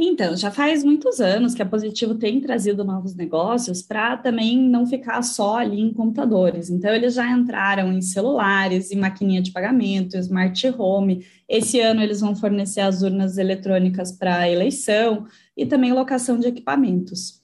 Então, 0.00 0.36
já 0.36 0.48
faz 0.48 0.84
muitos 0.84 1.20
anos 1.20 1.54
que 1.54 1.62
a 1.62 1.66
Positivo 1.66 2.14
tem 2.14 2.40
trazido 2.40 2.84
novos 2.84 3.16
negócios 3.16 3.82
para 3.82 4.16
também 4.16 4.56
não 4.56 4.86
ficar 4.86 5.20
só 5.22 5.56
ali 5.56 5.80
em 5.80 5.92
computadores. 5.92 6.70
Então, 6.70 6.94
eles 6.94 7.14
já 7.14 7.28
entraram 7.28 7.92
em 7.92 8.00
celulares, 8.00 8.92
em 8.92 8.96
maquininha 8.96 9.42
de 9.42 9.50
pagamento, 9.50 10.16
smart 10.16 10.68
home. 10.78 11.26
Esse 11.48 11.80
ano, 11.80 12.00
eles 12.00 12.20
vão 12.20 12.36
fornecer 12.36 12.80
as 12.80 13.02
urnas 13.02 13.38
eletrônicas 13.38 14.12
para 14.12 14.48
eleição 14.48 15.26
e 15.56 15.66
também 15.66 15.92
locação 15.92 16.38
de 16.38 16.46
equipamentos. 16.46 17.37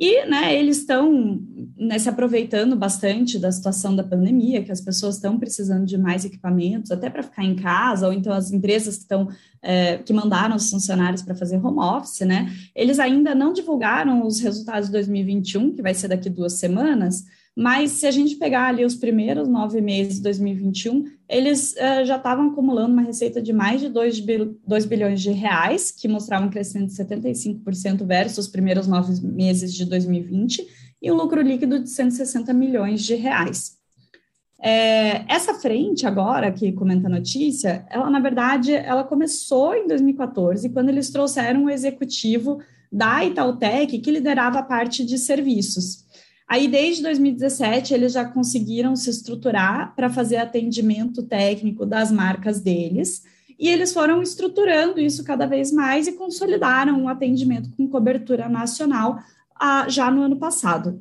E 0.00 0.24
né, 0.24 0.58
eles 0.58 0.78
estão 0.78 1.38
né, 1.76 1.98
se 1.98 2.08
aproveitando 2.08 2.74
bastante 2.74 3.38
da 3.38 3.52
situação 3.52 3.94
da 3.94 4.02
pandemia, 4.02 4.64
que 4.64 4.72
as 4.72 4.80
pessoas 4.80 5.16
estão 5.16 5.38
precisando 5.38 5.84
de 5.84 5.98
mais 5.98 6.24
equipamentos, 6.24 6.90
até 6.90 7.10
para 7.10 7.22
ficar 7.22 7.44
em 7.44 7.54
casa, 7.54 8.06
ou 8.06 8.12
então 8.14 8.32
as 8.32 8.50
empresas 8.50 8.96
que 8.96 9.02
estão 9.02 9.28
é, 9.60 9.98
que 9.98 10.14
mandaram 10.14 10.56
os 10.56 10.70
funcionários 10.70 11.20
para 11.20 11.34
fazer 11.34 11.62
home 11.62 11.80
office, 11.80 12.20
né? 12.20 12.50
Eles 12.74 12.98
ainda 12.98 13.34
não 13.34 13.52
divulgaram 13.52 14.26
os 14.26 14.40
resultados 14.40 14.86
de 14.86 14.92
2021, 14.92 15.74
que 15.74 15.82
vai 15.82 15.92
ser 15.92 16.08
daqui 16.08 16.30
duas 16.30 16.54
semanas, 16.54 17.26
mas 17.56 17.92
se 17.92 18.06
a 18.06 18.10
gente 18.10 18.36
pegar 18.36 18.68
ali 18.68 18.84
os 18.84 18.94
primeiros 18.94 19.48
nove 19.48 19.80
meses 19.80 20.16
de 20.16 20.22
2021, 20.22 21.04
eles 21.28 21.72
uh, 21.72 22.04
já 22.04 22.16
estavam 22.16 22.50
acumulando 22.50 22.92
uma 22.92 23.02
receita 23.02 23.42
de 23.42 23.52
mais 23.52 23.80
de 23.80 23.88
2, 23.88 24.20
bil 24.20 24.56
bilhões 24.88 25.20
de 25.20 25.30
reais, 25.30 25.90
que 25.90 26.08
mostrava 26.08 26.46
um 26.46 26.50
crescimento 26.50 26.90
de 26.90 26.96
75% 26.96 28.04
versus 28.06 28.46
os 28.46 28.48
primeiros 28.48 28.86
nove 28.86 29.20
meses 29.26 29.74
de 29.74 29.84
2020, 29.84 30.66
e 31.02 31.10
um 31.10 31.14
lucro 31.14 31.40
líquido 31.40 31.80
de 31.80 31.90
160 31.90 32.52
milhões 32.52 33.02
de 33.02 33.14
reais. 33.14 33.78
É, 34.62 35.24
essa 35.32 35.54
frente 35.54 36.06
agora, 36.06 36.52
que 36.52 36.70
comenta 36.72 37.06
a 37.06 37.10
notícia, 37.10 37.86
ela, 37.88 38.10
na 38.10 38.20
verdade, 38.20 38.72
ela 38.72 39.02
começou 39.02 39.74
em 39.74 39.86
2014, 39.86 40.68
quando 40.68 40.90
eles 40.90 41.10
trouxeram 41.10 41.64
o 41.64 41.70
executivo 41.70 42.60
da 42.92 43.24
Itautec, 43.24 43.98
que 43.98 44.10
liderava 44.10 44.58
a 44.58 44.62
parte 44.62 45.04
de 45.04 45.16
serviços. 45.16 46.04
Aí, 46.50 46.66
desde 46.66 47.04
2017, 47.04 47.94
eles 47.94 48.12
já 48.12 48.24
conseguiram 48.24 48.96
se 48.96 49.08
estruturar 49.08 49.94
para 49.94 50.10
fazer 50.10 50.38
atendimento 50.38 51.22
técnico 51.22 51.86
das 51.86 52.10
marcas 52.10 52.60
deles, 52.60 53.22
e 53.56 53.68
eles 53.68 53.92
foram 53.92 54.20
estruturando 54.20 54.98
isso 54.98 55.22
cada 55.22 55.46
vez 55.46 55.70
mais 55.70 56.08
e 56.08 56.12
consolidaram 56.12 57.00
um 57.00 57.08
atendimento 57.08 57.70
com 57.76 57.86
cobertura 57.86 58.48
nacional 58.48 59.20
ah, 59.54 59.88
já 59.88 60.10
no 60.10 60.22
ano 60.22 60.38
passado. 60.40 61.00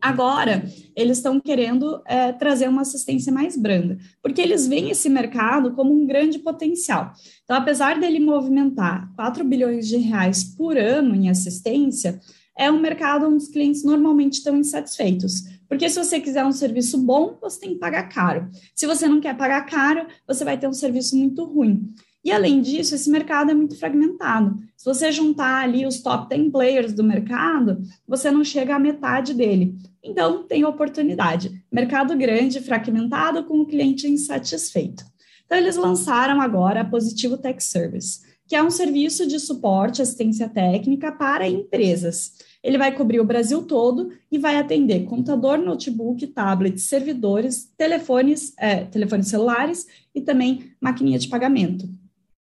Agora, 0.00 0.64
eles 0.96 1.18
estão 1.18 1.38
querendo 1.38 2.00
é, 2.06 2.32
trazer 2.32 2.66
uma 2.66 2.82
assistência 2.82 3.30
mais 3.30 3.58
branda, 3.58 3.98
porque 4.22 4.40
eles 4.40 4.66
veem 4.66 4.90
esse 4.90 5.10
mercado 5.10 5.72
como 5.72 5.92
um 5.92 6.06
grande 6.06 6.38
potencial. 6.38 7.12
Então, 7.44 7.54
apesar 7.54 8.00
dele 8.00 8.18
movimentar 8.18 9.12
4 9.14 9.44
bilhões 9.44 9.86
de 9.86 9.98
reais 9.98 10.42
por 10.42 10.78
ano 10.78 11.14
em 11.14 11.28
assistência, 11.28 12.18
é 12.56 12.70
um 12.70 12.80
mercado 12.80 13.26
onde 13.26 13.36
os 13.36 13.48
clientes 13.48 13.82
normalmente 13.82 14.34
estão 14.34 14.56
insatisfeitos. 14.56 15.42
Porque 15.68 15.88
se 15.88 15.98
você 15.98 16.20
quiser 16.20 16.44
um 16.44 16.52
serviço 16.52 16.98
bom, 16.98 17.36
você 17.40 17.60
tem 17.60 17.70
que 17.70 17.80
pagar 17.80 18.08
caro. 18.08 18.48
Se 18.74 18.86
você 18.86 19.08
não 19.08 19.20
quer 19.20 19.36
pagar 19.36 19.62
caro, 19.66 20.06
você 20.26 20.44
vai 20.44 20.58
ter 20.58 20.68
um 20.68 20.72
serviço 20.72 21.16
muito 21.16 21.44
ruim. 21.44 21.92
E 22.24 22.32
além 22.32 22.62
disso, 22.62 22.94
esse 22.94 23.10
mercado 23.10 23.50
é 23.50 23.54
muito 23.54 23.76
fragmentado. 23.76 24.58
Se 24.76 24.84
você 24.84 25.12
juntar 25.12 25.62
ali 25.62 25.84
os 25.84 26.00
top 26.00 26.28
10 26.28 26.50
players 26.50 26.92
do 26.92 27.04
mercado, 27.04 27.82
você 28.08 28.30
não 28.30 28.42
chega 28.42 28.76
à 28.76 28.78
metade 28.78 29.34
dele. 29.34 29.74
Então, 30.02 30.42
tem 30.42 30.64
oportunidade. 30.64 31.52
Mercado 31.70 32.16
grande, 32.16 32.60
fragmentado, 32.60 33.44
com 33.44 33.60
o 33.60 33.66
cliente 33.66 34.08
insatisfeito. 34.08 35.04
Então, 35.44 35.58
eles 35.58 35.76
lançaram 35.76 36.40
agora 36.40 36.80
a 36.80 36.84
Positivo 36.84 37.36
Tech 37.36 37.62
Service 37.62 38.20
que 38.46 38.54
é 38.54 38.62
um 38.62 38.70
serviço 38.70 39.26
de 39.26 39.38
suporte, 39.38 40.02
assistência 40.02 40.48
técnica 40.48 41.10
para 41.10 41.48
empresas. 41.48 42.32
Ele 42.62 42.78
vai 42.78 42.94
cobrir 42.94 43.20
o 43.20 43.24
Brasil 43.24 43.62
todo 43.62 44.10
e 44.30 44.38
vai 44.38 44.56
atender 44.56 45.04
computador, 45.04 45.58
notebook, 45.58 46.26
tablet, 46.28 46.78
servidores, 46.80 47.72
telefones, 47.76 48.54
é, 48.58 48.84
telefones 48.84 49.28
celulares 49.28 49.86
e 50.14 50.20
também 50.20 50.72
maquininha 50.80 51.18
de 51.18 51.28
pagamento. 51.28 51.88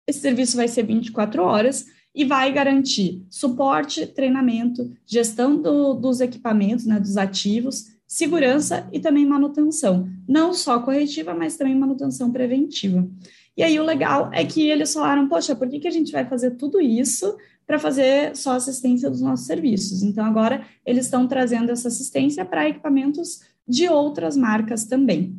Esse 0.07 0.21
serviço 0.21 0.57
vai 0.57 0.69
ser 0.69 0.85
24 0.85 1.43
horas 1.43 1.87
e 2.15 2.25
vai 2.25 2.53
garantir 2.53 3.25
suporte, 3.31 4.07
treinamento, 4.07 4.91
gestão 5.07 5.61
do, 5.61 5.95
dos 5.95 6.21
equipamentos, 6.21 6.87
né, 6.87 6.99
dos 6.99 7.17
ativos, 7.17 7.99
segurança 8.07 8.89
e 8.91 8.99
também 8.99 9.27
manutenção, 9.27 10.09
não 10.27 10.55
só 10.55 10.81
corretiva, 10.81 11.35
mas 11.35 11.57
também 11.57 11.77
manutenção 11.77 12.33
preventiva. 12.33 13.07
E 13.59 13.63
aí 13.65 13.81
o 13.81 13.85
legal 13.85 14.31
é 14.33 14.45
que 14.45 14.71
eles 14.71 14.95
falaram, 14.95 15.29
poxa, 15.29 15.57
por 15.57 15.69
que, 15.69 15.81
que 15.81 15.89
a 15.89 15.91
gente 15.91 16.13
vai 16.13 16.25
fazer 16.25 16.53
tudo 16.53 16.81
isso 16.81 17.37
para 17.67 17.77
fazer 17.77 18.37
só 18.37 18.53
assistência 18.53 19.11
dos 19.11 19.21
nossos 19.21 19.47
serviços? 19.47 20.05
Então 20.05 20.25
agora 20.25 20.65
eles 20.87 21.07
estão 21.07 21.27
trazendo 21.27 21.73
essa 21.73 21.89
assistência 21.89 22.45
para 22.45 22.69
equipamentos 22.69 23.41
de 23.67 23.89
outras 23.89 24.37
marcas 24.37 24.85
também. 24.85 25.37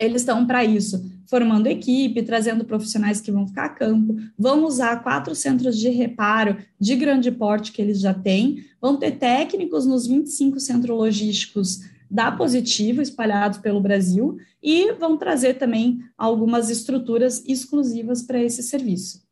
Eles 0.00 0.22
estão 0.22 0.44
para 0.44 0.64
isso, 0.64 1.08
formando 1.26 1.68
equipe, 1.68 2.24
trazendo 2.24 2.64
profissionais 2.64 3.20
que 3.20 3.30
vão 3.30 3.46
ficar 3.46 3.66
a 3.66 3.68
campo, 3.68 4.16
vão 4.36 4.64
usar 4.64 5.00
quatro 5.04 5.32
centros 5.32 5.78
de 5.78 5.90
reparo 5.90 6.56
de 6.76 6.96
grande 6.96 7.30
porte 7.30 7.70
que 7.70 7.80
eles 7.80 8.00
já 8.00 8.12
têm, 8.12 8.64
vão 8.80 8.96
ter 8.96 9.12
técnicos 9.12 9.86
nos 9.86 10.08
25 10.08 10.58
centros 10.58 10.98
logísticos 10.98 11.82
da 12.12 12.30
Positivo 12.30 13.00
espalhados 13.00 13.56
pelo 13.56 13.80
Brasil 13.80 14.36
e 14.62 14.92
vão 14.92 15.16
trazer 15.16 15.54
também 15.54 16.00
algumas 16.16 16.68
estruturas 16.68 17.42
exclusivas 17.46 18.20
para 18.22 18.42
esse 18.42 18.62
serviço. 18.62 19.22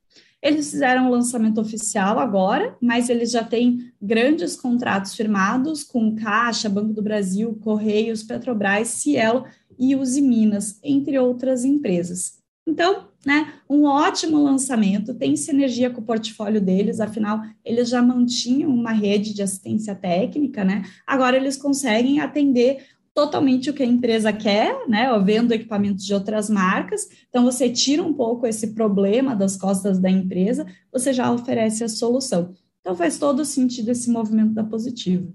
Eles 0.42 0.70
fizeram 0.70 1.06
o 1.06 1.10
lançamento 1.10 1.60
oficial 1.60 2.18
agora, 2.18 2.74
mas 2.80 3.10
eles 3.10 3.30
já 3.30 3.44
têm 3.44 3.92
grandes 4.00 4.56
contratos 4.56 5.14
firmados 5.14 5.84
com 5.84 6.16
Caixa, 6.16 6.70
Banco 6.70 6.94
do 6.94 7.02
Brasil, 7.02 7.54
Correios, 7.60 8.22
Petrobras, 8.22 8.88
Cielo 8.88 9.44
e 9.78 9.94
Uzi 9.94 10.22
Minas, 10.22 10.80
entre 10.82 11.18
outras 11.18 11.66
empresas. 11.66 12.39
Então, 12.70 13.08
né, 13.26 13.54
um 13.68 13.84
ótimo 13.84 14.42
lançamento, 14.42 15.12
tem 15.12 15.36
sinergia 15.36 15.90
com 15.90 16.00
o 16.00 16.04
portfólio 16.04 16.60
deles, 16.60 17.00
afinal, 17.00 17.42
eles 17.64 17.88
já 17.88 18.00
mantinham 18.00 18.70
uma 18.70 18.92
rede 18.92 19.34
de 19.34 19.42
assistência 19.42 19.94
técnica, 19.94 20.64
né? 20.64 20.84
Agora 21.06 21.36
eles 21.36 21.56
conseguem 21.56 22.20
atender 22.20 22.86
totalmente 23.12 23.68
o 23.68 23.74
que 23.74 23.82
a 23.82 23.86
empresa 23.86 24.32
quer, 24.32 24.88
né? 24.88 25.06
Vendo 25.18 25.52
equipamentos 25.52 26.04
de 26.06 26.14
outras 26.14 26.48
marcas. 26.48 27.08
Então, 27.28 27.44
você 27.44 27.68
tira 27.68 28.02
um 28.02 28.14
pouco 28.14 28.46
esse 28.46 28.68
problema 28.68 29.34
das 29.34 29.56
costas 29.56 29.98
da 29.98 30.08
empresa, 30.08 30.64
você 30.92 31.12
já 31.12 31.30
oferece 31.30 31.82
a 31.82 31.88
solução. 31.88 32.54
Então, 32.80 32.94
faz 32.94 33.18
todo 33.18 33.44
sentido 33.44 33.90
esse 33.90 34.08
movimento 34.10 34.54
da 34.54 34.64
Positivo. 34.64 35.34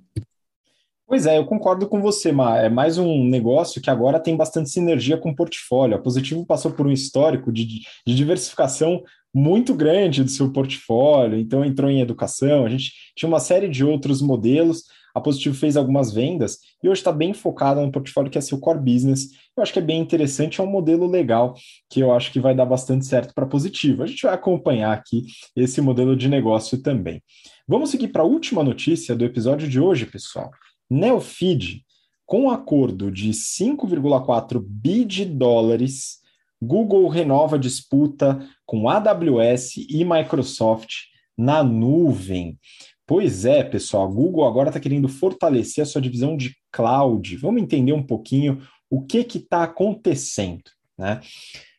Pois 1.08 1.28
é, 1.28 1.38
eu 1.38 1.46
concordo 1.46 1.88
com 1.88 2.02
você, 2.02 2.32
Mar. 2.32 2.64
É 2.64 2.68
mais 2.68 2.98
um 2.98 3.24
negócio 3.24 3.80
que 3.80 3.92
agora 3.92 4.20
tem 4.20 4.36
bastante 4.36 4.72
sinergia 4.72 5.18
com 5.18 5.30
o 5.30 5.36
portfólio. 5.36 5.96
A 5.96 6.02
Positivo 6.02 6.44
passou 6.44 6.72
por 6.72 6.88
um 6.88 6.92
histórico 6.92 7.52
de, 7.52 7.82
de 8.06 8.16
diversificação 8.16 9.04
muito 9.32 9.76
grande 9.76 10.24
do 10.24 10.32
seu 10.32 10.52
portfólio, 10.52 11.38
então 11.38 11.64
entrou 11.64 11.92
em 11.92 12.02
educação, 12.02 12.66
a 12.66 12.70
gente 12.70 12.92
tinha 13.16 13.30
uma 13.30 13.40
série 13.40 13.68
de 13.70 13.86
outros 13.86 14.20
modelos. 14.20 14.84
A 15.14 15.22
Positivo 15.22 15.56
fez 15.56 15.78
algumas 15.78 16.12
vendas 16.12 16.58
e 16.84 16.90
hoje 16.90 17.02
está 17.02 17.12
bem 17.12 17.34
focada 17.34 17.82
no 17.82 17.92
portfólio 17.92 18.32
que 18.32 18.38
é 18.38 18.42
seu 18.42 18.60
core 18.60 18.80
business. 18.80 19.30
Eu 19.56 19.62
acho 19.62 19.72
que 19.72 19.80
é 19.80 19.84
bem 19.84 20.02
interessante, 20.02 20.60
é 20.60 20.64
um 20.64 20.68
modelo 20.68 21.06
legal 21.06 21.54
que 21.88 22.00
eu 22.00 22.12
acho 22.14 22.32
que 22.32 22.40
vai 22.40 22.56
dar 22.56 22.66
bastante 22.66 23.06
certo 23.06 23.32
para 23.34 23.46
Positivo. 23.46 24.02
A 24.02 24.08
gente 24.08 24.24
vai 24.24 24.34
acompanhar 24.34 24.92
aqui 24.92 25.24
esse 25.56 25.80
modelo 25.82 26.16
de 26.16 26.28
negócio 26.28 26.82
também. 26.82 27.22
Vamos 27.68 27.92
seguir 27.92 28.08
para 28.08 28.24
a 28.24 28.26
última 28.26 28.64
notícia 28.64 29.16
do 29.16 29.24
episódio 29.24 29.70
de 29.70 29.80
hoje, 29.80 30.06
pessoal. 30.06 30.50
Neofeed, 30.90 31.84
com 32.26 32.44
um 32.44 32.50
acordo 32.50 33.12
de 33.12 33.32
5,4 33.32 34.64
bi 34.66 35.06
de 35.06 35.26
dólares, 35.26 36.20
Google 36.62 37.08
renova 37.08 37.60
disputa 37.60 38.48
com 38.66 38.90
AWS 38.90 39.78
e 39.90 40.04
Microsoft 40.04 40.90
na 41.38 41.64
nuvem. 41.64 42.58
Pois 43.06 43.46
é, 43.46 43.64
pessoal, 43.64 44.08
a 44.08 44.12
Google 44.12 44.46
agora 44.46 44.70
está 44.70 44.80
querendo 44.80 45.08
fortalecer 45.08 45.84
a 45.84 45.86
sua 45.86 46.02
divisão 46.02 46.36
de 46.36 46.56
cloud. 46.72 47.38
Vamos 47.38 47.62
entender 47.62 47.94
um 47.94 48.02
pouquinho 48.02 48.62
o 48.90 49.04
que 49.04 49.20
está 49.20 49.64
acontecendo, 49.64 50.64
né? 50.98 51.22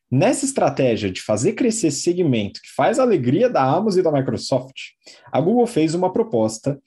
Nessa 0.08 0.44
estratégia 0.44 1.10
de 1.10 1.20
fazer 1.20 1.54
crescer 1.54 1.88
esse 1.88 2.00
segmento 2.00 2.60
que 2.62 2.72
faz 2.76 3.00
a 3.00 3.02
alegria 3.02 3.50
da 3.50 3.64
Amazon 3.64 4.00
e 4.00 4.02
da 4.04 4.12
Microsoft, 4.12 4.92
a 5.32 5.40
Google 5.40 5.66
fez 5.66 5.94
uma 5.94 6.12
proposta 6.12 6.80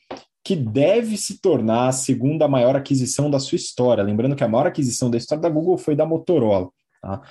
que 0.49 0.55
deve 0.55 1.15
se 1.15 1.39
tornar 1.39 1.89
a 1.89 1.91
segunda 1.91 2.47
maior 2.47 2.75
aquisição 2.75 3.29
da 3.29 3.39
sua 3.39 3.55
história. 3.55 4.03
Lembrando 4.03 4.35
que 4.35 4.43
a 4.43 4.47
maior 4.47 4.65
aquisição 4.65 5.07
da 5.07 5.15
história 5.15 5.43
da 5.43 5.47
Google 5.47 5.77
foi 5.77 5.95
da 5.95 6.07
Motorola. 6.07 6.71
Tá? 6.99 7.21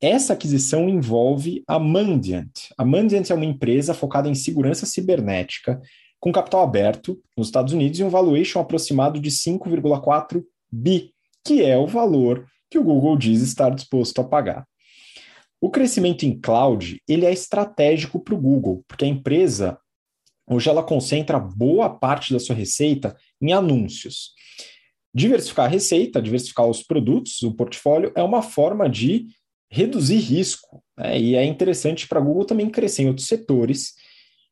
Essa 0.00 0.32
aquisição 0.32 0.88
envolve 0.88 1.62
a 1.68 1.78
Mandiant. 1.78 2.70
A 2.78 2.82
Mandiant 2.82 3.28
é 3.28 3.34
uma 3.34 3.44
empresa 3.44 3.92
focada 3.92 4.26
em 4.26 4.34
segurança 4.34 4.86
cibernética, 4.86 5.78
com 6.18 6.32
capital 6.32 6.62
aberto 6.62 7.20
nos 7.36 7.48
Estados 7.48 7.74
Unidos 7.74 8.00
e 8.00 8.04
um 8.04 8.08
valuation 8.08 8.58
aproximado 8.58 9.20
de 9.20 9.28
5,4 9.30 10.42
bi, 10.72 11.12
que 11.44 11.62
é 11.62 11.76
o 11.76 11.86
valor 11.86 12.46
que 12.70 12.78
o 12.78 12.82
Google 12.82 13.18
diz 13.18 13.42
estar 13.42 13.68
disposto 13.68 14.18
a 14.22 14.24
pagar. 14.24 14.66
O 15.60 15.68
crescimento 15.68 16.24
em 16.24 16.40
cloud 16.40 17.02
ele 17.06 17.26
é 17.26 17.32
estratégico 17.34 18.18
para 18.18 18.34
o 18.34 18.40
Google, 18.40 18.82
porque 18.88 19.04
a 19.04 19.08
empresa 19.08 19.78
hoje 20.46 20.68
ela 20.68 20.82
concentra 20.82 21.38
boa 21.38 21.90
parte 21.90 22.32
da 22.32 22.38
sua 22.38 22.54
receita 22.54 23.16
em 23.40 23.52
anúncios. 23.52 24.32
Diversificar 25.14 25.66
a 25.66 25.68
receita, 25.68 26.20
diversificar 26.20 26.66
os 26.66 26.82
produtos, 26.82 27.42
o 27.42 27.54
portfólio, 27.54 28.12
é 28.14 28.22
uma 28.22 28.42
forma 28.42 28.88
de 28.88 29.26
reduzir 29.70 30.18
risco. 30.18 30.82
Né? 30.96 31.18
E 31.20 31.34
é 31.34 31.44
interessante 31.44 32.06
para 32.06 32.20
a 32.20 32.22
Google 32.22 32.44
também 32.44 32.68
crescer 32.68 33.02
em 33.02 33.08
outros 33.08 33.26
setores 33.26 33.94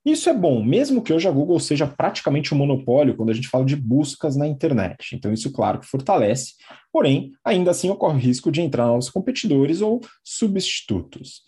isso 0.05 0.29
é 0.29 0.35
bom, 0.35 0.63
mesmo 0.63 1.03
que 1.03 1.15
hoje 1.15 1.27
a 1.27 1.31
Google 1.31 1.59
seja 1.59 1.87
praticamente 1.87 2.53
um 2.53 2.59
monopólio 2.59 3.17
quando 3.17 3.31
a 3.31 3.33
gente 3.33 3.49
fala 3.49 3.65
de 3.65 3.75
buscas 3.75 4.37
na 4.37 4.47
internet. 4.47 5.17
Então, 5.17 5.33
isso, 5.33 5.51
claro, 5.51 5.81
que 5.81 5.87
fortalece, 5.87 6.53
porém, 6.93 7.33
ainda 7.43 7.71
assim 7.71 7.89
ocorre 7.89 8.17
o 8.17 8.21
risco 8.21 8.53
de 8.53 8.61
entrar 8.61 8.87
novos 8.87 9.09
competidores 9.09 9.81
ou 9.81 10.03
substitutos. 10.23 11.43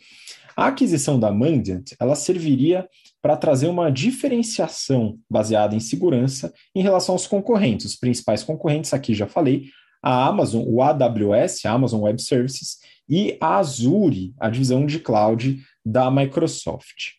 A 0.57 0.69
aquisição 0.69 1.21
da 1.21 1.31
Mandiant 1.31 1.93
ela 2.01 2.17
serviria 2.17 2.89
para 3.21 3.37
trazer 3.37 3.67
uma 3.67 3.91
diferenciação 3.91 5.19
baseada 5.29 5.77
em 5.77 5.81
segurança 5.81 6.53
em 6.75 6.83
relação 6.83 7.15
aos 7.15 7.27
concorrentes. 7.27 7.85
Os 7.87 7.97
principais 7.97 8.43
concorrentes, 8.43 8.95
aqui 8.95 9.15
já 9.15 9.27
falei, 9.27 9.67
a 10.03 10.27
Amazon, 10.27 10.65
o 10.67 10.81
AWS, 10.81 11.67
a 11.67 11.73
Amazon 11.73 12.03
Web 12.03 12.23
Services, 12.23 12.79
e 13.09 13.37
a 13.41 13.57
Azure, 13.59 14.35
a 14.41 14.49
divisão 14.49 14.87
de 14.87 14.99
cloud 14.99 15.63
da 15.85 16.11
Microsoft. 16.11 17.17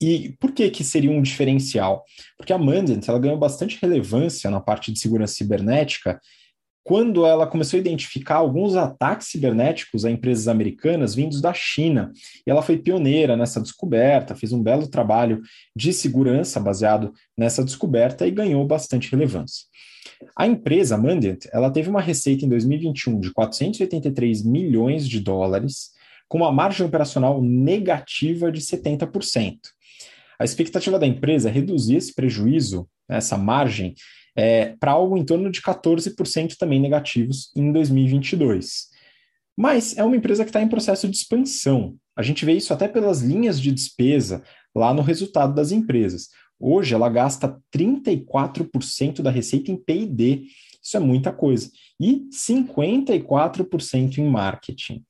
E 0.00 0.34
por 0.40 0.52
que 0.52 0.70
que 0.70 0.84
seria 0.84 1.10
um 1.10 1.22
diferencial? 1.22 2.04
Porque 2.36 2.52
a 2.52 2.58
Mandiant 2.58 3.06
ela 3.06 3.18
ganhou 3.18 3.38
bastante 3.38 3.78
relevância 3.80 4.50
na 4.50 4.60
parte 4.60 4.92
de 4.92 4.98
segurança 4.98 5.34
cibernética 5.34 6.20
quando 6.86 7.26
ela 7.26 7.48
começou 7.48 7.76
a 7.76 7.80
identificar 7.80 8.36
alguns 8.36 8.76
ataques 8.76 9.26
cibernéticos 9.26 10.04
a 10.04 10.10
empresas 10.10 10.46
americanas 10.46 11.16
vindos 11.16 11.40
da 11.40 11.52
China. 11.52 12.12
E 12.46 12.50
ela 12.50 12.62
foi 12.62 12.78
pioneira 12.78 13.36
nessa 13.36 13.60
descoberta, 13.60 14.36
fez 14.36 14.52
um 14.52 14.62
belo 14.62 14.86
trabalho 14.86 15.42
de 15.74 15.92
segurança 15.92 16.60
baseado 16.60 17.12
nessa 17.36 17.64
descoberta 17.64 18.24
e 18.24 18.30
ganhou 18.30 18.64
bastante 18.64 19.10
relevância. 19.10 19.64
A 20.36 20.46
empresa 20.46 20.96
Mandiant, 20.96 21.46
ela 21.52 21.72
teve 21.72 21.90
uma 21.90 22.00
receita 22.00 22.44
em 22.44 22.48
2021 22.48 23.18
de 23.18 23.32
483 23.32 24.44
milhões 24.44 25.08
de 25.08 25.18
dólares, 25.18 25.90
com 26.28 26.38
uma 26.38 26.52
margem 26.52 26.86
operacional 26.86 27.42
negativa 27.42 28.52
de 28.52 28.60
70%. 28.60 29.56
A 30.38 30.44
expectativa 30.44 31.00
da 31.00 31.06
empresa 31.06 31.48
é 31.48 31.52
reduzir 31.52 31.96
esse 31.96 32.14
prejuízo, 32.14 32.88
né, 33.08 33.16
essa 33.16 33.36
margem, 33.36 33.92
é, 34.36 34.76
para 34.78 34.92
algo 34.92 35.16
em 35.16 35.24
torno 35.24 35.50
de 35.50 35.62
14% 35.62 36.56
também 36.58 36.78
negativos 36.78 37.50
em 37.56 37.72
2022. 37.72 38.88
Mas 39.56 39.96
é 39.96 40.04
uma 40.04 40.16
empresa 40.16 40.44
que 40.44 40.50
está 40.50 40.60
em 40.60 40.68
processo 40.68 41.08
de 41.08 41.16
expansão. 41.16 41.96
A 42.14 42.22
gente 42.22 42.44
vê 42.44 42.52
isso 42.52 42.72
até 42.74 42.86
pelas 42.86 43.22
linhas 43.22 43.58
de 43.60 43.72
despesa 43.72 44.42
lá 44.74 44.92
no 44.92 45.02
resultado 45.02 45.54
das 45.54 45.72
empresas. 45.72 46.28
Hoje 46.60 46.94
ela 46.94 47.08
gasta 47.08 47.58
34% 47.74 49.22
da 49.22 49.30
receita 49.30 49.70
em 49.70 49.76
PD. 49.76 50.44
Isso 50.82 50.96
é 50.96 51.00
muita 51.00 51.32
coisa. 51.32 51.70
E 51.98 52.26
54% 52.30 54.18
em 54.18 54.28
marketing. 54.28 55.02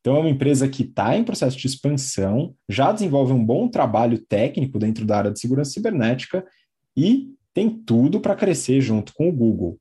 Então, 0.00 0.16
é 0.16 0.20
uma 0.20 0.30
empresa 0.30 0.66
que 0.66 0.82
está 0.82 1.16
em 1.16 1.24
processo 1.24 1.58
de 1.58 1.66
expansão, 1.66 2.54
já 2.68 2.90
desenvolve 2.90 3.34
um 3.34 3.44
bom 3.44 3.68
trabalho 3.68 4.18
técnico 4.18 4.78
dentro 4.78 5.04
da 5.04 5.18
área 5.18 5.30
de 5.30 5.38
segurança 5.38 5.72
cibernética 5.72 6.42
e 6.96 7.34
tem 7.54 7.70
tudo 7.70 8.20
para 8.20 8.36
crescer 8.36 8.80
junto 8.80 9.12
com 9.14 9.28
o 9.28 9.32
Google. 9.32 9.78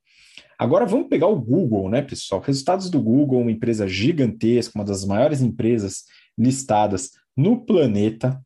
Agora 0.58 0.86
vamos 0.86 1.08
pegar 1.08 1.28
o 1.28 1.40
Google, 1.40 1.90
né, 1.90 2.02
pessoal? 2.02 2.42
Resultados 2.42 2.90
do 2.90 3.02
Google, 3.02 3.42
uma 3.42 3.52
empresa 3.52 3.88
gigantesca, 3.88 4.78
uma 4.78 4.86
das 4.86 5.06
maiores 5.06 5.42
empresas 5.42 6.04
listadas 6.38 7.12
no 7.36 7.66
planeta. 7.66 8.42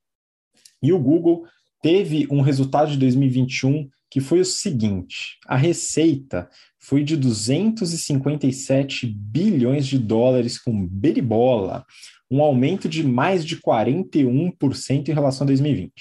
E 0.82 0.93
o 0.93 0.99
Google 0.99 1.45
teve 1.82 2.28
um 2.30 2.41
resultado 2.41 2.91
de 2.91 2.97
2021 2.97 3.89
que 4.13 4.19
foi 4.19 4.39
o 4.39 4.45
seguinte: 4.45 5.39
a 5.47 5.57
receita 5.57 6.47
foi 6.80 7.03
de 7.03 7.17
257 7.17 9.07
bilhões 9.07 9.88
de 9.88 9.97
dólares 9.97 10.59
com 10.59 10.86
beribola, 10.86 11.84
um 12.30 12.43
aumento 12.43 12.88
de 12.88 13.01
mais 13.01 13.43
de 13.43 13.59
41% 13.59 15.07
em 15.07 15.13
relação 15.13 15.45
a 15.45 15.47
2020. 15.47 15.91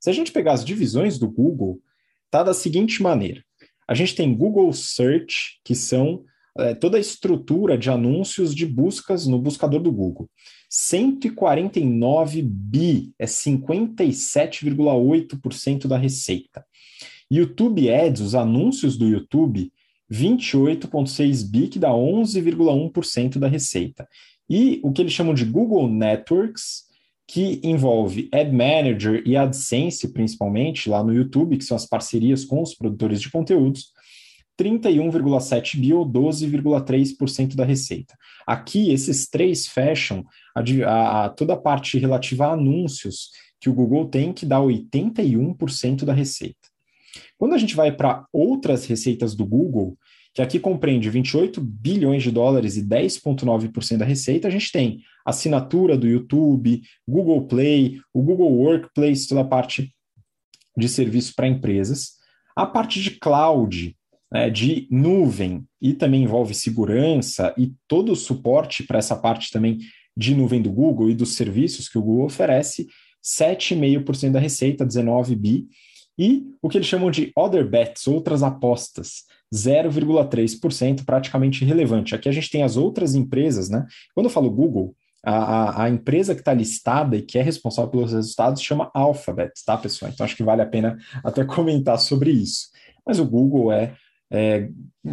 Se 0.00 0.08
a 0.08 0.14
gente 0.14 0.32
pegar 0.32 0.54
as 0.54 0.64
divisões 0.64 1.18
do 1.18 1.30
Google, 1.30 1.78
tá 2.30 2.42
da 2.42 2.54
seguinte 2.54 3.02
maneira: 3.02 3.44
a 3.88 3.94
gente 3.94 4.14
tem 4.14 4.34
Google 4.34 4.72
Search, 4.72 5.58
que 5.64 5.74
são 5.74 6.24
é, 6.58 6.74
toda 6.74 6.96
a 6.96 7.00
estrutura 7.00 7.78
de 7.78 7.90
anúncios 7.90 8.54
de 8.54 8.64
buscas 8.66 9.26
no 9.26 9.38
buscador 9.38 9.80
do 9.80 9.90
Google. 9.90 10.28
149 10.68 12.42
bi, 12.42 13.12
é 13.18 13.26
57,8% 13.26 15.88
da 15.88 15.96
receita. 15.96 16.64
YouTube 17.30 17.90
Ads, 17.92 18.20
os 18.20 18.34
anúncios 18.34 18.96
do 18.96 19.06
YouTube, 19.06 19.72
28,6 20.10 21.48
bi, 21.48 21.68
que 21.68 21.78
dá 21.78 21.90
11,1% 21.90 23.38
da 23.38 23.48
receita. 23.48 24.08
E 24.48 24.80
o 24.82 24.92
que 24.92 25.02
eles 25.02 25.12
chamam 25.12 25.34
de 25.34 25.44
Google 25.44 25.88
Networks, 25.88 26.89
que 27.30 27.60
envolve 27.62 28.28
Ad 28.32 28.50
Manager 28.50 29.22
e 29.24 29.36
AdSense, 29.36 30.12
principalmente, 30.12 30.90
lá 30.90 31.00
no 31.04 31.14
YouTube, 31.14 31.56
que 31.56 31.62
são 31.62 31.76
as 31.76 31.86
parcerias 31.86 32.44
com 32.44 32.60
os 32.60 32.74
produtores 32.74 33.20
de 33.20 33.30
conteúdos, 33.30 33.92
31,7 34.58 35.78
bi 35.78 35.94
ou 35.94 36.04
12,3% 36.04 37.54
da 37.54 37.64
receita. 37.64 38.16
Aqui, 38.44 38.90
esses 38.90 39.28
três 39.28 39.68
fecham 39.68 40.24
a, 40.56 40.60
a, 40.60 41.24
a, 41.26 41.28
toda 41.28 41.52
a 41.52 41.56
parte 41.56 42.00
relativa 42.00 42.48
a 42.48 42.54
anúncios 42.54 43.30
que 43.60 43.70
o 43.70 43.74
Google 43.74 44.06
tem, 44.06 44.32
que 44.32 44.44
dá 44.44 44.58
81% 44.58 46.04
da 46.04 46.12
receita. 46.12 46.68
Quando 47.38 47.54
a 47.54 47.58
gente 47.58 47.76
vai 47.76 47.92
para 47.92 48.26
outras 48.32 48.86
receitas 48.86 49.36
do 49.36 49.46
Google, 49.46 49.96
que 50.34 50.42
aqui 50.42 50.60
compreende 50.60 51.10
28 51.10 51.60
bilhões 51.60 52.22
de 52.22 52.30
dólares 52.30 52.76
e 52.76 52.82
10,9% 52.82 53.96
da 53.96 54.04
receita, 54.04 54.48
a 54.48 54.50
gente 54.50 54.70
tem 54.70 55.00
assinatura 55.26 55.96
do 55.96 56.06
YouTube, 56.06 56.82
Google 57.06 57.46
Play, 57.46 58.00
o 58.12 58.22
Google 58.22 58.52
Workplace, 58.52 59.28
toda 59.28 59.40
a 59.40 59.44
parte 59.44 59.92
de 60.76 60.88
serviço 60.88 61.34
para 61.34 61.48
empresas. 61.48 62.12
A 62.54 62.64
parte 62.64 63.00
de 63.00 63.12
cloud, 63.12 63.96
né, 64.32 64.48
de 64.50 64.86
nuvem, 64.90 65.64
e 65.80 65.94
também 65.94 66.22
envolve 66.22 66.54
segurança 66.54 67.54
e 67.56 67.72
todo 67.88 68.12
o 68.12 68.16
suporte 68.16 68.84
para 68.84 68.98
essa 68.98 69.16
parte 69.16 69.50
também 69.50 69.78
de 70.16 70.34
nuvem 70.34 70.60
do 70.60 70.70
Google 70.70 71.10
e 71.10 71.14
dos 71.14 71.34
serviços 71.34 71.88
que 71.88 71.98
o 71.98 72.02
Google 72.02 72.26
oferece, 72.26 72.86
7,5% 73.22 74.32
da 74.32 74.40
receita, 74.40 74.84
19 74.84 75.34
bi. 75.36 75.66
E 76.20 76.44
o 76.60 76.68
que 76.68 76.76
eles 76.76 76.86
chamam 76.86 77.10
de 77.10 77.32
other 77.34 77.66
bets, 77.66 78.06
outras 78.06 78.42
apostas, 78.42 79.22
0,3%, 79.54 81.02
praticamente 81.02 81.64
irrelevante. 81.64 82.14
Aqui 82.14 82.28
a 82.28 82.32
gente 82.32 82.50
tem 82.50 82.62
as 82.62 82.76
outras 82.76 83.14
empresas, 83.14 83.70
né? 83.70 83.86
Quando 84.14 84.26
eu 84.26 84.30
falo 84.30 84.50
Google, 84.50 84.94
a, 85.24 85.32
a, 85.32 85.84
a 85.84 85.88
empresa 85.88 86.34
que 86.34 86.42
está 86.42 86.52
listada 86.52 87.16
e 87.16 87.22
que 87.22 87.38
é 87.38 87.42
responsável 87.42 87.90
pelos 87.90 88.12
resultados 88.12 88.60
chama 88.60 88.90
Alphabet, 88.92 89.52
tá, 89.64 89.78
pessoal? 89.78 90.10
Então 90.12 90.26
acho 90.26 90.36
que 90.36 90.42
vale 90.42 90.60
a 90.60 90.66
pena 90.66 90.98
até 91.24 91.42
comentar 91.42 91.98
sobre 91.98 92.30
isso. 92.30 92.68
Mas 93.06 93.18
o 93.18 93.24
Google 93.24 93.72
é, 93.72 93.94
é 94.30 94.68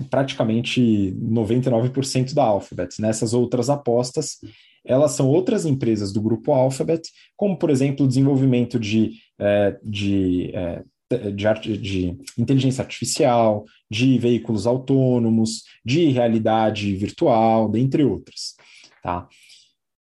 praticamente 0.10 1.16
99% 1.22 2.34
da 2.34 2.44
Alphabet. 2.44 3.02
Nessas 3.02 3.32
né? 3.32 3.40
outras 3.40 3.70
apostas, 3.70 4.40
elas 4.86 5.14
são 5.14 5.30
outras 5.30 5.66
empresas 5.66 6.12
do 6.12 6.22
grupo 6.22 6.52
Alphabet, 6.52 7.10
como, 7.38 7.58
por 7.58 7.70
exemplo, 7.70 8.06
o 8.06 8.10
desenvolvimento 8.10 8.78
de, 8.78 9.14
é, 9.40 9.78
de 9.82 10.52
é, 10.54 10.84
de, 11.34 11.48
arte, 11.48 11.78
de 11.78 12.18
inteligência 12.38 12.82
artificial, 12.82 13.66
de 13.90 14.18
veículos 14.18 14.68
autônomos, 14.68 15.64
de 15.84 16.10
realidade 16.10 16.94
virtual, 16.96 17.70
dentre 17.70 18.04
outras. 18.04 18.56
Tá? 19.02 19.28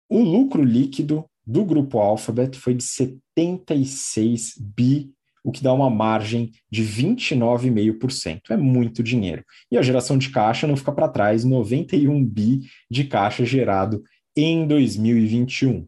O 0.09 0.19
lucro 0.19 0.63
líquido 0.63 1.25
do 1.45 1.63
grupo 1.63 1.99
Alphabet 1.99 2.57
foi 2.57 2.73
de 2.73 2.83
76 2.83 4.55
bi, 4.59 5.11
o 5.43 5.51
que 5.51 5.61
dá 5.61 5.71
uma 5.71 5.91
margem 5.91 6.51
de 6.71 6.83
29,5%. 6.83 8.49
É 8.49 8.57
muito 8.57 9.03
dinheiro. 9.03 9.45
E 9.71 9.77
a 9.77 9.81
geração 9.83 10.17
de 10.17 10.29
caixa 10.29 10.65
não 10.65 10.75
fica 10.75 10.91
para 10.91 11.07
trás, 11.07 11.43
91 11.43 12.25
bi 12.25 12.61
de 12.89 13.03
caixa 13.03 13.45
gerado 13.45 14.03
em 14.35 14.65
2021. 14.65 15.87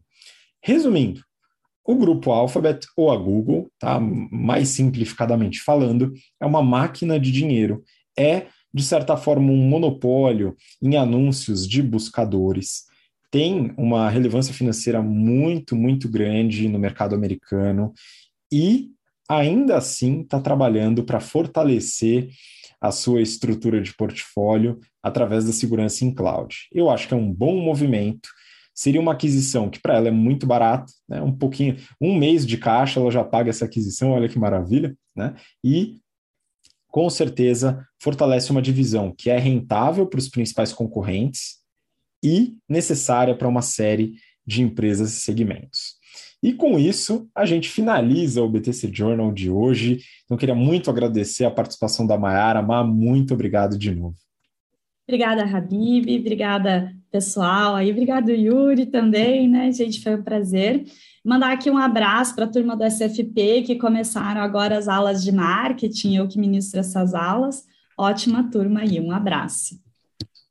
Resumindo, 0.62 1.22
o 1.88 1.94
grupo 1.94 2.30
Alphabet 2.30 2.86
ou 2.94 3.10
a 3.10 3.16
Google, 3.16 3.70
tá? 3.78 3.98
mais 3.98 4.68
simplificadamente 4.68 5.62
falando, 5.62 6.12
é 6.38 6.44
uma 6.44 6.62
máquina 6.62 7.18
de 7.18 7.32
dinheiro. 7.32 7.82
É, 8.16 8.48
de 8.74 8.82
certa 8.82 9.16
forma, 9.16 9.50
um 9.50 9.56
monopólio 9.56 10.54
em 10.82 10.98
anúncios 10.98 11.66
de 11.66 11.82
buscadores. 11.82 12.84
Tem 13.30 13.72
uma 13.78 14.10
relevância 14.10 14.52
financeira 14.52 15.00
muito, 15.00 15.74
muito 15.74 16.10
grande 16.10 16.68
no 16.68 16.78
mercado 16.78 17.14
americano 17.14 17.94
e 18.52 18.90
ainda 19.26 19.78
assim 19.78 20.20
está 20.20 20.38
trabalhando 20.38 21.04
para 21.04 21.20
fortalecer 21.20 22.28
a 22.78 22.92
sua 22.92 23.22
estrutura 23.22 23.80
de 23.80 23.94
portfólio 23.94 24.78
através 25.02 25.46
da 25.46 25.52
segurança 25.52 26.04
em 26.04 26.14
cloud. 26.14 26.54
Eu 26.70 26.90
acho 26.90 27.08
que 27.08 27.14
é 27.14 27.16
um 27.16 27.32
bom 27.32 27.56
movimento. 27.56 28.28
Seria 28.78 29.00
uma 29.00 29.10
aquisição 29.10 29.68
que 29.68 29.80
para 29.80 29.96
ela 29.96 30.06
é 30.06 30.12
muito 30.12 30.46
barata, 30.46 30.92
né? 31.08 31.20
um 31.20 31.32
pouquinho, 31.32 31.76
um 32.00 32.16
mês 32.16 32.46
de 32.46 32.56
caixa 32.56 33.00
ela 33.00 33.10
já 33.10 33.24
paga 33.24 33.50
essa 33.50 33.64
aquisição, 33.64 34.12
olha 34.12 34.28
que 34.28 34.38
maravilha, 34.38 34.96
né? 35.16 35.34
E 35.64 35.96
com 36.86 37.10
certeza 37.10 37.84
fortalece 38.00 38.52
uma 38.52 38.62
divisão 38.62 39.12
que 39.12 39.30
é 39.30 39.36
rentável 39.36 40.06
para 40.06 40.20
os 40.20 40.28
principais 40.28 40.72
concorrentes 40.72 41.56
e 42.22 42.54
necessária 42.68 43.34
para 43.34 43.48
uma 43.48 43.62
série 43.62 44.14
de 44.46 44.62
empresas 44.62 45.12
e 45.12 45.20
segmentos. 45.22 45.96
E 46.40 46.52
com 46.52 46.78
isso, 46.78 47.28
a 47.34 47.44
gente 47.44 47.68
finaliza 47.68 48.40
o 48.42 48.48
BTC 48.48 48.92
Journal 48.94 49.32
de 49.32 49.50
hoje. 49.50 50.04
Então, 50.24 50.36
queria 50.36 50.54
muito 50.54 50.88
agradecer 50.88 51.44
a 51.44 51.50
participação 51.50 52.06
da 52.06 52.16
Mayara. 52.16 52.62
Má, 52.62 52.84
muito 52.84 53.34
obrigado 53.34 53.76
de 53.76 53.92
novo. 53.92 54.14
Obrigada, 55.04 55.42
Habib. 55.42 56.20
Obrigada, 56.20 56.94
pessoal. 57.10 57.74
Aí, 57.74 57.90
obrigado, 57.90 58.30
Yuri, 58.30 58.86
também, 58.86 59.48
né, 59.48 59.70
gente? 59.72 60.02
Foi 60.02 60.14
um 60.14 60.22
prazer. 60.22 60.84
Mandar 61.24 61.52
aqui 61.52 61.70
um 61.70 61.76
abraço 61.76 62.34
para 62.34 62.44
a 62.44 62.48
turma 62.48 62.76
do 62.76 62.84
SFP, 62.84 63.62
que 63.62 63.76
começaram 63.76 64.40
agora 64.40 64.78
as 64.78 64.88
aulas 64.88 65.22
de 65.22 65.32
marketing, 65.32 66.16
eu 66.16 66.28
que 66.28 66.38
ministro 66.38 66.80
essas 66.80 67.14
aulas. 67.14 67.64
Ótima 67.98 68.50
turma 68.50 68.80
aí, 68.80 69.00
um 69.00 69.10
abraço. 69.10 69.78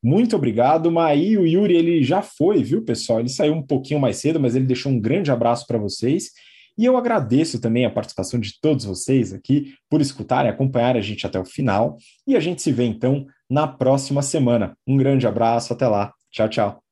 Muito 0.04 0.36
obrigado, 0.36 0.92
Maí. 0.92 1.38
O 1.38 1.46
Yuri 1.46 1.76
ele 1.76 2.04
já 2.04 2.22
foi, 2.22 2.64
viu, 2.64 2.84
pessoal? 2.84 3.20
Ele 3.20 3.30
saiu 3.30 3.54
um 3.54 3.64
pouquinho 3.64 4.00
mais 4.00 4.18
cedo, 4.18 4.40
mas 4.40 4.56
ele 4.56 4.66
deixou 4.66 4.92
um 4.92 5.00
grande 5.00 5.32
abraço 5.32 5.66
para 5.66 5.78
vocês. 5.78 6.32
E 6.78 6.86
eu 6.86 6.96
agradeço 6.96 7.60
também 7.60 7.86
a 7.86 7.90
participação 7.90 8.40
de 8.40 8.60
todos 8.62 8.86
vocês 8.86 9.34
aqui 9.34 9.74
por 9.90 10.00
escutarem, 10.00 10.52
acompanharem 10.52 11.00
a 11.00 11.04
gente 11.04 11.26
até 11.26 11.40
o 11.40 11.46
final. 11.46 11.98
E 12.28 12.36
a 12.36 12.40
gente 12.40 12.62
se 12.62 12.72
vê 12.72 12.86
então 12.86 13.26
na 13.50 13.68
próxima 13.68 14.22
semana. 14.22 14.78
Um 14.86 14.96
grande 14.96 15.26
abraço, 15.26 15.74
até 15.74 15.88
lá. 15.88 16.14
Tchau, 16.38 16.48
tchau. 16.50 16.87